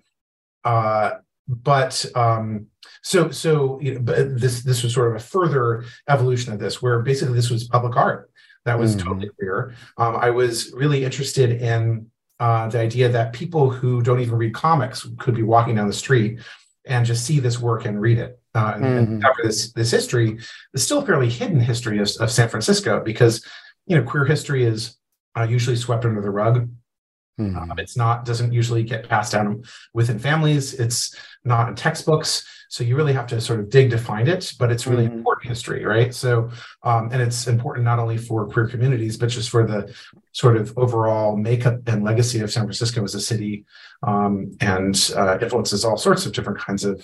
uh, 0.64 1.12
but 1.48 2.06
um, 2.16 2.68
so 3.02 3.32
so 3.32 3.80
you 3.82 3.96
know, 3.96 4.02
but 4.02 4.40
this 4.40 4.64
this 4.64 4.84
was 4.84 4.94
sort 4.94 5.10
of 5.10 5.16
a 5.16 5.20
further 5.20 5.86
evolution 6.10 6.54
of 6.54 6.60
this, 6.60 6.82
where 6.82 7.00
basically 7.02 7.36
this 7.36 7.50
was 7.50 7.68
public 7.68 7.96
art 7.96 8.32
that 8.66 8.78
was 8.78 8.96
mm 8.96 9.04
totally 9.04 9.30
queer. 9.30 9.74
Um, 9.98 10.18
I 10.18 10.30
was 10.30 10.74
really 10.74 11.06
interested 11.06 11.62
in 11.62 12.12
uh, 12.40 12.68
the 12.68 12.80
idea 12.80 13.10
that 13.10 13.34
people 13.34 13.70
who 13.70 14.02
don't 14.02 14.20
even 14.20 14.36
read 14.36 14.54
comics 14.54 15.08
could 15.18 15.36
be 15.36 15.44
walking 15.44 15.76
down 15.76 15.88
the 15.88 15.94
street 15.94 16.40
and 16.86 17.06
just 17.06 17.26
see 17.26 17.40
this 17.40 17.60
work 17.60 17.86
and 17.86 18.00
read 18.02 18.18
it. 18.18 18.40
Uh, 18.54 18.74
and, 18.76 18.84
mm-hmm. 18.84 18.98
and, 18.98 19.26
after 19.26 19.44
this 19.44 19.72
this 19.74 19.92
history, 19.92 20.40
the 20.74 20.80
still 20.80 21.06
fairly 21.06 21.30
hidden 21.30 21.60
history 21.60 22.00
of, 22.00 22.10
of, 22.20 22.32
San 22.32 22.50
Francisco, 22.50 23.02
because 23.04 23.46
you 23.86 23.96
know 23.96 24.04
queer 24.04 24.26
history 24.26 24.66
is 24.66 24.98
uh, 25.38 25.44
usually 25.44 25.76
swept 25.76 26.06
under 26.06 26.22
the 26.22 26.30
rug. 26.30 26.70
Mm-hmm. 27.40 27.72
Um, 27.72 27.80
it's 27.80 27.96
not 27.96 28.26
doesn't 28.26 28.52
usually 28.52 28.84
get 28.84 29.08
passed 29.08 29.32
down 29.34 29.64
within 29.94 30.18
families. 30.20 30.74
It's 30.74 31.16
not 31.44 31.70
in 31.70 31.76
textbooks. 31.76 32.44
so 32.70 32.84
you 32.84 32.96
really 32.98 33.14
have 33.14 33.28
to 33.28 33.40
sort 33.40 33.60
of 33.62 33.70
dig 33.70 33.90
to 33.92 33.98
find 33.98 34.28
it 34.28 34.54
but 34.60 34.70
it's 34.74 34.86
really 34.88 35.08
Mhm. 35.08 35.14
important 35.20 35.48
history 35.48 35.86
right 35.86 36.14
so 36.14 36.50
um, 36.84 37.04
and 37.14 37.22
it's 37.22 37.48
important 37.48 37.86
not 37.86 37.98
only 38.00 38.18
for 38.18 38.46
queer 38.48 38.68
communities 38.68 39.16
but 39.18 39.30
just 39.30 39.50
for 39.50 39.66
the 39.66 39.80
sort 40.34 40.58
of 40.58 40.78
overall 40.78 41.38
makeup 41.38 41.78
and 41.88 42.04
legacy 42.04 42.40
of 42.42 42.52
san 42.52 42.64
francisco 42.64 43.02
as 43.04 43.16
a 43.16 43.22
city 43.22 43.64
um, 44.04 44.52
and 44.60 44.96
uh, 45.16 45.38
influences 45.42 45.86
all 45.86 45.96
sorts 45.98 46.26
of 46.26 46.34
different 46.34 46.60
kinds 46.60 46.84
of 46.84 46.96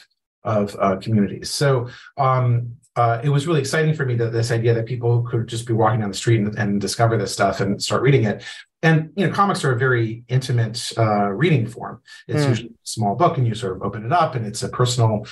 of 0.44 0.76
uh, 0.80 0.98
communities 0.98 1.50
so 1.50 1.88
um, 2.18 2.76
uh, 2.96 3.20
it 3.24 3.30
was 3.30 3.48
really 3.48 3.60
exciting 3.60 3.94
for 3.94 4.06
me 4.06 4.16
that 4.16 4.32
this 4.32 4.52
idea 4.52 4.74
that 4.74 4.86
people 4.86 5.24
could 5.24 5.48
just 5.48 5.66
be 5.66 5.74
walking 5.74 6.00
down 6.00 6.10
the 6.10 6.16
street 6.16 6.40
and, 6.40 6.58
and 6.58 6.80
discover 6.80 7.18
this 7.18 7.34
stuff 7.34 7.60
and 7.60 7.82
start 7.82 8.02
reading 8.04 8.24
it. 8.26 8.44
And 8.84 9.12
you 9.16 9.26
know, 9.26 9.34
comics 9.34 9.64
are 9.64 9.72
a 9.72 9.78
very 9.78 10.24
intimate 10.28 10.92
uh, 10.98 11.30
reading 11.30 11.66
form. 11.68 12.02
It's 12.28 12.44
Mm. 12.44 12.50
usually 12.50 12.70
a 12.70 12.74
small 12.84 13.16
book, 13.16 13.38
and 13.38 13.48
you 13.48 13.56
sort 13.56 13.76
of 13.78 13.82
open 13.82 14.06
it 14.06 14.12
up, 14.12 14.36
and 14.36 14.46
it's 14.46 14.62
a 14.62 14.70
personal, 14.70 15.26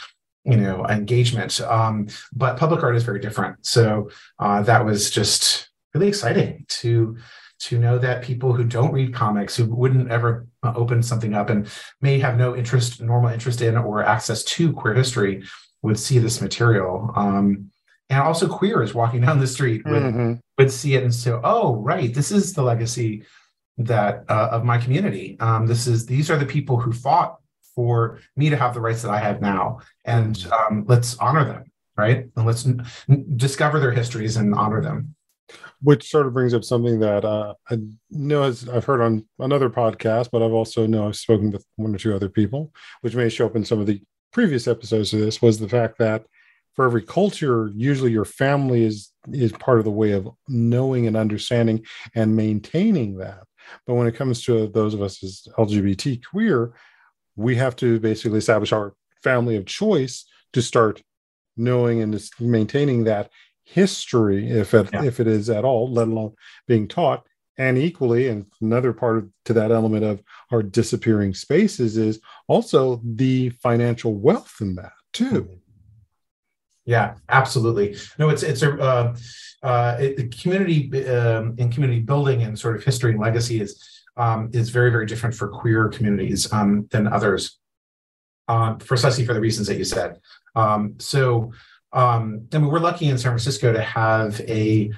you 0.46 0.58
know, 0.58 0.86
engagement. 0.88 1.60
Um, 1.62 2.08
but 2.34 2.58
public 2.58 2.82
art 2.82 2.96
is 2.96 3.04
very 3.04 3.20
different. 3.20 3.66
So 3.66 4.10
uh, 4.40 4.62
that 4.64 4.86
was 4.86 5.12
just 5.12 5.70
really 5.94 6.08
exciting 6.08 6.66
to 6.82 7.18
to 7.60 7.78
know 7.78 8.00
that 8.00 8.24
people 8.24 8.54
who 8.54 8.64
don't 8.64 8.92
read 8.92 9.14
comics, 9.14 9.56
who 9.56 9.66
wouldn't 9.66 10.10
ever 10.10 10.48
uh, 10.64 10.74
open 10.76 11.04
something 11.04 11.36
up, 11.36 11.52
and 11.52 11.68
may 12.02 12.18
have 12.18 12.36
no 12.36 12.56
interest, 12.56 13.00
normal 13.02 13.30
interest 13.30 13.62
in, 13.62 13.78
or 13.78 14.04
access 14.04 14.44
to 14.44 14.74
queer 14.74 14.96
history, 14.96 15.44
would 15.82 16.00
see 16.00 16.20
this 16.20 16.42
material. 16.42 17.12
Um, 17.16 17.72
and 18.10 18.20
also 18.22 18.48
queers 18.48 18.94
walking 18.94 19.22
down 19.22 19.40
the 19.40 19.48
street 19.48 19.84
would, 19.86 20.04
Mhm. 20.04 20.40
would 20.58 20.72
see 20.72 20.96
it 20.96 21.04
and 21.04 21.14
say, 21.14 21.32
oh, 21.44 21.78
right, 21.78 22.14
this 22.14 22.32
is 22.32 22.54
the 22.54 22.62
legacy 22.64 23.24
that 23.78 24.26
uh, 24.30 24.50
of 24.52 24.64
my 24.66 24.78
community. 24.78 25.38
Um, 25.40 25.66
this 25.66 25.88
is 25.88 26.06
these 26.06 26.30
are 26.30 26.38
the 26.38 26.46
people 26.46 26.78
who 26.80 26.92
fought 26.92 27.38
for 27.74 28.20
me 28.36 28.50
to 28.50 28.58
have 28.58 28.74
the 28.74 28.82
rights 28.82 29.02
that 29.02 29.12
I 29.12 29.20
have 29.20 29.42
now. 29.42 29.80
And 30.06 30.46
um, 30.52 30.84
let's 30.88 31.18
honor 31.20 31.46
them, 31.46 31.64
right? 31.98 32.28
And 32.36 32.46
let's 32.46 32.66
n- 32.68 32.86
discover 33.38 33.80
their 33.80 33.92
histories 33.92 34.36
and 34.38 34.54
honor 34.54 34.82
them. 34.82 35.16
which 35.84 36.10
sort 36.12 36.28
of 36.28 36.34
brings 36.34 36.54
up 36.54 36.64
something 36.64 37.00
that 37.00 37.26
uh, 37.26 37.54
I 37.70 37.80
know 38.12 38.44
as 38.44 38.70
I've 38.70 38.86
heard 38.86 39.02
on 39.02 39.26
another 39.40 39.70
podcast, 39.70 40.30
but 40.32 40.42
I've 40.44 40.54
also 40.54 40.86
know 40.86 41.08
I've 41.08 41.16
spoken 41.16 41.50
with 41.50 41.66
one 41.76 41.96
or 41.96 41.98
two 41.98 42.14
other 42.16 42.30
people, 42.30 42.72
which 43.02 43.16
may 43.16 43.30
show 43.30 43.48
up 43.48 43.56
in 43.56 43.66
some 43.66 43.80
of 43.80 43.88
the 43.88 44.02
previous 44.32 44.68
episodes 44.68 45.14
of 45.14 45.20
this, 45.20 45.42
was 45.42 45.60
the 45.60 45.70
fact 45.70 45.98
that 46.00 46.26
for 46.76 46.86
every 46.86 47.02
culture, 47.02 47.70
usually 47.76 48.12
your 48.12 48.26
family 48.26 48.84
is 48.84 49.12
is 49.32 49.52
part 49.52 49.78
of 49.78 49.84
the 49.86 49.92
way 49.92 50.12
of 50.14 50.28
knowing 50.48 51.06
and 51.06 51.16
understanding 51.16 51.86
and 52.16 52.36
maintaining 52.36 53.18
that. 53.18 53.44
But 53.86 53.94
when 53.96 54.08
it 54.08 54.16
comes 54.16 54.44
to 54.46 54.68
those 54.68 54.94
of 54.94 55.02
us 55.02 55.24
as 55.24 55.48
LGBT 55.58 56.24
queer, 56.24 56.74
we 57.36 57.56
have 57.58 57.76
to 57.78 58.00
basically 58.00 58.40
establish 58.40 58.72
our 58.72 58.94
family 59.24 59.56
of 59.58 59.66
choice 59.66 60.26
to 60.54 60.62
start 60.62 61.02
knowing 61.56 62.02
and 62.02 62.30
maintaining 62.40 63.04
that 63.04 63.30
history, 63.64 64.50
if 64.50 64.74
it, 64.74 64.90
Yeah. 64.92 65.04
if 65.04 65.20
it 65.20 65.28
is 65.28 65.50
at 65.50 65.64
all, 65.64 65.92
let 65.92 66.08
alone 66.08 66.34
being 66.68 66.88
taught. 66.88 67.26
And 67.58 67.78
equally, 67.78 68.28
and 68.30 68.46
another 68.62 68.94
part 68.94 69.18
of, 69.18 69.30
to 69.46 69.54
that 69.54 69.72
element 69.72 70.04
of 70.04 70.24
our 70.52 70.64
disappearing 70.64 71.34
spaces 71.34 71.98
is 71.98 72.20
also 72.48 73.02
the 73.04 73.50
financial 73.50 74.16
wealth 74.16 74.56
in 74.62 74.76
that 74.76 74.94
too. 75.14 75.62
Yeah, 76.86 77.16
absolutely. 77.30 77.98
No, 78.18 78.30
it's 78.30 78.42
it's 78.42 78.64
a 78.64 78.74
uh, 78.80 79.16
uh, 79.62 79.98
it, 80.00 80.40
community 80.42 81.08
um, 81.08 81.56
in 81.58 81.72
community 81.72 82.02
building 82.02 82.42
and 82.42 82.58
sort 82.58 82.76
of 82.76 82.84
history 82.84 83.12
and 83.12 83.20
legacy 83.20 83.62
is 83.62 84.04
um, 84.18 84.50
is 84.54 84.70
very 84.70 84.90
very 84.90 85.06
different 85.06 85.36
for 85.36 85.48
queer 85.48 85.90
communities 85.90 86.52
um, 86.52 86.88
than 86.92 87.08
others, 87.08 87.60
um, 88.48 88.78
precisely 88.80 89.26
for 89.26 89.34
the 89.34 89.40
reasons 89.40 89.68
that 89.68 89.78
you 89.78 89.84
said. 89.84 90.20
Um, 90.56 90.96
so, 91.00 91.52
um, 91.94 92.48
I 92.52 92.58
mean, 92.58 92.72
we're 92.72 92.80
lucky 92.80 93.10
in 93.10 93.18
San 93.18 93.32
Francisco 93.32 93.72
to 93.72 93.82
have 93.82 94.42
a 94.42 94.92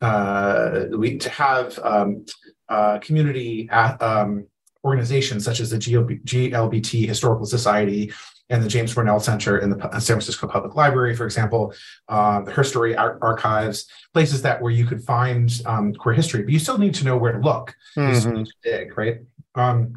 uh, 0.00 0.84
we 0.96 1.18
to 1.18 1.30
have 1.30 1.78
um, 1.82 2.24
uh, 2.68 2.98
community 2.98 3.68
uh, 3.70 3.96
um, 4.00 4.46
organizations 4.84 5.44
such 5.44 5.60
as 5.60 5.70
the 5.70 5.78
GLB, 5.78 6.22
GLBT 6.24 7.06
Historical 7.06 7.46
Society 7.46 8.12
and 8.48 8.62
the 8.62 8.68
James 8.68 8.94
Hormel 8.94 9.20
Center 9.20 9.58
in 9.58 9.70
the 9.70 9.78
San 9.98 10.14
Francisco 10.16 10.46
Public 10.46 10.76
Library, 10.76 11.16
for 11.16 11.24
example, 11.24 11.74
uh, 12.08 12.42
the 12.42 12.52
Herstory 12.52 12.96
Ar- 12.96 13.18
Archives, 13.20 13.86
places 14.14 14.42
that 14.42 14.62
where 14.62 14.70
you 14.70 14.86
could 14.86 15.02
find 15.02 15.60
um, 15.66 15.92
queer 15.92 16.14
history, 16.14 16.42
but 16.44 16.52
you 16.52 16.60
still 16.60 16.78
need 16.78 16.94
to 16.94 17.04
know 17.04 17.16
where 17.16 17.32
to 17.32 17.40
look. 17.40 17.74
You 17.96 18.14
still 18.14 18.32
Mhm. 18.32 18.36
need 18.36 18.46
to 18.46 18.52
dig, 18.62 18.96
right? 18.96 19.18
Um, 19.56 19.94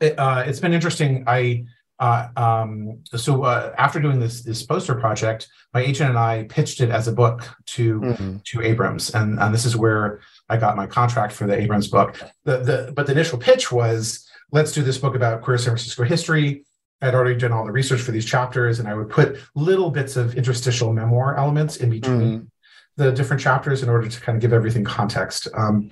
it, 0.00 0.18
uh, 0.18 0.42
it's 0.46 0.58
been 0.58 0.72
interesting. 0.72 1.22
I 1.28 1.66
uh, 2.00 2.28
um, 2.36 2.98
so 3.14 3.44
uh, 3.44 3.74
after 3.78 4.00
doing 4.00 4.18
this 4.18 4.42
this 4.42 4.62
poster 4.62 4.94
project, 4.94 5.46
my 5.74 5.80
agent 5.82 6.08
and 6.10 6.18
I 6.18 6.44
pitched 6.48 6.80
it 6.80 6.90
as 6.90 7.06
a 7.08 7.12
book 7.12 7.46
to 7.76 8.00
Mhm. 8.00 8.42
to 8.44 8.62
Abrams, 8.62 9.10
and, 9.14 9.38
and 9.38 9.54
this 9.54 9.64
is 9.66 9.76
where 9.76 10.20
I 10.48 10.56
got 10.56 10.76
my 10.76 10.86
contract 10.86 11.32
for 11.34 11.46
the 11.46 11.56
Abrams 11.60 11.88
book. 11.88 12.16
The, 12.44 12.58
the 12.58 12.92
but 12.96 13.06
the 13.06 13.12
initial 13.12 13.38
pitch 13.38 13.70
was 13.70 14.26
let's 14.50 14.72
do 14.72 14.82
this 14.82 14.98
book 14.98 15.14
about 15.14 15.42
queer 15.42 15.58
San 15.58 15.72
Francisco 15.74 16.02
history. 16.04 16.64
I'd 17.02 17.14
already 17.14 17.38
done 17.38 17.52
all 17.52 17.64
the 17.64 17.72
research 17.72 18.00
for 18.00 18.12
these 18.12 18.24
chapters, 18.26 18.78
and 18.78 18.88
I 18.88 18.94
would 18.94 19.08
put 19.10 19.38
little 19.54 19.90
bits 19.90 20.16
of 20.16 20.34
interstitial 20.34 20.92
memoir 20.92 21.36
elements 21.36 21.76
in 21.76 21.88
between 21.90 22.50
the 22.96 23.12
different 23.12 23.40
chapters 23.40 23.82
in 23.82 23.88
order 23.88 24.08
to 24.08 24.20
kind 24.20 24.36
of 24.36 24.42
give 24.42 24.52
everything 24.52 24.84
context. 24.84 25.48
Um, 25.54 25.90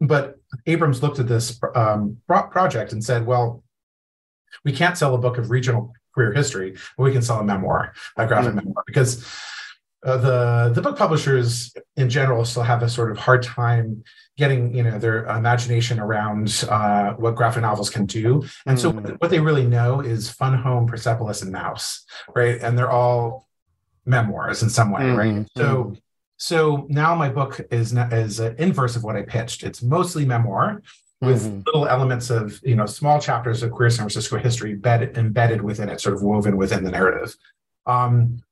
but 0.00 0.36
Abrams 0.66 1.02
looked 1.02 1.18
at 1.18 1.28
this 1.28 1.58
um, 1.74 2.16
pro- 2.26 2.48
project 2.48 2.92
and 2.92 3.02
said, 3.04 3.24
"Well, 3.26 3.62
we 4.64 4.72
can't 4.72 4.96
sell 4.96 5.14
a 5.14 5.18
book 5.18 5.38
of 5.38 5.50
regional 5.50 5.92
queer 6.14 6.32
history, 6.32 6.76
but 6.96 7.04
we 7.04 7.12
can 7.12 7.22
sell 7.22 7.38
a 7.40 7.44
memoir, 7.44 7.92
a 8.16 8.26
graphic 8.26 8.52
Mhm. 8.52 8.64
memoir, 8.64 8.82
because 8.86 9.24
uh, 10.02 10.16
the 10.16 10.72
the 10.74 10.80
book 10.80 10.96
publishers 10.96 11.74
in 11.96 12.08
general 12.08 12.42
still 12.46 12.62
have 12.62 12.82
a 12.82 12.88
sort 12.88 13.10
of 13.10 13.18
hard 13.18 13.42
time 13.42 14.02
getting 14.38 14.74
you 14.74 14.82
know 14.82 14.98
their 14.98 15.26
imagination 15.26 16.00
around 16.00 16.64
uh, 16.70 17.12
what 17.14 17.34
graphic 17.34 17.60
novels 17.62 17.90
can 17.90 18.06
do, 18.06 18.42
and 18.66 18.80
so 18.80 18.92
Mhm. 18.92 19.20
what 19.20 19.30
they 19.30 19.40
really 19.40 19.66
know 19.66 20.00
is 20.00 20.30
Fun 20.30 20.54
Home, 20.54 20.86
Persepolis, 20.86 21.42
and 21.42 21.52
Maus, 21.54 22.00
right? 22.34 22.58
And 22.62 22.78
they're 22.78 22.90
all 22.90 23.46
memoirs 24.06 24.62
in 24.62 24.70
some 24.70 24.90
way, 24.90 25.10
right? 25.10 25.34
Mhm. 25.34 25.46
So 25.58 25.94
so 26.38 26.86
now 26.88 27.14
my 27.14 27.28
book 27.28 27.60
is 27.70 27.92
is 27.92 28.40
an 28.40 28.56
inverse 28.56 28.96
of 28.96 29.04
what 29.04 29.16
I 29.16 29.22
pitched. 29.22 29.62
It's 29.62 29.82
mostly 29.82 30.24
memoir 30.24 30.80
with 31.20 31.42
Mhm. 31.44 31.66
little 31.66 31.86
elements 31.86 32.30
of 32.30 32.58
you 32.62 32.74
know 32.74 32.86
small 32.86 33.20
chapters 33.20 33.62
of 33.62 33.70
queer 33.70 33.90
San 33.90 34.04
Francisco 34.04 34.38
history 34.38 34.72
embedded 34.72 35.18
embedded 35.18 35.60
within 35.62 35.88
it, 35.88 36.00
sort 36.00 36.14
of 36.14 36.22
woven 36.22 36.56
within 36.56 36.82
the 36.84 36.90
narrative. 36.90 37.36
Um, 37.86 38.42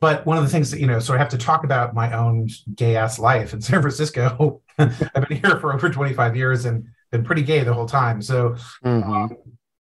but 0.00 0.24
one 0.26 0.36
of 0.38 0.44
the 0.44 0.50
things 0.50 0.70
that 0.70 0.80
you 0.80 0.86
know, 0.86 0.98
so 1.00 1.14
I 1.14 1.18
have 1.18 1.30
to 1.30 1.38
talk 1.38 1.64
about 1.64 1.94
my 1.94 2.12
own 2.12 2.48
gay 2.74 2.96
ass 2.96 3.18
life 3.18 3.52
in 3.54 3.60
San 3.68 3.80
Francisco. 3.80 4.60
I've 4.78 5.28
been 5.28 5.38
here 5.40 5.58
for 5.58 5.72
over 5.72 5.88
25 5.88 6.36
years 6.36 6.64
and 6.66 6.86
been 7.10 7.24
pretty 7.24 7.42
gay 7.42 7.64
the 7.64 7.72
whole 7.74 7.86
time. 7.88 8.20
So 8.22 8.56
Mhm. 8.84 9.04
um, 9.06 9.36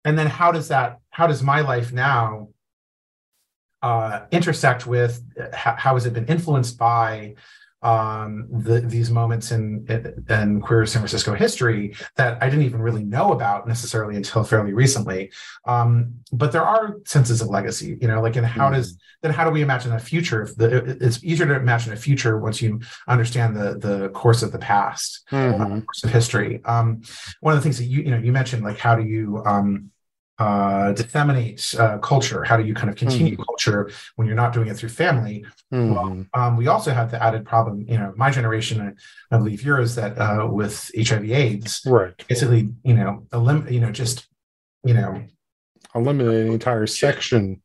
and 0.06 0.18
then 0.18 0.28
how 0.28 0.52
does 0.52 0.68
that 0.68 1.00
how 1.10 1.26
does 1.28 1.42
my 1.42 1.62
life 1.62 1.92
now 1.92 2.50
uh, 3.82 4.22
intersect 4.32 4.88
with 4.88 5.24
uh, 5.40 5.56
how, 5.56 5.76
how 5.78 5.94
has 5.96 6.06
it 6.06 6.14
been 6.14 6.26
influenced 6.26 6.78
by 6.78 7.36
um, 7.86 8.48
the, 8.68 8.82
these 8.82 9.12
moments 9.12 9.52
in, 9.52 9.86
in 10.30 10.60
queer 10.60 10.86
San 10.88 11.02
Francisco 11.02 11.34
history 11.36 11.96
that 12.16 12.42
I 12.42 12.50
didn't 12.50 12.66
even 12.66 12.82
really 12.82 13.04
know 13.04 13.32
about 13.32 13.68
necessarily 13.68 14.16
until 14.16 14.44
fairly 14.44 14.74
recently. 14.74 15.32
Um, 15.66 16.16
but 16.32 16.52
there 16.52 16.64
are 16.64 16.98
senses 17.06 17.42
of 17.44 17.50
legacy, 17.50 17.98
you 18.02 18.08
know, 18.08 18.22
like, 18.22 18.36
and 18.38 18.46
how 18.46 18.70
does 18.72 18.98
then 19.22 19.32
how 19.32 19.44
do 19.46 19.52
we 19.52 19.62
imagine 19.62 19.94
a 19.94 20.00
future? 20.00 20.42
If 20.44 20.56
the, 20.56 20.98
it's 21.06 21.24
easier 21.24 21.46
to 21.46 21.56
imagine 21.56 21.94
a 21.94 21.96
future 21.96 22.40
once 22.40 22.62
you 22.62 22.80
understand 23.08 23.56
the 23.56 23.78
the 23.88 24.10
course 24.10 24.42
of 24.44 24.52
the 24.52 24.60
past 24.60 25.24
Mhm. 25.32 25.86
course 25.86 26.04
of 26.04 26.10
history. 26.12 26.62
Um, 26.66 27.02
one 27.40 27.54
of 27.54 27.60
the 27.60 27.64
things 27.64 27.78
that 27.78 27.86
you 27.86 28.02
you 28.06 28.12
know 28.12 28.18
you 28.18 28.32
mentioned 28.32 28.64
like 28.64 28.80
how 28.80 28.96
do 28.96 29.04
you 29.04 29.44
um, 29.46 29.92
uh, 30.38 30.92
disseminate 30.92 31.74
uh, 31.80 31.98
culture? 32.00 32.44
How 32.44 32.58
do 32.58 32.64
you 32.64 32.74
kind 32.74 32.90
of 32.90 32.96
continue 32.96 33.38
culture 33.38 33.90
when 34.16 34.28
you're 34.28 34.36
not 34.36 34.52
doing 34.54 34.68
it 34.68 34.76
through 34.78 34.90
family? 34.90 35.46
Mhm. 35.74 36.28
Um, 36.34 36.58
we 36.58 36.68
also 36.68 36.92
have 36.92 37.12
the 37.12 37.22
added 37.24 37.46
problem, 37.46 37.86
you 37.88 37.98
know, 37.98 38.14
my 38.18 38.32
generation, 38.32 38.82
and 38.82 38.98
I 39.32 39.38
believe 39.38 39.64
yours, 39.64 39.96
that 39.96 40.18
uh, 40.18 40.48
with 40.48 40.92
HIV/AIDS, 40.98 41.84
Right. 41.86 42.14
basically, 42.28 42.70
you 42.84 42.94
know, 42.94 43.26
elim- 43.34 43.68
you 43.70 43.80
know, 43.80 43.92
just 43.92 44.28
you 44.84 44.94
know, 44.94 45.24
Eliminate 45.96 46.46
an 46.48 46.52
entire 46.52 46.86
section. 46.86 47.62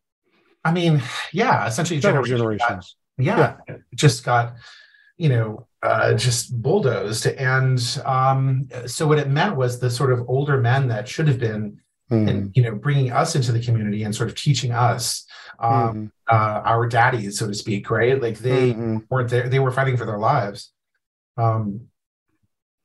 I 0.64 0.70
mean, 0.72 1.02
yeah, 1.32 1.66
essentially, 1.66 2.00
Several 2.00 2.24
generation 2.24 2.58
got- 2.58 2.68
generations. 2.68 2.96
yeah, 3.18 3.56
just 3.94 4.24
got 4.24 4.54
you 5.16 5.28
know 5.28 5.66
uh, 5.82 6.14
just 6.14 6.62
bulldozed 6.62 7.26
and 7.26 7.78
um, 8.06 8.68
so 8.86 9.06
what 9.08 9.18
it 9.18 9.28
meant 9.28 9.56
was 9.56 9.80
the 9.80 9.90
sort 9.90 10.12
of 10.12 10.20
older 10.28 10.58
men 10.58 10.88
that 10.88 11.08
should 11.08 11.26
have 11.28 11.38
been 11.40 11.78
Mhm. 12.10 12.28
and 12.28 12.56
you 12.56 12.62
know 12.62 12.74
bringing 12.74 13.12
us 13.12 13.36
into 13.36 13.52
the 13.52 13.60
community 13.60 14.02
and 14.02 14.14
sort 14.14 14.28
of 14.28 14.34
teaching 14.34 14.72
us 14.72 15.24
um, 15.60 15.70
Mhm. 15.72 16.10
uh, 16.30 16.62
our 16.64 16.86
daddies 16.86 17.38
so 17.38 17.46
to 17.46 17.54
speak 17.54 17.90
right 17.90 18.20
like 18.20 18.38
they 18.38 18.74
Mhm. 18.74 19.04
weren't 19.10 19.30
there 19.30 19.48
they 19.48 19.58
were 19.58 19.70
fighting 19.70 19.96
for 19.96 20.06
their 20.06 20.18
lives 20.18 20.72
um, 21.36 21.88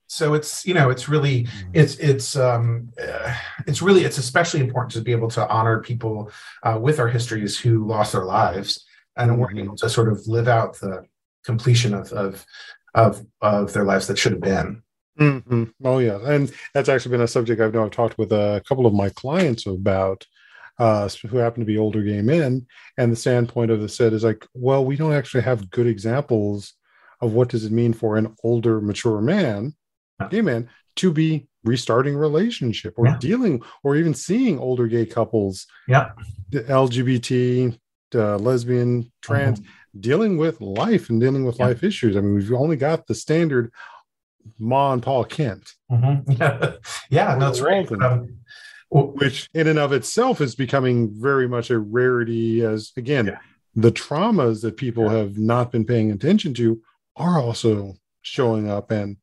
so 0.08 0.34
it's 0.36 0.66
you 0.66 0.74
know 0.74 0.90
it's 0.92 1.10
really 1.10 1.44
mm-hmm. 1.44 1.70
it's 1.74 1.96
it's 1.98 2.36
um 2.36 2.90
uh, 3.02 3.34
it's 3.66 3.82
really 3.82 4.04
it's 4.06 4.20
especially 4.20 4.60
important 4.60 4.92
to 4.92 5.02
be 5.02 5.12
able 5.12 5.30
to 5.30 5.48
honor 5.50 5.82
people 5.82 6.32
uh, 6.64 6.78
with 6.80 7.00
our 7.00 7.08
histories 7.08 7.58
who 7.58 7.86
lost 7.88 8.12
their 8.12 8.26
lives 8.26 8.86
and 9.18 9.32
mm-hmm. 9.32 9.42
we're 9.42 9.60
able 9.60 9.76
to 9.76 9.90
sort 9.90 10.08
of 10.12 10.28
live 10.28 10.48
out 10.48 10.80
the 10.80 11.04
completion 11.44 11.94
of 11.94 12.12
of 12.14 12.46
of 12.94 13.26
of 13.42 13.74
their 13.74 13.84
lives 13.84 14.06
that 14.08 14.18
should 14.18 14.32
have 14.32 14.42
been 14.42 14.84
mm-hmm. 15.20 15.64
oh 15.84 16.00
yeah 16.00 16.20
and 16.26 16.52
that's 16.74 16.90
actually 16.90 17.12
been 17.12 17.22
a 17.22 17.28
subject 17.28 17.62
i've 17.62 17.74
know 17.74 17.86
i've 17.86 17.92
talked 17.92 18.18
with 18.18 18.32
a 18.32 18.62
couple 18.68 18.86
of 18.86 18.94
my 18.94 19.10
clients 19.10 19.66
about 19.66 20.26
uh, 20.78 21.08
who 21.30 21.38
happen 21.38 21.62
to 21.62 21.66
be 21.66 21.78
older 21.78 22.04
gay 22.04 22.22
men 22.22 22.66
and 22.98 23.12
the 23.12 23.16
standpoint 23.16 23.72
of 23.72 23.80
the 23.80 23.88
said 23.88 24.12
is 24.12 24.24
like 24.24 24.46
well 24.54 24.84
we 24.84 24.98
don't 24.98 25.14
actually 25.14 25.42
have 25.42 25.70
good 25.70 25.88
examples 25.88 26.74
of 27.22 27.34
what 27.34 27.48
does 27.48 27.64
it 27.64 27.72
mean 27.72 27.94
for 27.94 28.18
an 28.18 28.36
older 28.44 28.82
mature 28.82 29.22
man 29.22 29.74
gay 30.30 30.42
man 30.42 30.70
to 30.96 31.12
be 31.12 31.48
restarting 31.64 32.16
relationship 32.16 32.94
or 32.98 33.08
yeah. 33.08 33.18
dealing 33.20 33.62
or 33.84 33.96
even 33.96 34.14
seeing 34.14 34.60
older 34.60 34.88
gay 34.88 35.06
couples 35.06 35.66
yeah 35.88 36.12
lgbt 36.52 37.78
uh, 38.14 38.38
lesbian 38.38 39.12
trans 39.22 39.60
mm-hmm. 39.60 40.00
dealing 40.00 40.38
with 40.38 40.62
life 40.62 41.10
and 41.10 41.20
dealing 41.20 41.46
with 41.46 41.58
yeah. 41.60 41.68
life 41.68 41.84
issues 41.84 42.16
i 42.16 42.22
mean 42.22 42.36
we've 42.36 42.54
only 42.54 42.76
got 42.76 43.08
the 43.08 43.16
standard 43.16 43.72
ma 44.60 44.94
and 44.94 45.04
paul 45.04 45.24
kent 45.24 45.74
mm-hmm. 45.92 46.32
yeah 46.40 46.72
yeah 47.10 47.38
that's 47.38 47.62
right 47.62 47.92
um, 47.92 48.38
which 48.90 49.50
in 49.54 49.68
and 49.68 49.80
of 49.80 49.92
itself 49.92 50.40
is 50.40 50.56
becoming 50.56 51.10
very 51.14 51.48
much 51.48 51.70
a 51.70 51.80
rarity 51.80 52.64
as 52.64 52.92
again 52.98 53.28
yeah. 53.28 53.38
the 53.76 53.92
traumas 53.92 54.62
that 54.62 54.78
people 54.78 55.10
have 55.10 55.38
not 55.38 55.72
been 55.72 55.86
paying 55.86 56.12
attention 56.12 56.54
to 56.54 56.82
are 57.16 57.40
also 57.40 57.94
showing 58.22 58.70
up 58.70 58.92
and 58.92 59.18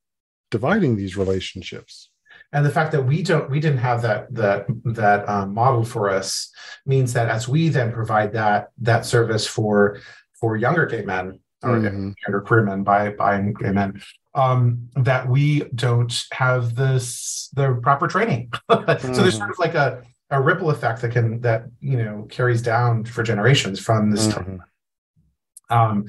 dividing 0.50 0.96
these 0.96 1.16
relationships 1.16 2.10
and 2.52 2.66
the 2.66 2.70
fact 2.70 2.92
that 2.92 3.02
we 3.02 3.22
don't 3.22 3.50
we 3.50 3.60
didn't 3.60 3.78
have 3.78 4.02
that 4.02 4.32
that 4.34 4.66
that 4.84 5.28
um, 5.28 5.54
model 5.54 5.84
for 5.84 6.10
us 6.10 6.52
means 6.86 7.12
that 7.12 7.28
as 7.28 7.48
we 7.48 7.68
then 7.68 7.92
provide 7.92 8.32
that 8.32 8.70
that 8.78 9.06
service 9.06 9.46
for 9.46 9.98
for 10.34 10.56
younger 10.56 10.86
gay 10.86 11.02
men 11.02 11.40
or 11.62 11.78
mm-hmm. 11.78 12.10
younger 12.26 12.40
queer 12.40 12.62
men 12.62 12.82
by 12.82 13.10
by 13.10 13.40
gay 13.60 13.70
men 13.70 14.00
um, 14.34 14.88
that 14.96 15.28
we 15.28 15.60
don't 15.74 16.24
have 16.32 16.74
this 16.74 17.50
the 17.54 17.78
proper 17.82 18.08
training 18.08 18.50
mm-hmm. 18.70 19.12
so 19.14 19.22
there's 19.22 19.36
sort 19.36 19.50
of 19.50 19.58
like 19.58 19.74
a 19.74 20.02
a 20.30 20.40
ripple 20.40 20.70
effect 20.70 21.02
that 21.02 21.10
can 21.10 21.40
that 21.40 21.64
you 21.80 22.02
know 22.02 22.26
carries 22.30 22.62
down 22.62 23.04
for 23.04 23.22
generations 23.22 23.78
from 23.78 24.10
this 24.10 24.26
mm-hmm. 24.26 24.56
time 24.56 24.62
um, 25.70 26.06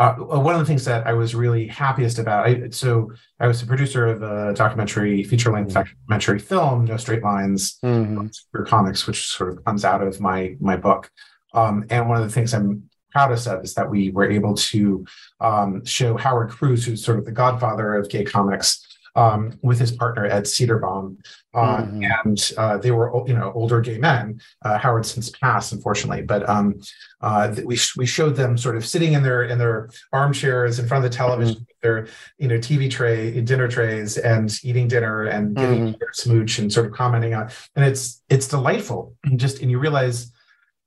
uh, 0.00 0.14
one 0.14 0.54
of 0.54 0.60
the 0.60 0.66
things 0.66 0.86
that 0.86 1.06
I 1.06 1.12
was 1.12 1.34
really 1.34 1.66
happiest 1.66 2.18
about, 2.18 2.46
I, 2.46 2.70
so 2.70 3.12
I 3.38 3.46
was 3.46 3.60
the 3.60 3.66
producer 3.66 4.06
of 4.06 4.22
a 4.22 4.54
documentary, 4.54 5.22
feature 5.24 5.52
length 5.52 5.74
mm-hmm. 5.74 5.90
documentary 5.90 6.38
film, 6.38 6.86
No 6.86 6.96
Straight 6.96 7.22
Lines, 7.22 7.78
mm-hmm. 7.84 8.28
for 8.50 8.64
comics, 8.64 9.06
which 9.06 9.26
sort 9.26 9.50
of 9.50 9.64
comes 9.64 9.84
out 9.84 10.02
of 10.02 10.18
my 10.18 10.56
my 10.58 10.76
book. 10.76 11.10
Um, 11.52 11.84
and 11.90 12.08
one 12.08 12.16
of 12.16 12.24
the 12.26 12.32
things 12.32 12.54
I'm 12.54 12.88
proudest 13.10 13.46
of 13.46 13.62
is 13.64 13.74
that 13.74 13.90
we 13.90 14.10
were 14.10 14.30
able 14.30 14.54
to 14.54 15.04
um, 15.40 15.84
show 15.84 16.16
Howard 16.16 16.50
Cruse, 16.50 16.84
who's 16.84 17.04
sort 17.04 17.18
of 17.18 17.24
the 17.24 17.32
godfather 17.32 17.94
of 17.94 18.08
gay 18.08 18.24
comics, 18.24 18.86
um, 19.16 19.58
with 19.62 19.78
his 19.78 19.92
partner 19.92 20.26
Ed 20.26 20.44
Sedarbaum, 20.44 21.16
uh, 21.52 21.78
mm-hmm. 21.78 22.04
and 22.24 22.52
uh, 22.56 22.78
they 22.78 22.90
were 22.90 23.10
you 23.26 23.34
know 23.34 23.52
older 23.54 23.80
gay 23.80 23.98
men. 23.98 24.40
Uh, 24.62 24.78
Howard 24.78 25.04
since 25.06 25.30
passed, 25.30 25.72
unfortunately, 25.72 26.22
but 26.22 26.48
um, 26.48 26.80
uh, 27.20 27.54
we 27.64 27.78
we 27.96 28.06
showed 28.06 28.36
them 28.36 28.56
sort 28.56 28.76
of 28.76 28.86
sitting 28.86 29.14
in 29.14 29.22
their 29.22 29.44
in 29.44 29.58
their 29.58 29.90
armchairs 30.12 30.78
in 30.78 30.86
front 30.86 31.04
of 31.04 31.10
the 31.10 31.16
television, 31.16 31.56
mm-hmm. 31.56 31.64
their 31.82 32.08
you 32.38 32.48
know 32.48 32.58
TV 32.58 32.90
tray, 32.90 33.40
dinner 33.40 33.68
trays, 33.68 34.16
and 34.18 34.58
eating 34.62 34.88
dinner 34.88 35.24
and 35.24 35.56
getting 35.56 35.88
mm-hmm. 35.88 35.98
their 35.98 36.12
smooch 36.12 36.58
and 36.58 36.72
sort 36.72 36.86
of 36.86 36.92
commenting 36.92 37.34
on, 37.34 37.50
and 37.76 37.84
it's 37.84 38.22
it's 38.28 38.48
delightful. 38.48 39.14
And 39.24 39.38
just 39.38 39.60
and 39.60 39.70
you 39.70 39.78
realize 39.78 40.32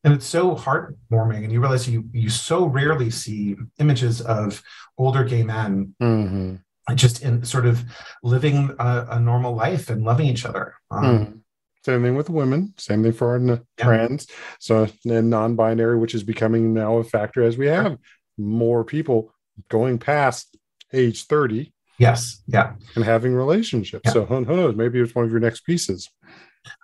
and 0.03 0.13
it's 0.13 0.25
so 0.25 0.55
heartwarming 0.55 1.43
and 1.43 1.51
you 1.51 1.61
realize 1.61 1.89
you 1.89 2.05
you 2.11 2.29
so 2.29 2.65
rarely 2.65 3.09
see 3.09 3.55
images 3.79 4.21
of 4.21 4.61
older 4.97 5.23
gay 5.23 5.43
men 5.43 5.95
mm-hmm 6.01 6.55
just 6.95 7.23
in 7.23 7.43
sort 7.45 7.65
of 7.65 7.83
living 8.23 8.75
a, 8.79 9.07
a 9.11 9.19
normal 9.19 9.55
life 9.55 9.89
and 9.89 10.03
loving 10.03 10.27
each 10.27 10.45
other. 10.45 10.75
Um, 10.91 11.03
mm. 11.03 11.39
Same 11.85 12.03
thing 12.03 12.15
with 12.15 12.29
women. 12.29 12.73
Same 12.77 13.03
thing 13.03 13.13
for 13.13 13.29
our 13.31 13.39
yeah. 13.39 13.57
trans. 13.77 14.27
So 14.59 14.87
and 15.05 15.29
non-binary, 15.29 15.97
which 15.97 16.15
is 16.15 16.23
becoming 16.23 16.73
now 16.73 16.97
a 16.97 17.03
factor 17.03 17.43
as 17.43 17.57
we 17.57 17.67
have 17.67 17.97
more 18.37 18.83
people 18.83 19.33
going 19.69 19.99
past 19.99 20.57
age 20.93 21.25
thirty. 21.25 21.73
Yes. 21.97 22.41
Yeah. 22.47 22.73
And 22.95 23.03
having 23.03 23.33
relationships. 23.33 24.03
Yeah. 24.05 24.13
So 24.13 24.25
who 24.25 24.41
knows? 24.41 24.75
Maybe 24.75 24.99
it's 24.99 25.13
one 25.13 25.25
of 25.25 25.31
your 25.31 25.39
next 25.39 25.61
pieces. 25.61 26.09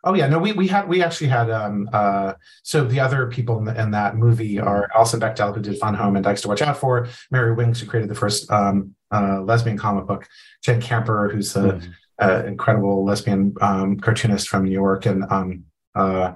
Oh 0.03 0.13
yeah, 0.13 0.27
no, 0.27 0.39
we 0.39 0.53
we 0.53 0.67
had 0.67 0.88
we 0.88 1.03
actually 1.03 1.27
had 1.27 1.49
um 1.49 1.89
uh 1.93 2.34
so 2.63 2.86
the 2.86 2.99
other 2.99 3.27
people 3.27 3.57
in, 3.59 3.65
the, 3.65 3.80
in 3.80 3.91
that 3.91 4.15
movie 4.15 4.59
are 4.59 4.89
Alison 4.95 5.19
Bechdel 5.19 5.53
who 5.53 5.61
did 5.61 5.77
Fun 5.77 5.93
Home 5.95 6.15
and 6.15 6.23
Dykes 6.23 6.41
to 6.41 6.47
Watch 6.47 6.61
Out 6.61 6.77
For, 6.77 7.07
Mary 7.32 7.53
Wings 7.53 7.80
who 7.80 7.88
created 7.88 8.09
the 8.09 8.15
first 8.15 8.49
um 8.51 8.95
uh, 9.11 9.41
lesbian 9.41 9.77
comic 9.77 10.05
book, 10.05 10.27
Jen 10.63 10.82
Camper 10.82 11.30
who's 11.30 11.55
an 11.55 11.71
mm-hmm. 11.71 11.89
uh, 12.19 12.43
incredible 12.45 13.03
lesbian 13.03 13.55
um, 13.61 13.99
cartoonist 13.99 14.47
from 14.47 14.65
New 14.65 14.71
York, 14.71 15.05
and 15.05 15.23
um 15.32 15.65
uh 15.95 16.34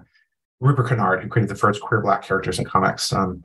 Rupert 0.59 0.87
Kinnard 0.87 1.21
who 1.21 1.29
created 1.29 1.49
the 1.49 1.59
first 1.59 1.81
queer 1.81 2.01
black 2.01 2.23
characters 2.23 2.59
in 2.59 2.65
comics. 2.65 3.11
Um, 3.11 3.43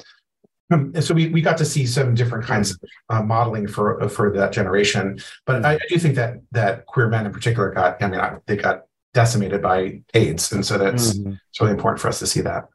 and 0.71 1.03
so 1.03 1.15
we, 1.15 1.29
we 1.29 1.41
got 1.41 1.57
to 1.59 1.65
see 1.65 1.87
some 1.87 2.15
different 2.15 2.45
kinds 2.45 2.73
of 2.73 2.79
uh, 3.09 3.23
modeling 3.23 3.67
for 3.67 4.07
for 4.09 4.31
that 4.33 4.53
generation, 4.53 5.19
but 5.47 5.65
I, 5.65 5.75
I, 5.75 5.79
do 5.89 5.99
think 5.99 6.15
that 6.17 6.41
that 6.53 6.85
queer 6.85 7.09
men 7.09 7.25
in 7.25 7.33
particular 7.33 7.73
got 7.73 8.03
I 8.03 8.09
mean 8.09 8.21
I, 8.21 8.37
they 8.47 8.57
got 8.57 8.83
decimated 9.15 9.63
by 9.63 10.03
AIDS. 10.15 10.53
And 10.53 10.65
so 10.65 10.79
that's 10.79 11.15
mm-hmm. 11.15 11.35
it's 11.51 11.61
really 11.61 11.73
important 11.73 12.01
for 12.01 12.09
us 12.09 12.19
to 12.21 12.27
see 12.27 12.41
that. 12.43 12.69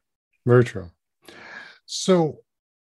Very 0.45 0.63
true. 0.63 0.89
So 1.85 2.39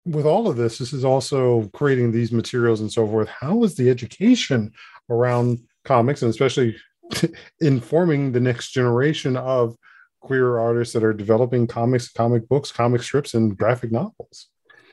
with 0.05 0.25
all 0.25 0.47
of 0.47 0.57
this, 0.57 0.77
this 0.77 0.93
is 0.93 1.03
also 1.03 1.69
creating 1.73 2.11
these 2.11 2.31
materials 2.31 2.81
and 2.81 2.91
so 2.91 3.07
forth. 3.07 3.27
How 3.27 3.63
is 3.63 3.75
the 3.75 3.89
education 3.89 4.71
around 5.09 5.59
comics 5.83 6.21
and 6.21 6.29
especially 6.29 6.77
informing 7.61 8.31
the 8.31 8.39
next 8.39 8.71
generation 8.71 9.37
of 9.37 9.75
queer 10.21 10.59
artists 10.59 10.93
that 10.93 11.03
are 11.03 11.13
developing 11.13 11.67
comics, 11.67 12.09
comic 12.09 12.47
books, 12.47 12.71
comic 12.71 13.01
strips, 13.03 13.33
and 13.33 13.57
graphic 13.57 13.91
novels? 13.91 14.47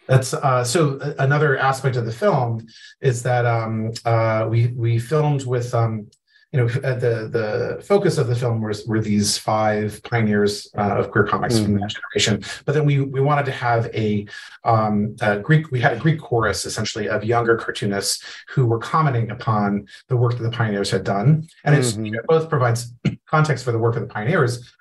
That's 0.07 0.34
uh, 0.34 0.64
so. 0.64 0.98
Another 1.18 1.57
aspect 1.57 1.96
of 1.96 2.05
the 2.05 2.12
film 2.12 2.66
is 3.00 3.22
that 3.22 3.46
um, 3.46 3.92
uh, 4.05 4.46
we 4.50 4.66
we 4.66 4.98
filmed 4.98 5.46
with 5.46 5.74
um, 5.74 6.09
you 6.55 6.61
know, 6.61 6.66
uh, 6.66 6.94
the 6.94 7.28
the 7.28 7.82
focus 7.82 8.16
of 8.16 8.28
the 8.28 8.36
film 8.36 8.62
was 8.62 8.86
were 8.86 9.00
these 9.00 9.36
five 9.36 10.00
pioneers 10.05 10.70
uh, 10.78 10.98
of 10.98 11.11
queer 11.11 11.24
comics 11.24 11.57
mm. 11.57 11.64
from 11.64 11.80
that 11.80 11.92
generation. 11.96 12.44
But 12.64 12.74
then 12.74 12.84
we 12.86 13.00
we 13.00 13.20
wanted 13.20 13.44
to 13.46 13.50
have 13.50 13.86
a, 13.92 14.24
um, 14.62 15.16
a, 15.20 15.40
Greek. 15.40 15.72
We 15.72 15.80
had 15.80 15.94
a 15.94 15.98
Greek 15.98 16.20
chorus 16.20 16.64
essentially 16.64 17.09
of 17.09 17.24
younger 17.24 17.57
cartoonists 17.57 18.24
who 18.50 18.66
were 18.66 18.78
commenting 18.78 19.32
upon 19.32 19.88
the 20.07 20.16
work 20.16 20.38
that 20.38 20.44
the 20.44 20.50
pioneers 20.50 20.92
had 20.92 21.02
done, 21.02 21.48
and 21.64 21.74
mm-hmm. 21.74 22.14
it 22.14 22.26
both 22.28 22.48
provides 22.48 22.94
context 23.26 23.64
for 23.64 23.72
the 23.72 23.78
work 23.78 23.96
of 23.96 24.02
the 24.02 24.14
pioneers, 24.14 24.72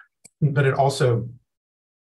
but 0.41 0.67
it 0.67 0.75
also 0.75 1.27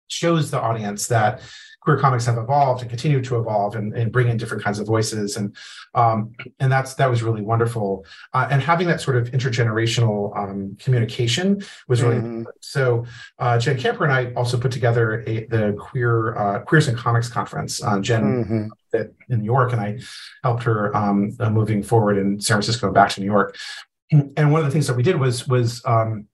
shows 0.09 0.51
the 0.51 0.59
audience 0.59 1.07
that 1.07 1.39
queer 1.81 1.97
comics 1.97 2.25
have 2.25 2.37
evolved 2.37 2.81
and 2.81 2.89
continue 2.89 3.21
to 3.21 3.37
evolve 3.37 3.75
and, 3.75 3.93
and 3.93 4.11
bring 4.11 4.27
in 4.27 4.37
different 4.37 4.63
kinds 4.63 4.79
of 4.79 4.87
voices 4.87 5.35
and 5.35 5.55
um, 5.95 6.31
and 6.59 6.71
that's 6.71 6.93
that 6.93 7.09
was 7.09 7.21
really 7.23 7.41
wonderful 7.41 8.05
uh, 8.33 8.47
and 8.49 8.61
having 8.61 8.87
that 8.87 9.01
sort 9.01 9.17
of 9.17 9.31
intergenerational 9.31 10.35
um, 10.37 10.77
communication 10.79 11.61
was 11.87 12.01
really 12.01 12.17
mm-hmm. 12.17 12.43
so 12.61 13.05
uh, 13.39 13.57
jen 13.57 13.77
camper 13.77 14.03
and 14.03 14.13
i 14.13 14.31
also 14.33 14.57
put 14.57 14.71
together 14.71 15.23
a, 15.27 15.45
the 15.47 15.75
queer 15.79 16.35
uh, 16.37 16.59
queers 16.59 16.87
and 16.87 16.97
comics 16.97 17.27
conference 17.27 17.83
uh, 17.83 17.99
jen 17.99 18.45
mm-hmm. 18.93 19.01
in 19.29 19.39
new 19.39 19.45
york 19.45 19.73
and 19.73 19.81
i 19.81 19.99
helped 20.43 20.63
her 20.63 20.95
um, 20.95 21.35
uh, 21.39 21.49
moving 21.49 21.81
forward 21.81 22.17
in 22.17 22.39
san 22.39 22.55
francisco 22.55 22.91
back 22.91 23.09
to 23.09 23.19
new 23.19 23.27
york 23.27 23.57
and 24.11 24.51
one 24.51 24.59
of 24.59 24.65
the 24.65 24.71
things 24.71 24.87
that 24.87 24.95
we 24.95 25.03
did 25.03 25.15
was 25.15 25.47
was 25.47 25.81
um, 25.85 26.27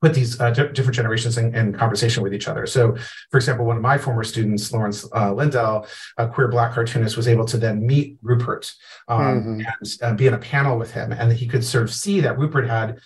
put 0.00 0.14
these 0.14 0.40
uh, 0.40 0.50
different 0.50 0.94
generations 0.94 1.36
in, 1.36 1.54
in, 1.54 1.72
conversation 1.72 2.22
with 2.22 2.32
each 2.32 2.48
other. 2.48 2.66
So, 2.66 2.96
for 3.30 3.36
example, 3.36 3.66
one 3.66 3.76
of 3.76 3.82
my 3.82 3.98
former 3.98 4.24
students, 4.24 4.72
Lawrence 4.72 5.06
uh, 5.14 5.32
Lindell, 5.32 5.86
a 6.16 6.26
queer 6.26 6.48
black 6.48 6.72
cartoonist, 6.72 7.16
was 7.16 7.28
able 7.28 7.44
to 7.46 7.58
then 7.58 7.86
meet 7.86 8.16
Rupert 8.22 8.72
um, 9.08 9.20
mm-hmm. 9.20 9.60
and 9.60 9.98
uh, 10.02 10.14
be 10.14 10.26
in 10.26 10.34
a 10.34 10.38
panel 10.38 10.78
with 10.78 10.92
him, 10.92 11.12
and 11.12 11.32
he 11.32 11.46
could 11.46 11.64
sort 11.64 11.84
of 11.84 11.92
see 11.92 12.20
that 12.20 12.38
Rupert 12.38 12.66
had, 12.66 12.98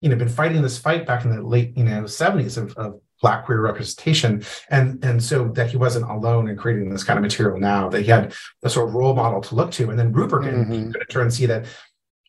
you 0.00 0.10
know, 0.10 0.16
been 0.16 0.28
fighting 0.28 0.60
this 0.62 0.78
fight 0.78 1.06
back 1.06 1.24
in 1.24 1.34
the 1.34 1.42
late, 1.42 1.76
you 1.76 1.84
know, 1.84 2.06
seventies 2.06 2.58
of, 2.58 2.76
of 2.76 3.00
black 3.22 3.46
queer 3.46 3.60
representation 3.60 4.42
and 4.68 5.02
and 5.04 5.22
so 5.22 5.46
that 5.50 5.70
he 5.70 5.76
wasn't 5.76 6.04
alone 6.10 6.48
in 6.48 6.56
creating 6.56 6.90
this 6.90 7.04
kind 7.04 7.16
of 7.16 7.22
material 7.22 7.56
now 7.56 7.88
that 7.88 8.02
he 8.02 8.08
had 8.08 8.34
a 8.64 8.68
sort 8.68 8.88
of 8.88 8.94
role 8.96 9.14
model 9.14 9.40
to 9.40 9.54
look 9.54 9.70
to 9.70 9.88
and 9.90 9.96
then 9.96 10.12
rupert 10.12 10.42
mm-hmm. 10.42 10.86
could, 10.86 10.92
could 10.92 11.02
in 11.02 11.06
turn 11.06 11.30
see 11.30 11.46
that 11.46 11.64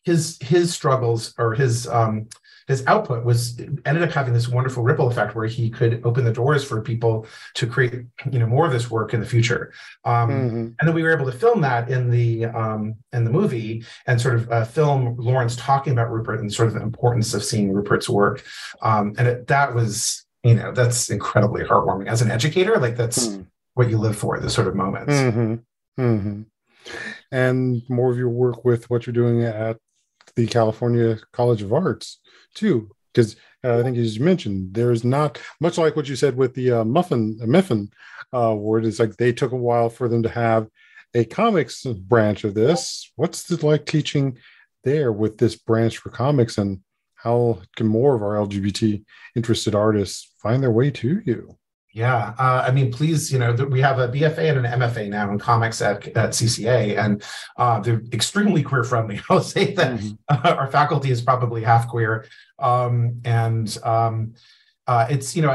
his 0.04 0.38
his 0.40 0.72
struggles 0.72 1.34
or 1.36 1.52
his 1.52 1.88
um 1.88 2.28
his 2.66 2.84
output 2.86 3.24
was 3.24 3.58
ended 3.84 4.02
up 4.02 4.10
having 4.10 4.32
this 4.32 4.48
wonderful 4.48 4.82
ripple 4.82 5.08
effect 5.08 5.34
where 5.34 5.46
he 5.46 5.70
could 5.70 6.00
open 6.04 6.24
the 6.24 6.32
doors 6.32 6.64
for 6.64 6.80
people 6.80 7.26
to 7.54 7.66
create 7.66 7.92
you 8.30 8.38
know 8.38 8.46
more 8.46 8.66
of 8.66 8.72
this 8.72 8.90
work 8.90 9.14
in 9.14 9.20
the 9.20 9.26
future 9.26 9.72
um, 10.04 10.30
mm-hmm. 10.30 10.56
and 10.56 10.76
then 10.82 10.94
we 10.94 11.02
were 11.02 11.12
able 11.12 11.26
to 11.26 11.36
film 11.36 11.60
that 11.60 11.90
in 11.90 12.10
the 12.10 12.46
um, 12.46 12.94
in 13.12 13.24
the 13.24 13.30
movie 13.30 13.84
and 14.06 14.20
sort 14.20 14.34
of 14.34 14.50
uh, 14.50 14.64
film 14.64 15.16
lawrence 15.16 15.56
talking 15.56 15.92
about 15.92 16.10
rupert 16.10 16.40
and 16.40 16.52
sort 16.52 16.68
of 16.68 16.74
the 16.74 16.82
importance 16.82 17.34
of 17.34 17.44
seeing 17.44 17.72
rupert's 17.72 18.08
work 18.08 18.44
um, 18.82 19.14
and 19.18 19.28
it, 19.28 19.46
that 19.46 19.74
was 19.74 20.24
you 20.42 20.54
know 20.54 20.72
that's 20.72 21.10
incredibly 21.10 21.62
heartwarming 21.62 22.06
as 22.06 22.22
an 22.22 22.30
educator 22.30 22.78
like 22.78 22.96
that's 22.96 23.28
mm. 23.28 23.46
what 23.74 23.90
you 23.90 23.98
live 23.98 24.16
for 24.16 24.38
those 24.40 24.54
sort 24.54 24.68
of 24.68 24.74
moments 24.74 25.12
mm-hmm. 25.12 25.54
Mm-hmm. 26.00 26.42
and 27.30 27.82
more 27.88 28.10
of 28.10 28.18
your 28.18 28.30
work 28.30 28.64
with 28.64 28.88
what 28.90 29.06
you're 29.06 29.14
doing 29.14 29.42
at 29.44 29.78
the 30.36 30.46
California 30.46 31.18
College 31.32 31.62
of 31.62 31.72
Arts 31.72 32.18
too, 32.54 32.90
because 33.12 33.36
uh, 33.64 33.78
I 33.78 33.82
think 33.82 33.96
as 33.96 34.16
you 34.16 34.24
mentioned, 34.24 34.74
there 34.74 34.90
is 34.90 35.04
not 35.04 35.40
much 35.60 35.78
like 35.78 35.96
what 35.96 36.08
you 36.08 36.16
said 36.16 36.36
with 36.36 36.54
the 36.54 36.70
uh, 36.72 36.84
Muffin 36.84 37.38
uh, 37.42 37.46
Miffin 37.46 37.88
uh, 38.32 38.38
award. 38.38 38.84
It's 38.84 38.98
like 38.98 39.16
they 39.16 39.32
took 39.32 39.52
a 39.52 39.56
while 39.56 39.88
for 39.88 40.08
them 40.08 40.22
to 40.22 40.28
have 40.28 40.68
a 41.14 41.24
comics 41.24 41.84
branch 41.84 42.44
of 42.44 42.54
this. 42.54 43.10
What's 43.16 43.50
it 43.50 43.62
like 43.62 43.86
teaching 43.86 44.38
there 44.82 45.12
with 45.12 45.38
this 45.38 45.56
branch 45.56 45.98
for 45.98 46.10
comics, 46.10 46.58
and 46.58 46.80
how 47.14 47.62
can 47.76 47.86
more 47.86 48.14
of 48.14 48.22
our 48.22 48.34
LGBT 48.34 49.02
interested 49.34 49.74
artists 49.74 50.32
find 50.42 50.62
their 50.62 50.70
way 50.70 50.90
to 50.90 51.22
you? 51.24 51.56
Yeah, 51.94 52.34
uh, 52.40 52.64
I 52.66 52.72
mean, 52.72 52.92
please, 52.92 53.32
you 53.32 53.38
know, 53.38 53.52
we 53.52 53.80
have 53.80 54.00
a 54.00 54.08
BFA 54.08 54.50
and 54.50 54.66
an 54.66 54.80
MFA 54.80 55.08
now 55.08 55.30
in 55.30 55.38
comics 55.38 55.80
at, 55.80 56.08
at 56.08 56.30
CCA, 56.30 56.98
and 56.98 57.22
uh, 57.56 57.78
they're 57.78 58.02
extremely 58.12 58.64
queer 58.64 58.82
friendly. 58.82 59.20
I'll 59.30 59.40
say 59.40 59.74
that 59.74 60.00
mm-hmm. 60.00 60.14
uh, 60.28 60.54
our 60.58 60.66
faculty 60.66 61.12
is 61.12 61.22
probably 61.22 61.62
half 61.62 61.86
queer, 61.86 62.26
um, 62.58 63.20
and 63.24 63.78
um, 63.84 64.34
uh, 64.88 65.06
it's 65.08 65.36
you 65.36 65.42
know 65.42 65.52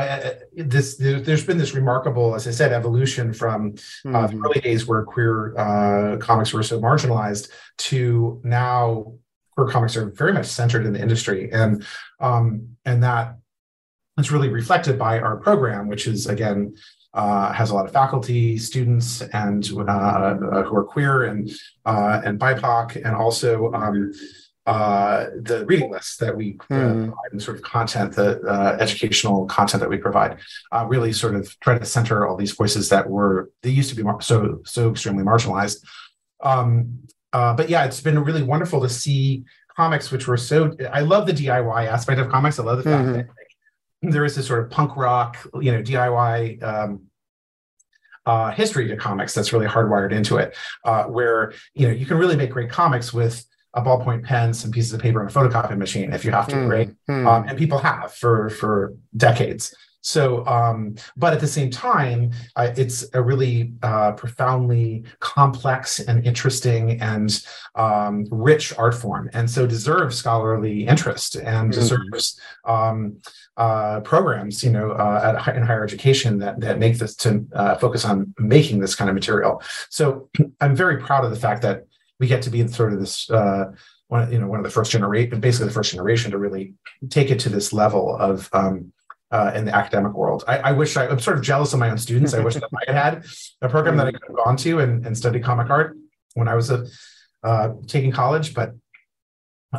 this 0.55 0.95
there's 0.95 1.45
been 1.45 1.57
this 1.57 1.73
remarkable, 1.73 2.33
as 2.35 2.47
I 2.47 2.51
said, 2.51 2.71
evolution 2.71 3.33
from 3.33 3.73
uh, 4.05 4.09
mm-hmm. 4.09 4.39
the 4.39 4.45
early 4.45 4.61
days 4.61 4.87
where 4.87 5.03
queer 5.03 5.53
uh, 5.57 6.15
comics 6.19 6.53
were 6.53 6.63
so 6.63 6.79
marginalized 6.79 7.49
to 7.79 8.39
now 8.45 9.13
queer 9.57 9.67
comics 9.67 9.97
are 9.97 10.09
very 10.11 10.31
much 10.31 10.45
centered 10.45 10.85
in 10.85 10.93
the 10.93 11.01
industry, 11.01 11.51
and 11.51 11.85
um, 12.21 12.77
and 12.85 13.03
that 13.03 13.38
it's 14.20 14.32
really 14.32 14.49
reflected 14.49 14.99
by 14.99 15.20
our 15.20 15.38
program, 15.38 15.88
which 15.88 16.07
is 16.07 16.28
again 16.28 16.76
uh, 17.13 17.51
has 17.51 17.72
a 17.72 17.76
lot 17.76 17.86
of 17.86 17.91
faculty, 17.91 18.57
students, 18.57 19.22
and 19.34 19.65
uh, 19.65 20.36
who 20.63 20.76
are 20.76 20.84
queer 20.84 21.26
and 21.26 21.49
uh, 21.86 22.22
and 22.24 22.39
BIPOC, 22.39 22.97
and 22.97 23.15
also 23.15 23.72
um, 23.74 24.13
uh, 24.67 25.26
the 25.41 25.65
reading 25.65 25.91
list 25.91 26.20
that 26.20 26.36
we 26.36 26.53
mm. 26.53 27.05
provide 27.05 27.32
and 27.32 27.41
sort 27.41 27.57
of 27.57 27.63
content, 27.63 28.13
the 28.13 28.39
uh, 28.41 28.78
educational 28.80 29.47
content 29.47 29.82
that 29.82 29.89
we 29.89 29.97
provide, 29.97 30.38
really 30.86 31.11
sort 31.11 31.36
of 31.36 31.59
try 31.61 31.78
to 31.78 31.86
center 31.86 32.28
all 32.28 32.38
these 32.38 32.51
voices 32.51 32.89
that 32.89 33.09
were 33.09 33.49
they 33.63 33.72
used 33.72 33.89
to 33.89 33.95
be 33.95 34.03
mar- 34.03 34.22
so 34.22 34.61
so 34.65 34.91
extremely 34.91 35.24
marginalized. 35.24 35.78
Um, 36.41 36.99
but 37.32 37.70
yeah, 37.70 37.86
it's 37.86 38.01
been 38.01 38.20
really 38.20 38.43
wonderful 38.43 38.82
to 38.82 38.89
see 38.89 39.45
comics 39.76 40.11
which 40.11 40.28
were 40.28 40.38
so. 40.38 40.76
I 40.91 41.01
love 41.01 41.26
the 41.26 41.34
DIY 41.34 41.88
aspect 41.88 42.20
of 42.20 42.30
comics. 42.30 42.59
I 42.59 42.63
love 42.63 42.78
the 42.78 42.84
fact 42.84 43.03
mm-hmm. 43.05 43.13
that 43.13 43.28
there 44.01 44.25
is 44.25 44.35
this 44.35 44.47
sort 44.47 44.63
of 44.63 44.69
punk 44.69 44.95
rock, 44.95 45.37
you 45.61 45.71
know, 45.71 45.81
DIY 45.81 46.63
um, 46.63 47.01
uh, 48.25 48.51
history 48.51 48.87
to 48.87 48.95
comics 48.95 49.33
that's 49.33 49.51
really 49.51 49.67
hardwired 49.67 50.11
into 50.11 50.37
it, 50.37 50.55
uh, 50.85 51.05
where 51.05 51.53
you 51.73 51.87
know 51.87 51.93
you 51.93 52.05
can 52.05 52.17
really 52.17 52.35
make 52.35 52.51
great 52.51 52.69
comics 52.69 53.13
with 53.13 53.45
a 53.73 53.81
ballpoint 53.81 54.23
pen, 54.23 54.53
some 54.53 54.71
pieces 54.71 54.93
of 54.93 55.01
paper, 55.01 55.21
and 55.21 55.29
a 55.29 55.33
photocopy 55.33 55.77
machine 55.77 56.13
if 56.13 56.25
you 56.25 56.31
have 56.31 56.47
to, 56.47 56.55
mm, 56.55 56.69
right? 56.69 56.91
Mm. 57.09 57.27
Um, 57.27 57.47
and 57.47 57.57
people 57.57 57.79
have 57.79 58.13
for 58.13 58.49
for 58.49 58.95
decades. 59.15 59.75
So, 60.01 60.45
um, 60.45 60.95
but 61.17 61.33
at 61.33 61.39
the 61.39 61.47
same 61.47 61.69
time, 61.69 62.31
uh, 62.55 62.71
it's 62.77 63.05
a 63.13 63.21
really 63.21 63.73
uh, 63.83 64.13
profoundly 64.13 65.03
complex 65.19 65.99
and 65.99 66.25
interesting 66.25 67.01
and 67.01 67.43
um, 67.75 68.25
rich 68.31 68.77
art 68.77 68.95
form, 68.95 69.29
and 69.33 69.49
so 69.49 69.67
deserves 69.67 70.17
scholarly 70.17 70.87
interest 70.87 71.35
and 71.35 71.71
mm-hmm. 71.71 71.79
deserves 71.79 72.39
um, 72.65 73.17
uh, 73.57 73.99
programs, 74.01 74.63
you 74.63 74.71
know, 74.71 74.91
uh, 74.91 75.41
at, 75.45 75.55
in 75.55 75.63
higher 75.63 75.83
education 75.83 76.39
that 76.39 76.59
that 76.61 76.79
make 76.79 76.97
this 76.97 77.15
to 77.15 77.45
uh, 77.53 77.75
focus 77.75 78.05
on 78.05 78.33
making 78.39 78.79
this 78.79 78.95
kind 78.95 79.09
of 79.09 79.15
material. 79.15 79.61
So, 79.89 80.29
I'm 80.61 80.75
very 80.75 80.97
proud 80.97 81.25
of 81.25 81.31
the 81.31 81.39
fact 81.39 81.61
that 81.63 81.83
we 82.19 82.27
get 82.27 82.41
to 82.43 82.49
be 82.49 82.65
sort 82.67 82.93
of 82.93 82.99
this 82.99 83.29
uh, 83.29 83.71
one, 84.07 84.31
you 84.31 84.39
know, 84.39 84.47
one 84.47 84.59
of 84.59 84.63
the 84.63 84.71
first 84.71 84.91
generation, 84.91 85.39
basically 85.39 85.67
the 85.67 85.73
first 85.73 85.91
generation 85.91 86.31
to 86.31 86.37
really 86.37 86.73
take 87.09 87.31
it 87.31 87.39
to 87.39 87.49
this 87.49 87.71
level 87.71 88.15
of 88.17 88.49
um, 88.53 88.91
uh, 89.32 89.51
in 89.55 89.65
the 89.65 89.75
academic 89.75 90.13
world. 90.13 90.43
I, 90.47 90.57
I, 90.57 90.71
wish 90.71 90.97
I, 90.97 91.07
I'm 91.07 91.19
sort 91.19 91.38
of 91.38 91.43
jealous 91.43 91.73
of 91.73 91.80
my 91.80 91.89
own 91.89 91.97
students. 91.97 92.34
I 92.34 92.39
wish 92.39 92.55
that 92.55 92.63
I 92.63 92.91
had 92.91 92.95
had 92.95 93.25
a 93.61 93.69
program 93.69 93.97
that 93.97 94.07
I 94.07 94.11
could 94.11 94.23
have 94.27 94.36
gone 94.36 94.57
to 94.57 94.80
and, 94.80 95.05
and 95.05 95.17
studied 95.17 95.43
comic 95.43 95.69
art 95.69 95.95
when 96.34 96.47
I 96.47 96.55
was 96.55 96.71
a, 96.71 96.88
uh, 97.43 97.73
taking 97.88 98.11
college, 98.11 98.53
but 98.53 98.73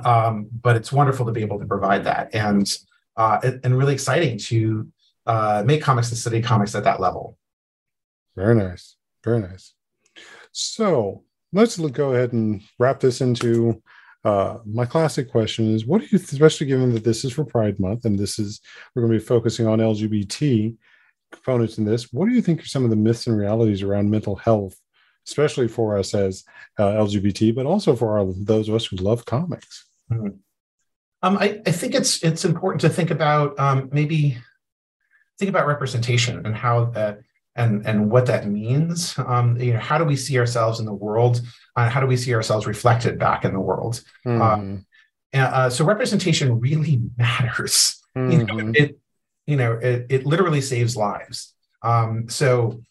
um, 0.04 0.48
but 0.52 0.76
it's 0.76 0.92
wonderful 0.92 1.26
to 1.26 1.32
be 1.32 1.42
able 1.42 1.58
to 1.58 1.66
provide 1.66 2.04
that 2.04 2.34
and 2.34 2.72
uh, 3.16 3.40
and 3.64 3.76
really 3.76 3.92
exciting 3.92 4.38
to 4.38 4.86
uh, 5.26 5.62
make 5.66 5.82
comics 5.82 6.10
and 6.10 6.18
study 6.18 6.40
comics 6.40 6.74
at 6.74 6.84
that 6.84 7.00
level. 7.00 7.36
Very 8.36 8.54
nice, 8.54 8.96
very 9.24 9.40
nice. 9.40 9.74
So 10.52 11.24
let's 11.52 11.76
go 11.76 12.12
ahead 12.12 12.32
and 12.32 12.62
wrap 12.78 13.00
this 13.00 13.20
into 13.20 13.82
uh, 14.24 14.58
my 14.66 14.84
classic 14.84 15.30
question 15.30 15.74
is 15.74 15.86
what 15.86 16.00
do 16.00 16.08
you, 16.10 16.18
especially 16.18 16.66
given 16.66 16.92
that 16.94 17.04
this 17.04 17.24
is 17.24 17.32
for 17.32 17.44
Pride 17.44 17.80
Month 17.80 18.04
and 18.04 18.18
this 18.18 18.38
is, 18.38 18.60
we're 18.94 19.02
going 19.02 19.12
to 19.12 19.18
be 19.18 19.24
focusing 19.24 19.66
on 19.66 19.78
LGBT 19.78 20.76
components 21.32 21.78
in 21.78 21.84
this, 21.84 22.12
what 22.12 22.28
do 22.28 22.34
you 22.34 22.42
think 22.42 22.62
are 22.62 22.66
some 22.66 22.84
of 22.84 22.90
the 22.90 22.96
myths 22.96 23.26
and 23.26 23.36
realities 23.36 23.82
around 23.82 24.10
mental 24.10 24.36
health, 24.36 24.76
especially 25.26 25.68
for 25.68 25.96
us 25.96 26.14
as 26.14 26.44
uh, 26.78 26.82
LGBT, 26.82 27.54
but 27.54 27.66
also 27.66 27.96
for 27.96 28.18
our, 28.18 28.26
those 28.36 28.68
of 28.68 28.74
us 28.74 28.86
who 28.86 28.96
love 28.96 29.24
comics? 29.24 29.86
Mm-hmm. 30.12 30.36
Um, 31.22 31.36
I, 31.36 31.60
I, 31.66 31.70
think 31.70 31.94
it's 31.94 32.22
it's 32.22 32.46
important 32.46 32.80
to 32.80 32.88
think 32.88 33.10
about 33.10 33.58
um, 33.60 33.90
maybe 33.92 34.38
think 35.38 35.50
about 35.50 35.66
representation 35.66 36.46
and 36.46 36.56
how 36.56 36.86
that 36.86 37.20
and 37.60 37.86
and 37.86 38.10
what 38.10 38.26
that 38.26 38.46
means. 38.48 39.14
Um, 39.18 39.60
you 39.60 39.74
know, 39.74 39.78
how 39.78 39.98
do 39.98 40.04
we 40.04 40.16
see 40.16 40.38
ourselves 40.38 40.80
in 40.80 40.86
the 40.86 40.94
world? 40.94 41.42
Uh, 41.76 41.88
how 41.88 42.00
do 42.00 42.06
we 42.06 42.16
see 42.16 42.34
ourselves 42.34 42.66
reflected 42.66 43.18
back 43.18 43.44
in 43.44 43.52
the 43.52 43.60
world? 43.60 44.02
Um, 44.24 44.86
and, 45.32 45.54
uh, 45.54 45.70
so 45.70 45.84
representation 45.84 46.58
really 46.58 47.02
matters. 47.18 48.00
Mm-hmm. 48.16 48.32
You 48.32 48.44
know, 48.44 48.54
mm-hmm. 48.54 48.74
it 48.74 48.98
you 49.46 49.56
know 49.56 49.72
it, 49.74 50.06
it 50.08 50.26
literally 50.26 50.60
saves 50.60 50.96
lives. 50.96 51.54
Um, 51.82 52.28
so 52.28 52.82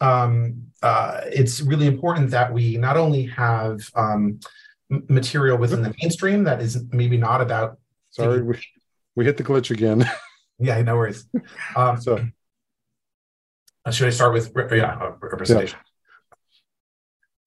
um, 0.00 0.66
uh, 0.82 1.22
it's 1.26 1.60
really 1.60 1.86
important 1.86 2.30
that 2.30 2.52
we 2.52 2.76
not 2.76 2.96
only 2.96 3.26
have 3.26 3.80
um, 3.94 4.40
material 5.08 5.56
within 5.56 5.82
the 5.82 5.94
mainstream 6.00 6.44
that 6.44 6.60
is 6.60 6.84
maybe 6.90 7.16
not 7.16 7.40
about. 7.40 7.78
Sorry, 8.10 8.42
we, 8.42 8.58
we 9.14 9.24
hit 9.24 9.36
the 9.36 9.44
glitch 9.44 9.70
again. 9.70 10.04
yeah, 10.58 10.80
no 10.82 10.96
worries. 10.96 11.26
Um, 11.76 12.00
so 12.00 12.26
uh, 13.84 13.90
should 13.90 14.08
I 14.08 14.10
start 14.10 14.32
with 14.32 14.52
yeah, 14.72 14.98
uh, 15.00 15.12
representation? 15.20 15.78
Yeah. 15.78 15.86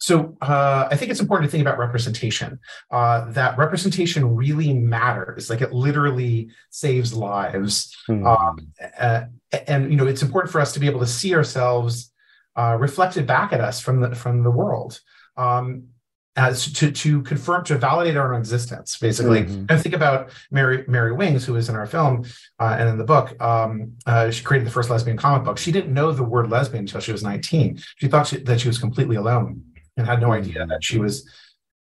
So 0.03 0.35
uh, 0.41 0.89
I 0.91 0.97
think 0.97 1.11
it's 1.11 1.21
important 1.21 1.49
to 1.49 1.51
think 1.51 1.61
about 1.61 1.79
representation. 1.79 2.59
Uh, 2.91 3.31
that 3.31 3.57
representation 3.57 4.35
really 4.35 4.73
matters. 4.73 5.49
Like 5.49 5.61
it 5.61 5.71
literally 5.71 6.49
saves 6.71 7.13
lives. 7.13 7.95
Mm-hmm. 8.09 8.27
Um, 8.27 8.67
uh, 8.99 9.21
and 9.65 9.89
you 9.89 9.95
know, 9.95 10.05
it's 10.05 10.21
important 10.21 10.51
for 10.51 10.59
us 10.59 10.73
to 10.73 10.81
be 10.81 10.87
able 10.87 10.99
to 10.99 11.07
see 11.07 11.33
ourselves 11.33 12.11
uh, 12.57 12.75
reflected 12.77 13.25
back 13.25 13.53
at 13.53 13.61
us 13.61 13.79
from 13.79 14.01
the 14.01 14.13
from 14.13 14.43
the 14.43 14.51
world. 14.51 14.99
Um, 15.37 15.92
as 16.35 16.71
to 16.73 16.91
to 16.91 17.21
confirm 17.21 17.63
to 17.63 17.77
validate 17.77 18.17
our 18.17 18.33
own 18.33 18.39
existence 18.39 18.97
basically 18.97 19.43
mm-hmm. 19.43 19.65
and 19.69 19.81
think 19.81 19.93
about 19.93 20.29
mary 20.49 20.83
mary 20.87 21.11
wings 21.11 21.45
who 21.45 21.55
is 21.55 21.69
in 21.69 21.75
our 21.75 21.85
film 21.85 22.25
uh, 22.59 22.75
and 22.79 22.89
in 22.89 22.97
the 22.97 23.03
book 23.03 23.39
um, 23.41 23.93
uh, 24.05 24.31
she 24.31 24.43
created 24.43 24.65
the 24.65 24.71
first 24.71 24.89
lesbian 24.89 25.17
comic 25.17 25.43
book 25.43 25.57
she 25.57 25.71
didn't 25.71 25.93
know 25.93 26.11
the 26.11 26.23
word 26.23 26.49
lesbian 26.49 26.83
until 26.83 26.99
she 26.99 27.11
was 27.11 27.23
19 27.23 27.79
she 27.97 28.07
thought 28.07 28.27
she, 28.27 28.37
that 28.37 28.59
she 28.59 28.67
was 28.67 28.79
completely 28.79 29.15
alone 29.15 29.63
and 29.95 30.07
had 30.07 30.19
no 30.19 30.29
mm-hmm. 30.29 30.49
idea 30.49 30.65
that 30.65 30.83
she 30.83 30.97
was 30.97 31.29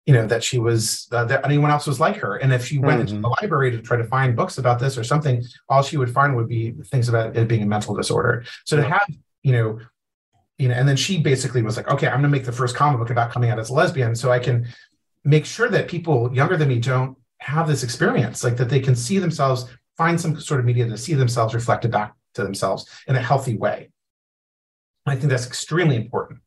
you 0.07 0.15
know 0.15 0.27
that 0.27 0.45
she 0.45 0.59
was 0.59 1.09
uh, 1.11 1.25
that 1.25 1.45
anyone 1.45 1.71
else 1.71 1.87
was 1.87 1.99
like 1.99 2.17
her 2.17 2.37
and 2.37 2.53
if 2.53 2.65
she 2.65 2.79
went 2.79 3.01
mm-hmm. 3.01 3.17
into 3.17 3.21
the 3.21 3.37
library 3.41 3.73
to 3.73 3.83
try 3.83 3.97
to 3.97 4.05
find 4.05 4.37
books 4.37 4.59
about 4.59 4.79
this 4.79 4.97
or 4.97 5.03
something 5.03 5.43
all 5.69 5.83
she 5.83 5.97
would 5.97 6.13
find 6.13 6.37
would 6.37 6.49
be 6.49 6.71
things 6.87 7.09
about 7.09 7.37
it 7.37 7.49
being 7.49 7.63
a 7.63 7.67
mental 7.67 7.95
disorder 7.95 8.45
so 8.65 8.77
to 8.77 8.85
have 8.85 9.05
you 9.43 9.53
know 9.53 9.81
you 10.59 10.69
know, 10.69 10.75
and 10.75 10.89
then 10.89 10.97
she 10.97 11.19
basically 11.19 11.63
was 11.63 11.77
like, 11.77 11.89
okay, 11.89 12.07
I'm 12.07 12.17
gonna 12.17 12.29
make 12.29 12.45
the 12.45 12.53
first 12.53 12.77
comic 12.77 12.99
book 12.99 13.11
about 13.11 13.31
coming 13.31 13.51
out 13.51 13.59
as 13.59 13.71
a 13.71 13.75
lesbian 13.75 14.15
so 14.15 14.31
I 14.31 14.39
can 14.39 14.67
make 15.25 15.45
sure 15.45 15.69
that 15.69 15.89
people 15.89 16.33
younger 16.35 16.57
than 16.57 16.69
me 16.69 16.79
don't 16.79 17.17
have 17.39 17.69
this 17.69 17.83
experience, 17.83 18.43
like 18.43 18.57
that 18.57 18.69
they 18.69 18.81
can 18.81 18.97
see 18.97 19.19
themselves, 19.19 19.67
find 19.97 20.21
some 20.21 20.41
sort 20.41 20.61
of 20.61 20.67
media 20.67 20.87
to 20.89 20.97
see 20.97 21.15
themselves 21.15 21.55
reflected 21.55 21.91
back 21.91 22.15
to 22.35 22.43
themselves 22.43 22.89
in 23.07 23.17
a 23.17 23.21
healthy 23.21 23.57
way. 23.57 23.91
I 25.05 25.17
think 25.17 25.31
that's 25.31 25.47
extremely 25.47 25.97
important. 25.97 26.41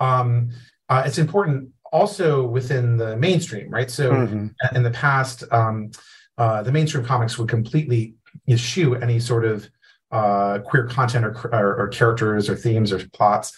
Um, 0.00 0.50
uh, 0.88 1.04
it's 1.06 1.18
important 1.18 1.70
also 1.92 2.46
within 2.46 2.96
the 2.96 3.16
mainstream, 3.16 3.70
right? 3.70 3.90
So 3.90 4.10
mm-hmm. 4.10 4.76
in 4.76 4.82
the 4.82 4.90
past, 4.90 5.44
um, 5.50 5.90
uh, 6.36 6.62
the 6.62 6.72
mainstream 6.72 7.04
comics 7.04 7.38
would 7.38 7.48
completely 7.48 8.14
eschew 8.48 8.96
any 8.96 9.20
sort 9.20 9.44
of 9.44 9.68
uh, 10.14 10.60
queer 10.60 10.86
content 10.86 11.24
or, 11.24 11.32
or, 11.52 11.76
or, 11.80 11.88
characters 11.88 12.48
or 12.48 12.54
themes 12.54 12.92
or 12.92 13.04
plots. 13.08 13.52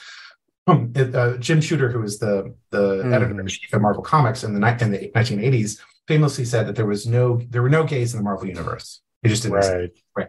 Um, 0.67 0.91
it, 0.97 1.15
uh, 1.15 1.37
Jim 1.37 1.61
Shooter, 1.61 1.91
who 1.91 2.01
was 2.01 2.19
the 2.19 2.55
the 2.71 2.97
mm-hmm. 2.97 3.13
editor 3.13 3.39
in 3.39 3.47
chief 3.47 3.73
of 3.73 3.83
Marvel 3.83 4.03
Comics 4.03 4.43
in 4.43 4.59
the 4.59 4.67
in 4.81 4.91
the 4.91 5.11
1980s, 5.15 5.81
famously 6.09 6.47
said 6.47 6.67
that 6.67 6.75
there 6.75 6.87
was 6.87 7.07
no 7.07 7.41
there 7.51 7.63
were 7.63 7.69
no 7.69 7.85
gays 7.85 8.15
in 8.15 8.19
the 8.19 8.25
Marvel 8.25 8.49
universe. 8.49 9.03
He 9.23 9.29
just 9.29 9.43
didn't 9.43 9.59
right. 9.59 9.91
right. 10.17 10.29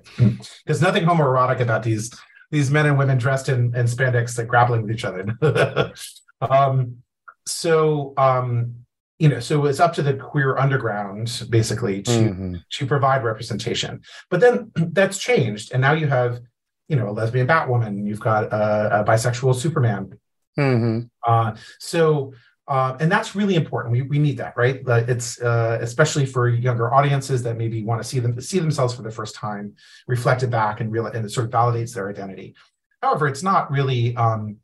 There's 0.65 0.82
nothing 0.82 1.05
homoerotic 1.05 1.61
about 1.61 1.82
these 1.82 2.13
these 2.51 2.69
men 2.69 2.86
and 2.86 2.97
women 2.97 3.17
dressed 3.17 3.49
in, 3.49 3.75
in 3.75 3.86
spandex 3.86 4.38
like 4.38 4.47
grappling 4.47 4.82
with 4.82 4.91
each 4.91 5.05
other. 5.05 5.34
um, 6.41 6.97
so 7.45 8.13
um, 8.17 8.86
you 9.20 9.30
know, 9.30 9.39
so 9.39 9.65
it's 9.65 9.80
up 9.80 9.93
to 9.93 10.03
the 10.03 10.13
queer 10.13 10.57
underground 10.57 11.47
basically 11.49 12.01
to 12.03 12.11
mm-hmm. 12.11 12.55
to 12.70 12.86
provide 12.86 13.24
representation. 13.24 14.01
But 14.30 14.41
then 14.41 14.72
that's 14.76 15.18
changed, 15.18 15.72
and 15.74 15.82
now 15.82 15.93
you 15.93 16.07
have, 16.07 16.39
you 16.88 16.95
know, 16.95 17.09
a 17.09 17.11
lesbian 17.11 17.47
Batwoman, 17.47 18.05
you've 18.05 18.20
got 18.20 18.45
a, 18.45 19.01
a 19.01 19.03
bisexual 19.03 19.55
Superman. 19.55 20.20
Mm-hmm. 20.57 21.07
Uh, 21.26 21.55
so, 21.80 22.34
uh, 22.68 22.97
and 22.99 23.11
that's 23.11 23.36
really 23.36 23.55
important. 23.55 23.91
We, 23.91 24.01
we 24.03 24.20
need 24.20 24.38
that, 24.38 24.55
right? 24.57 24.82
It's 24.86 25.41
uh, 25.41 25.80
especially 25.82 26.26
for 26.26 26.47
younger 26.47 26.93
audiences 26.93 27.41
that 27.43 27.57
maybe 27.57 27.84
want 27.84 28.01
to 28.01 28.07
see 28.07 28.20
them 28.20 28.39
see 28.39 28.59
themselves 28.59 28.93
for 28.93 29.01
the 29.01 29.11
first 29.11 29.36
time, 29.36 29.74
reflected 30.07 30.51
back, 30.51 30.80
and 30.80 30.91
real 30.91 31.07
and 31.07 31.26
it 31.26 31.30
sort 31.30 31.45
of 31.45 31.51
validates 31.51 31.93
their 31.93 32.09
identity. 32.09 32.55
However, 33.01 33.28
it's 33.28 33.43
not 33.43 33.72
really 33.72 34.15
um, 34.15 34.57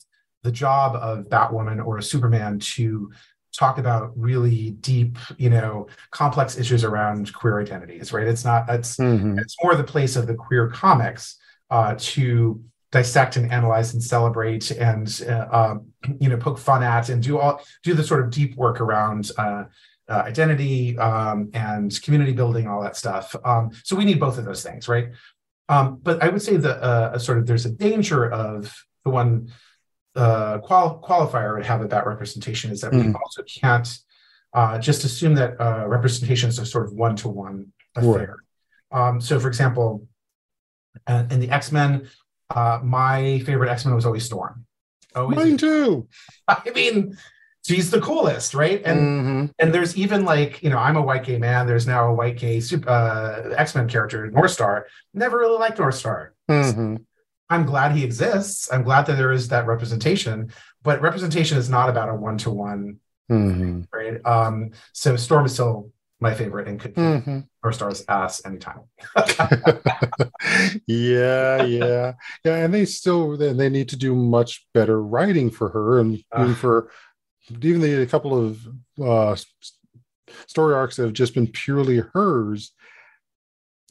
the 0.44 0.52
job 0.52 0.96
of 0.96 1.30
Batwoman 1.30 1.84
or 1.86 1.98
a 1.98 2.04
Superman 2.04 2.60
to 2.60 3.12
talk 3.54 3.78
about 3.78 4.12
really 4.16 4.72
deep, 4.72 5.18
you 5.38 5.50
know, 5.50 5.88
complex 6.12 6.58
issues 6.58 6.84
around 6.84 7.34
queer 7.34 7.62
identities, 7.62 8.12
right? 8.12 8.28
It's 8.28 8.44
not, 8.44 8.70
it's, 8.70 8.98
mm-hmm. 8.98 9.38
it's 9.40 9.56
more 9.64 9.76
the 9.76 9.84
place 9.84 10.16
of 10.16 10.28
the 10.28 10.36
queer 10.36 10.70
comics 10.70 11.38
uh, 11.70 11.96
to 11.98 12.62
dissect 12.92 13.38
and 13.38 13.52
analyze 13.52 13.94
and 13.94 14.04
celebrate 14.04 14.72
and, 14.72 15.24
uh, 15.28 15.48
um, 15.52 15.88
you 16.20 16.30
know, 16.30 16.38
poke 16.38 16.60
fun 16.60 16.84
at 16.84 17.10
and 17.10 17.24
do 17.24 17.40
all, 17.40 17.62
do 17.84 17.94
the 17.94 18.04
sort 18.04 18.24
of 18.24 18.30
deep 18.30 18.56
work 18.56 18.82
around 18.82 19.32
uh, 19.38 19.64
uh, 20.10 20.24
identity 20.26 20.98
um, 20.98 21.50
and 21.54 22.02
community 22.02 22.34
building, 22.34 22.68
all 22.68 22.82
that 22.82 22.96
stuff. 22.96 23.36
Um, 23.46 23.72
so 23.84 23.96
we 23.96 24.06
need 24.06 24.20
both 24.20 24.38
of 24.38 24.46
those 24.46 24.64
things, 24.64 24.88
right? 24.88 25.10
Um, 25.70 26.00
but 26.04 26.22
I 26.22 26.30
would 26.30 26.42
say 26.42 26.58
that 26.58 26.84
uh, 26.84 27.18
sort 27.18 27.38
of 27.38 27.46
there's 27.46 27.66
a 27.66 27.72
danger 27.72 28.30
of 28.32 28.76
the 29.06 29.12
one 29.12 29.52
uh, 30.16 30.60
qual- 30.60 31.02
qualifier 31.04 31.56
would 31.56 31.66
have 31.66 31.82
about 31.82 32.06
representation 32.06 32.72
is 32.72 32.82
that 32.82 32.92
mm. 32.92 33.00
we 33.00 33.08
hmm. 33.08 33.16
also 33.16 33.44
can't 33.44 33.88
uh, 34.54 34.78
just 34.78 35.04
assume 35.04 35.36
that 35.36 35.60
uh, 35.60 35.88
representation 35.88 36.50
is 36.50 36.60
a 36.60 36.66
sort 36.66 36.86
of 36.86 36.94
one 36.94 37.16
to 37.18 37.30
one 37.30 37.72
affair. 37.96 38.38
Right. 38.92 39.08
Um, 39.08 39.22
so, 39.22 39.40
for 39.40 39.48
example, 39.48 40.08
uh, 41.08 41.26
in 41.32 41.40
the 41.40 41.50
X 41.50 41.72
Men, 41.72 42.08
uh, 42.50 42.80
my 42.84 43.40
favorite 43.40 43.70
X 43.70 43.86
Men 43.86 43.96
was 43.96 44.06
always 44.06 44.26
Storm. 44.26 44.66
Always, 45.16 45.38
Mine 45.38 45.58
too. 45.58 46.08
I 46.48 46.70
mean, 46.76 47.18
she's 47.66 47.90
the 47.90 48.02
coolest, 48.02 48.54
right? 48.54 48.82
And 48.86 49.00
mm-hmm. 49.00 49.46
and 49.60 49.74
there's 49.74 49.98
even 49.98 50.26
like 50.26 50.62
you 50.62 50.70
know 50.70 50.78
I'm 50.78 50.98
a 50.98 51.02
white 51.02 51.24
gay 51.24 51.40
man. 51.40 51.66
There's 51.66 51.88
now 51.88 52.10
a 52.10 52.14
white 52.14 52.38
gay 52.38 52.60
super, 52.60 52.90
uh, 52.90 53.54
X 53.58 53.74
Men 53.74 53.88
character, 53.88 54.30
Northstar. 54.30 54.84
Never 55.14 55.38
really 55.40 55.58
liked 55.58 55.80
Northstar. 55.80 56.30
Mm-hmm. 56.50 56.98
I'm 57.50 57.66
glad 57.66 57.92
he 57.92 58.04
exists. 58.04 58.72
I'm 58.72 58.84
glad 58.84 59.06
that 59.06 59.18
there 59.18 59.32
is 59.32 59.50
that 59.50 59.68
representation, 59.68 60.52
but 60.82 61.02
representation 61.02 61.58
is 61.58 61.70
not 61.70 61.90
about 61.90 62.10
a 62.10 62.16
one 62.16 62.38
to 62.40 62.50
one, 62.50 63.00
right? 63.94 64.26
Um, 64.26 64.72
so 64.94 65.16
Storm 65.16 65.46
is 65.46 65.54
still 65.54 65.92
my 66.20 66.34
favorite 66.34 66.68
and 66.68 66.80
could 66.80 66.96
mm-hmm. 66.96 67.42
Northstar's 67.64 68.04
ass 68.08 68.44
anytime. 68.46 68.80
yeah, 70.88 71.64
yeah, 71.64 72.14
yeah, 72.46 72.56
and 72.56 72.74
they 72.74 72.86
still 72.86 73.38
they 73.38 73.70
need 73.70 73.90
to 73.90 73.98
do 73.98 74.16
much 74.16 74.66
better 74.74 75.02
writing 75.04 75.52
for 75.52 75.70
her 75.70 76.00
and 76.00 76.24
uh, 76.32 76.54
for 76.56 76.90
even 77.62 77.82
the 77.82 78.02
a 78.02 78.06
couple 78.06 78.38
of 78.38 78.68
uh, 79.04 79.36
story 80.48 80.74
arcs 80.74 80.96
that 80.96 81.04
have 81.04 81.14
just 81.14 81.34
been 81.34 81.48
purely 81.48 82.02
hers 82.14 82.72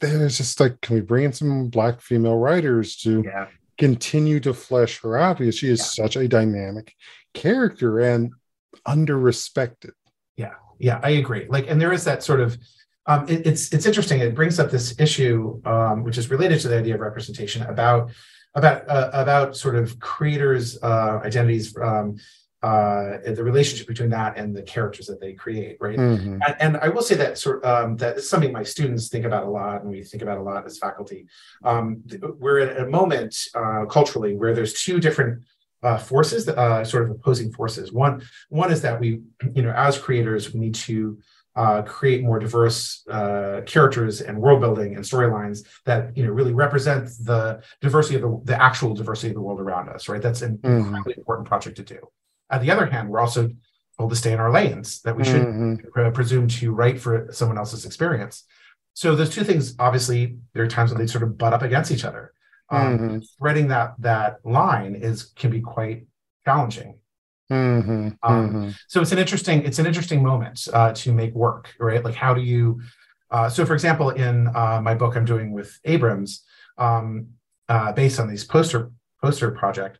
it's 0.01 0.37
just 0.37 0.59
like, 0.59 0.81
can 0.81 0.95
we 0.95 1.01
bring 1.01 1.25
in 1.25 1.33
some 1.33 1.69
black 1.69 2.01
female 2.01 2.37
writers 2.37 2.97
to 2.97 3.23
yeah. 3.25 3.47
continue 3.77 4.39
to 4.41 4.53
flesh 4.53 4.99
her 5.01 5.17
out 5.17 5.37
because 5.37 5.57
she 5.57 5.69
is 5.69 5.79
yeah. 5.79 6.05
such 6.05 6.15
a 6.15 6.27
dynamic 6.27 6.93
character 7.33 7.99
and 7.99 8.33
under 8.85 9.17
respected. 9.17 9.93
Yeah, 10.35 10.53
yeah, 10.79 10.99
I 11.03 11.11
agree. 11.11 11.45
Like, 11.49 11.69
and 11.69 11.79
there 11.79 11.93
is 11.93 12.03
that 12.05 12.23
sort 12.23 12.41
of 12.41 12.57
um, 13.05 13.27
it, 13.27 13.45
it's 13.45 13.73
it's 13.73 13.85
interesting. 13.85 14.19
It 14.19 14.35
brings 14.35 14.59
up 14.59 14.71
this 14.71 14.97
issue, 14.99 15.61
um, 15.65 16.03
which 16.03 16.17
is 16.17 16.29
related 16.29 16.59
to 16.61 16.69
the 16.69 16.77
idea 16.77 16.95
of 16.95 17.01
representation 17.01 17.63
about 17.63 18.11
about 18.55 18.87
uh, 18.89 19.09
about 19.13 19.57
sort 19.57 19.75
of 19.75 19.99
creators' 19.99 20.81
uh, 20.81 21.19
identities 21.23 21.75
um, 21.77 22.17
uh, 22.63 23.17
the 23.25 23.43
relationship 23.43 23.87
between 23.87 24.09
that 24.09 24.37
and 24.37 24.55
the 24.55 24.61
characters 24.63 25.05
that 25.07 25.19
they 25.19 25.33
create, 25.33 25.75
right? 25.81 25.99
Mm-hmm. 25.99 26.39
And, 26.47 26.55
and, 26.61 26.77
I 26.77 26.87
will 26.87 27.01
say 27.01 27.15
that 27.15 27.37
sort 27.37 27.63
um, 27.65 27.97
that 27.97 28.15
is 28.17 28.29
something 28.29 28.53
my 28.53 28.63
students 28.63 29.09
think 29.09 29.25
about 29.25 29.43
a 29.43 29.49
lot, 29.49 29.81
and 29.81 29.91
we 29.91 30.01
think 30.01 30.23
about 30.23 30.37
a 30.37 30.41
lot 30.41 30.65
as 30.65 30.77
faculty. 30.77 31.27
Um, 31.65 32.01
we're 32.39 32.59
at 32.59 32.79
a 32.79 32.89
moment 32.89 33.49
uh, 33.53 33.83
culturally 33.85 34.37
where 34.37 34.55
there's 34.55 34.81
two 34.81 35.01
different 35.01 35.43
uh, 35.83 35.97
forces, 35.97 36.47
uh, 36.47 36.85
sort 36.85 37.03
of 37.03 37.11
opposing 37.11 37.51
forces. 37.51 37.91
One 37.91 38.23
one 38.47 38.71
is 38.71 38.81
that 38.83 38.97
we, 38.97 39.23
you 39.53 39.61
know, 39.61 39.73
as 39.75 39.97
creators, 39.97 40.53
we 40.53 40.61
need 40.61 40.75
to 40.75 41.17
uh, 41.57 41.81
create 41.81 42.23
more 42.23 42.39
diverse 42.39 43.05
uh, 43.09 43.59
characters 43.65 44.21
and 44.21 44.39
world 44.39 44.61
building 44.61 44.95
and 44.95 45.03
storylines 45.03 45.67
that 45.83 46.15
you 46.15 46.25
know 46.25 46.31
really 46.31 46.53
represent 46.53 47.09
the 47.25 47.61
diversity 47.81 48.15
of 48.15 48.21
the, 48.21 48.41
the 48.45 48.61
actual 48.61 48.93
diversity 48.93 49.27
of 49.27 49.33
the 49.33 49.41
world 49.41 49.59
around 49.59 49.89
us. 49.89 50.07
Right, 50.07 50.21
that's 50.21 50.41
an 50.41 50.59
mm-hmm. 50.59 50.77
incredibly 50.77 51.15
important 51.17 51.45
project 51.45 51.75
to 51.75 51.83
do. 51.83 51.99
On 52.53 52.61
the 52.61 52.71
other 52.71 52.85
hand, 52.85 53.09
we're 53.09 53.19
also 53.19 53.49
told 53.97 54.09
to 54.09 54.15
stay 54.15 54.31
in 54.31 54.39
our 54.39 54.51
lanes, 54.51 55.01
that 55.01 55.15
we 55.15 55.23
should 55.23 55.41
mm-hmm. 55.41 56.11
presume 56.11 56.47
to 56.47 56.71
write 56.71 56.99
for 56.99 57.27
someone 57.31 57.57
else's 57.57 57.85
experience. 57.85 58.43
So 58.93 59.15
those 59.15 59.29
two 59.29 59.43
things, 59.43 59.75
obviously, 59.79 60.37
there 60.53 60.63
are 60.63 60.67
times 60.67 60.91
when 60.91 60.99
they 60.99 61.07
sort 61.07 61.23
of 61.23 61.37
butt 61.37 61.53
up 61.53 61.61
against 61.61 61.91
each 61.91 62.05
other. 62.05 62.33
Um, 62.69 62.97
mm-hmm. 62.97 63.17
Threading 63.39 63.67
that 63.69 63.95
that 63.99 64.39
line 64.43 64.95
is 64.95 65.23
can 65.35 65.51
be 65.51 65.61
quite 65.61 66.05
challenging. 66.45 66.99
Mm-hmm. 67.51 68.09
Um, 68.23 68.49
mm-hmm. 68.49 68.69
so 68.87 69.01
it's 69.01 69.11
an 69.11 69.19
interesting 69.19 69.63
it's 69.63 69.77
an 69.77 69.85
interesting 69.85 70.23
moment 70.23 70.67
uh, 70.73 70.93
to 70.93 71.11
make 71.11 71.33
work, 71.33 71.73
right? 71.79 72.03
Like 72.03 72.15
how 72.15 72.33
do 72.33 72.41
you? 72.41 72.81
Uh, 73.29 73.49
so, 73.49 73.65
for 73.65 73.73
example, 73.73 74.11
in 74.11 74.47
uh, 74.55 74.79
my 74.81 74.95
book 74.95 75.15
I'm 75.15 75.25
doing 75.25 75.51
with 75.51 75.79
Abrams, 75.85 76.43
um, 76.77 77.27
uh, 77.67 77.91
based 77.91 78.19
on 78.19 78.27
these 78.27 78.43
poster 78.43 78.91
poster 79.21 79.51
project, 79.51 79.99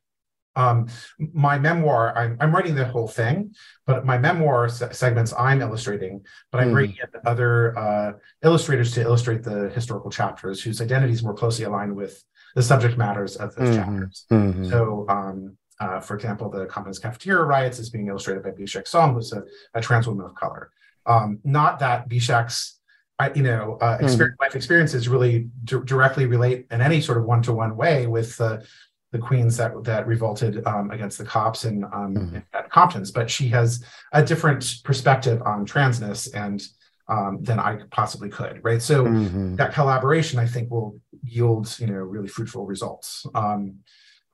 um, 0.56 0.88
my 1.18 1.58
memoir, 1.58 2.16
I'm, 2.18 2.38
I'm, 2.40 2.54
writing 2.54 2.76
the 2.76 2.86
whole 2.86 3.08
thing, 3.08 3.56
but 3.88 4.06
my 4.06 4.18
memoir 4.18 4.70
se- 4.70 4.90
segments 4.92 5.34
I'm 5.38 5.62
illustrating, 5.62 6.26
but 6.52 6.62
I'm 6.62 6.70
mm. 6.70 6.74
bringing 6.74 6.98
in 6.98 7.22
other 7.26 7.78
uh, 7.78 8.12
illustrators 8.44 8.92
to 8.94 9.02
illustrate 9.02 9.44
the 9.44 9.70
historical 9.70 10.12
chapters 10.12 10.62
whose 10.62 10.80
identities 10.80 11.24
more 11.24 11.34
closely 11.34 11.66
aligned 11.66 11.96
with 11.96 12.24
the 12.56 12.62
subject 12.62 12.98
matters 12.98 13.36
of 13.36 13.56
those 13.56 13.70
mm-hmm. 13.70 13.78
chapters. 13.78 14.26
Mm-hmm. 14.32 14.70
So, 14.70 15.06
um, 15.10 15.58
uh, 15.80 16.00
for 16.00 16.16
example, 16.16 16.52
the 16.52 16.68
Compton's 16.68 17.00
Cafeteria 17.00 17.44
riots 17.44 17.80
is 17.80 17.90
being 17.90 18.08
illustrated 18.08 18.44
by 18.44 18.52
Bishakh 18.52 18.88
Som, 18.88 19.16
who's 19.16 19.34
a, 19.34 19.44
a, 19.74 19.82
trans 19.82 20.08
woman 20.08 20.26
of 20.26 20.36
color. 20.36 20.72
Um, 21.08 21.40
not 21.44 21.80
that 21.80 22.08
Bishakh's 22.08 22.80
I, 23.20 23.32
you 23.34 23.44
know, 23.44 23.78
uh, 23.80 23.98
hmm. 23.98 24.06
experience, 24.06 24.38
mm. 24.38 24.44
life 24.44 24.56
experiences 24.56 25.08
really 25.08 25.48
d- 25.64 25.78
directly 25.86 26.26
relate 26.26 26.66
in 26.72 26.82
any 26.82 27.00
sort 27.00 27.18
of 27.20 27.26
one-to-one 27.26 27.76
way 27.76 28.08
with 28.08 28.38
the 28.38 28.66
the 29.14 29.20
queens 29.20 29.56
that 29.58 29.72
that 29.84 30.06
revolted 30.08 30.66
um, 30.66 30.92
against 30.92 31.18
the 31.20 31.24
cops 31.24 31.64
in, 31.64 31.86
um, 31.86 32.16
mm-hmm. 32.16 32.38
at 32.54 32.70
Compton's, 32.70 33.12
but 33.12 33.30
she 33.30 33.48
has 33.50 33.86
a 34.12 34.22
different 34.22 34.80
perspective 34.84 35.42
on 35.44 35.66
transness 35.66 36.28
and 36.34 36.62
um, 37.08 37.40
than 37.42 37.60
I 37.60 37.80
possibly 37.92 38.30
could, 38.30 38.60
right? 38.64 38.82
So 38.82 39.06
mm-hmm. 39.06 39.56
that 39.58 39.74
collaboration, 39.74 40.40
I 40.40 40.48
think, 40.48 40.72
will 40.72 41.00
yield 41.24 41.74
you 41.80 41.88
know 41.88 41.94
really 41.94 42.28
fruitful 42.28 42.66
results. 42.66 43.26
Um, 43.34 43.80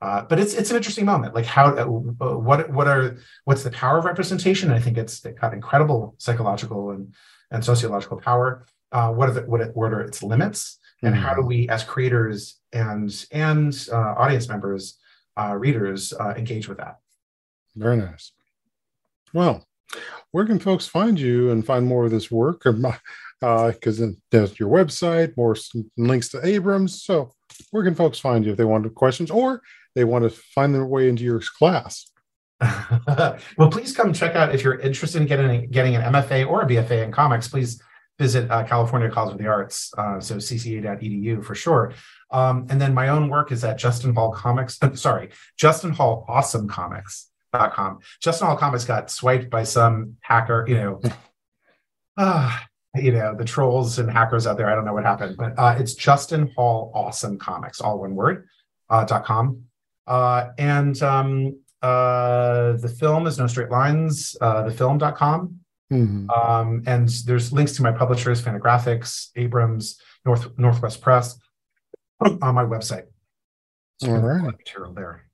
uh, 0.00 0.22
but 0.22 0.40
it's 0.40 0.54
it's 0.54 0.70
an 0.70 0.76
interesting 0.76 1.04
moment. 1.04 1.34
Like 1.34 1.44
how 1.44 1.66
uh, 1.76 1.84
what 1.84 2.70
what 2.70 2.88
are 2.88 3.18
what's 3.44 3.62
the 3.62 3.70
power 3.70 3.98
of 3.98 4.06
representation? 4.06 4.72
I 4.72 4.80
think 4.80 4.96
it's 4.96 5.24
it 5.26 5.38
got 5.38 5.52
incredible 5.52 6.14
psychological 6.16 6.92
and 6.92 7.14
and 7.50 7.62
sociological 7.62 8.18
power. 8.18 8.64
Uh, 8.90 9.12
what 9.12 9.28
are 9.28 9.32
the 9.32 9.42
what, 9.42 9.76
what 9.76 9.92
are 9.92 10.00
its 10.00 10.22
limits? 10.22 10.78
And 11.02 11.14
mm-hmm. 11.14 11.22
how 11.22 11.34
do 11.34 11.42
we 11.42 11.68
as 11.68 11.84
creators 11.84 12.58
and 12.72 13.26
and 13.30 13.88
uh, 13.92 14.14
audience 14.16 14.48
members 14.48 14.98
uh, 15.36 15.54
readers 15.54 16.12
uh, 16.12 16.34
engage 16.36 16.68
with 16.68 16.78
that? 16.78 16.98
Very 17.76 17.96
nice. 17.96 18.32
Well 19.32 19.66
where 20.32 20.46
can 20.46 20.58
folks 20.58 20.86
find 20.86 21.18
you 21.18 21.50
and 21.50 21.64
find 21.64 21.86
more 21.86 22.04
of 22.04 22.10
this 22.10 22.30
work? 22.30 22.62
Because 22.62 24.00
uh, 24.00 24.10
there's 24.30 24.58
your 24.58 24.68
website 24.68 25.36
more 25.36 25.56
links 25.96 26.28
to 26.30 26.46
abrams. 26.46 27.02
So 27.02 27.32
where 27.70 27.84
can 27.84 27.94
folks 27.94 28.18
find 28.18 28.44
you 28.44 28.52
if 28.52 28.56
they 28.56 28.64
want 28.64 28.92
questions 28.94 29.30
or 29.30 29.62
they 29.94 30.04
want 30.04 30.24
to 30.24 30.30
find 30.30 30.74
their 30.74 30.86
way 30.86 31.08
into 31.08 31.24
your 31.24 31.40
class? 31.58 32.06
Well 33.56 33.70
please 33.70 33.96
come 33.96 34.12
check 34.12 34.36
out 34.36 34.54
if 34.54 34.62
you're 34.62 34.78
interested 34.78 35.22
in 35.22 35.26
getting 35.26 35.70
getting 35.70 35.96
an 35.96 36.02
mfa 36.12 36.46
or 36.46 36.60
a 36.60 36.66
bfa 36.66 37.04
in 37.04 37.10
comics 37.10 37.48
please 37.48 37.82
visit 38.20 38.50
uh, 38.50 38.62
California 38.64 39.08
College 39.08 39.32
of 39.32 39.38
the 39.38 39.46
Arts, 39.46 39.92
uh, 39.96 40.20
so 40.20 40.36
cca.edu 40.36 41.42
for 41.42 41.54
sure. 41.54 41.94
Um, 42.30 42.66
and 42.68 42.78
then 42.78 42.92
my 42.92 43.08
own 43.08 43.30
work 43.30 43.50
is 43.50 43.64
at 43.64 43.78
Justin 43.78 44.14
Hall 44.14 44.30
Comics. 44.30 44.78
Uh, 44.82 44.94
sorry, 45.06 45.30
Justin 45.56 45.90
Hall 45.90 46.26
Awesome 46.28 46.68
Comics.com. 46.68 48.00
Justin 48.20 48.46
Hall 48.46 48.58
Comics 48.58 48.84
got 48.84 49.10
swiped 49.10 49.48
by 49.48 49.64
some 49.64 50.16
hacker, 50.20 50.66
you 50.68 50.74
know. 50.74 51.00
uh, 52.16 52.56
you 52.96 53.12
know 53.12 53.34
the 53.36 53.44
trolls 53.44 53.98
and 53.98 54.10
hackers 54.10 54.46
out 54.46 54.58
there. 54.58 54.70
I 54.70 54.74
don't 54.74 54.84
know 54.84 54.92
what 54.92 55.04
happened, 55.04 55.36
but 55.38 55.54
uh, 55.56 55.76
it's 55.78 55.94
Justin 55.94 56.52
Hall 56.56 56.92
Awesome 56.94 57.38
Comics, 57.38 57.80
all 57.80 57.98
one 58.00 58.14
word. 58.14 58.46
Uh, 58.90 59.04
dot 59.04 59.24
com, 59.24 59.62
uh, 60.08 60.48
and 60.58 61.00
um, 61.00 61.56
uh, 61.80 62.72
the 62.72 62.88
film 62.88 63.28
is 63.28 63.38
No 63.38 63.46
Straight 63.46 63.70
Lines. 63.70 64.36
Uh, 64.40 64.64
thefilm.com. 64.64 65.60
Mm-hmm. 65.92 66.30
Um, 66.30 66.82
and 66.86 67.08
there's 67.08 67.52
links 67.52 67.72
to 67.76 67.82
my 67.82 67.92
publishers, 67.92 68.40
Fantagraphics, 68.40 69.30
Abrams, 69.36 70.00
North 70.24 70.56
Northwest 70.58 71.00
Press, 71.00 71.38
on 72.20 72.54
my 72.54 72.64
website. 72.64 73.06
So 74.00 74.14
All 74.14 74.18
right. 74.18 74.42
Material 74.42 74.92
there. 74.92 75.24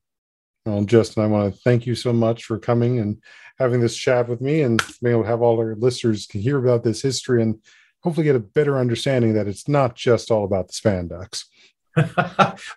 Well, 0.65 0.85
Justin, 0.85 1.23
I 1.23 1.27
want 1.27 1.55
to 1.55 1.61
thank 1.61 1.87
you 1.87 1.95
so 1.95 2.13
much 2.13 2.45
for 2.45 2.59
coming 2.59 2.99
and 2.99 3.23
having 3.59 3.81
this 3.81 3.97
chat 3.97 4.29
with 4.29 4.41
me 4.41 4.63
and 4.63 4.83
being 5.01 5.15
able 5.15 5.23
to 5.23 5.29
have 5.29 5.41
all 5.41 5.59
our 5.59 5.77
listeners 5.77 6.27
to 6.29 6.41
hear 6.41 6.59
about 6.59 6.83
this 6.83 7.01
history 7.01 7.43
and 7.43 7.61
hopefully 8.03 8.25
get 8.25 8.37
a 8.37 8.41
better 8.41 8.79
understanding 8.79 9.35
that 9.35 9.47
it's 9.47 9.69
not 9.69 9.95
just 9.95 10.31
all 10.31 10.45
about 10.45 10.69
the 10.69 10.73
spandex. 10.73 11.45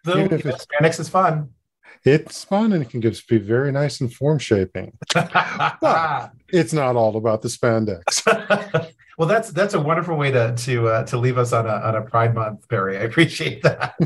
Though 0.03 0.19
if 0.19 0.45
it's, 0.45 0.65
spandex 0.65 0.99
is 0.99 1.09
fun. 1.09 1.49
It's 2.05 2.43
fun 2.43 2.71
and 2.73 2.81
it 2.81 2.89
can 2.89 3.01
just 3.01 3.27
be 3.27 3.37
very 3.37 3.71
nice 3.71 3.99
and 3.99 4.11
form 4.11 4.39
shaping. 4.39 4.97
but 5.13 6.31
it's 6.49 6.73
not 6.73 6.95
all 6.95 7.17
about 7.17 7.41
the 7.41 7.49
spandex. 7.49 8.25
well, 9.17 9.27
that's 9.27 9.51
that's 9.51 9.73
a 9.73 9.79
wonderful 9.79 10.15
way 10.15 10.31
to 10.31 10.55
to 10.55 10.87
uh, 10.87 11.03
to 11.07 11.17
leave 11.17 11.37
us 11.37 11.51
on 11.51 11.65
a 11.65 11.73
on 11.73 11.95
a 11.95 12.01
Pride 12.01 12.33
Month, 12.33 12.67
Perry. 12.69 12.97
I 12.97 13.01
appreciate 13.01 13.61
that. 13.63 13.95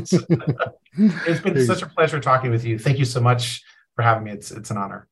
it's 0.94 1.40
been 1.40 1.66
such 1.66 1.82
a 1.82 1.86
pleasure 1.86 2.20
talking 2.20 2.50
with 2.50 2.64
you. 2.64 2.78
Thank 2.78 2.98
you 2.98 3.04
so 3.04 3.20
much 3.20 3.62
for 3.94 4.02
having 4.02 4.24
me. 4.24 4.32
It's 4.32 4.50
it's 4.50 4.70
an 4.70 4.76
honor. 4.76 5.06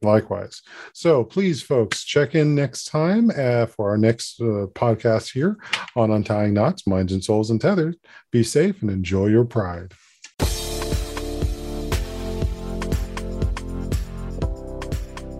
Likewise. 0.00 0.62
So 0.92 1.24
please, 1.24 1.62
folks, 1.62 2.04
check 2.04 2.34
in 2.34 2.54
next 2.54 2.86
time 2.86 3.30
uh, 3.30 3.66
for 3.66 3.90
our 3.90 3.98
next 3.98 4.40
uh, 4.40 4.66
podcast 4.74 5.32
here 5.32 5.58
on 5.96 6.10
Untying 6.10 6.54
Knots, 6.54 6.86
Minds 6.86 7.12
and 7.12 7.24
Souls 7.24 7.50
Untethered. 7.50 7.96
Be 8.30 8.42
safe 8.42 8.82
and 8.82 8.90
enjoy 8.90 9.26
your 9.26 9.44
pride. 9.44 9.92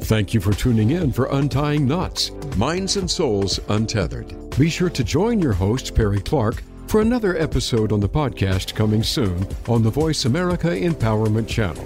Thank 0.04 0.34
you 0.34 0.40
for 0.40 0.52
tuning 0.52 0.90
in 0.90 1.12
for 1.12 1.24
Untying 1.30 1.88
Knots, 1.88 2.30
Minds 2.58 2.96
and 2.96 3.10
Souls 3.10 3.58
Untethered. 3.70 4.34
Be 4.58 4.68
sure 4.68 4.90
to 4.90 5.02
join 5.02 5.40
your 5.40 5.54
host, 5.54 5.94
Perry 5.94 6.20
Clark, 6.20 6.62
for 6.88 7.00
another 7.00 7.38
episode 7.38 7.90
on 7.90 8.00
the 8.00 8.08
podcast 8.08 8.74
coming 8.74 9.02
soon 9.02 9.48
on 9.66 9.82
the 9.82 9.88
Voice 9.88 10.26
America 10.26 10.66
Empowerment 10.68 11.48
Channel. 11.48 11.82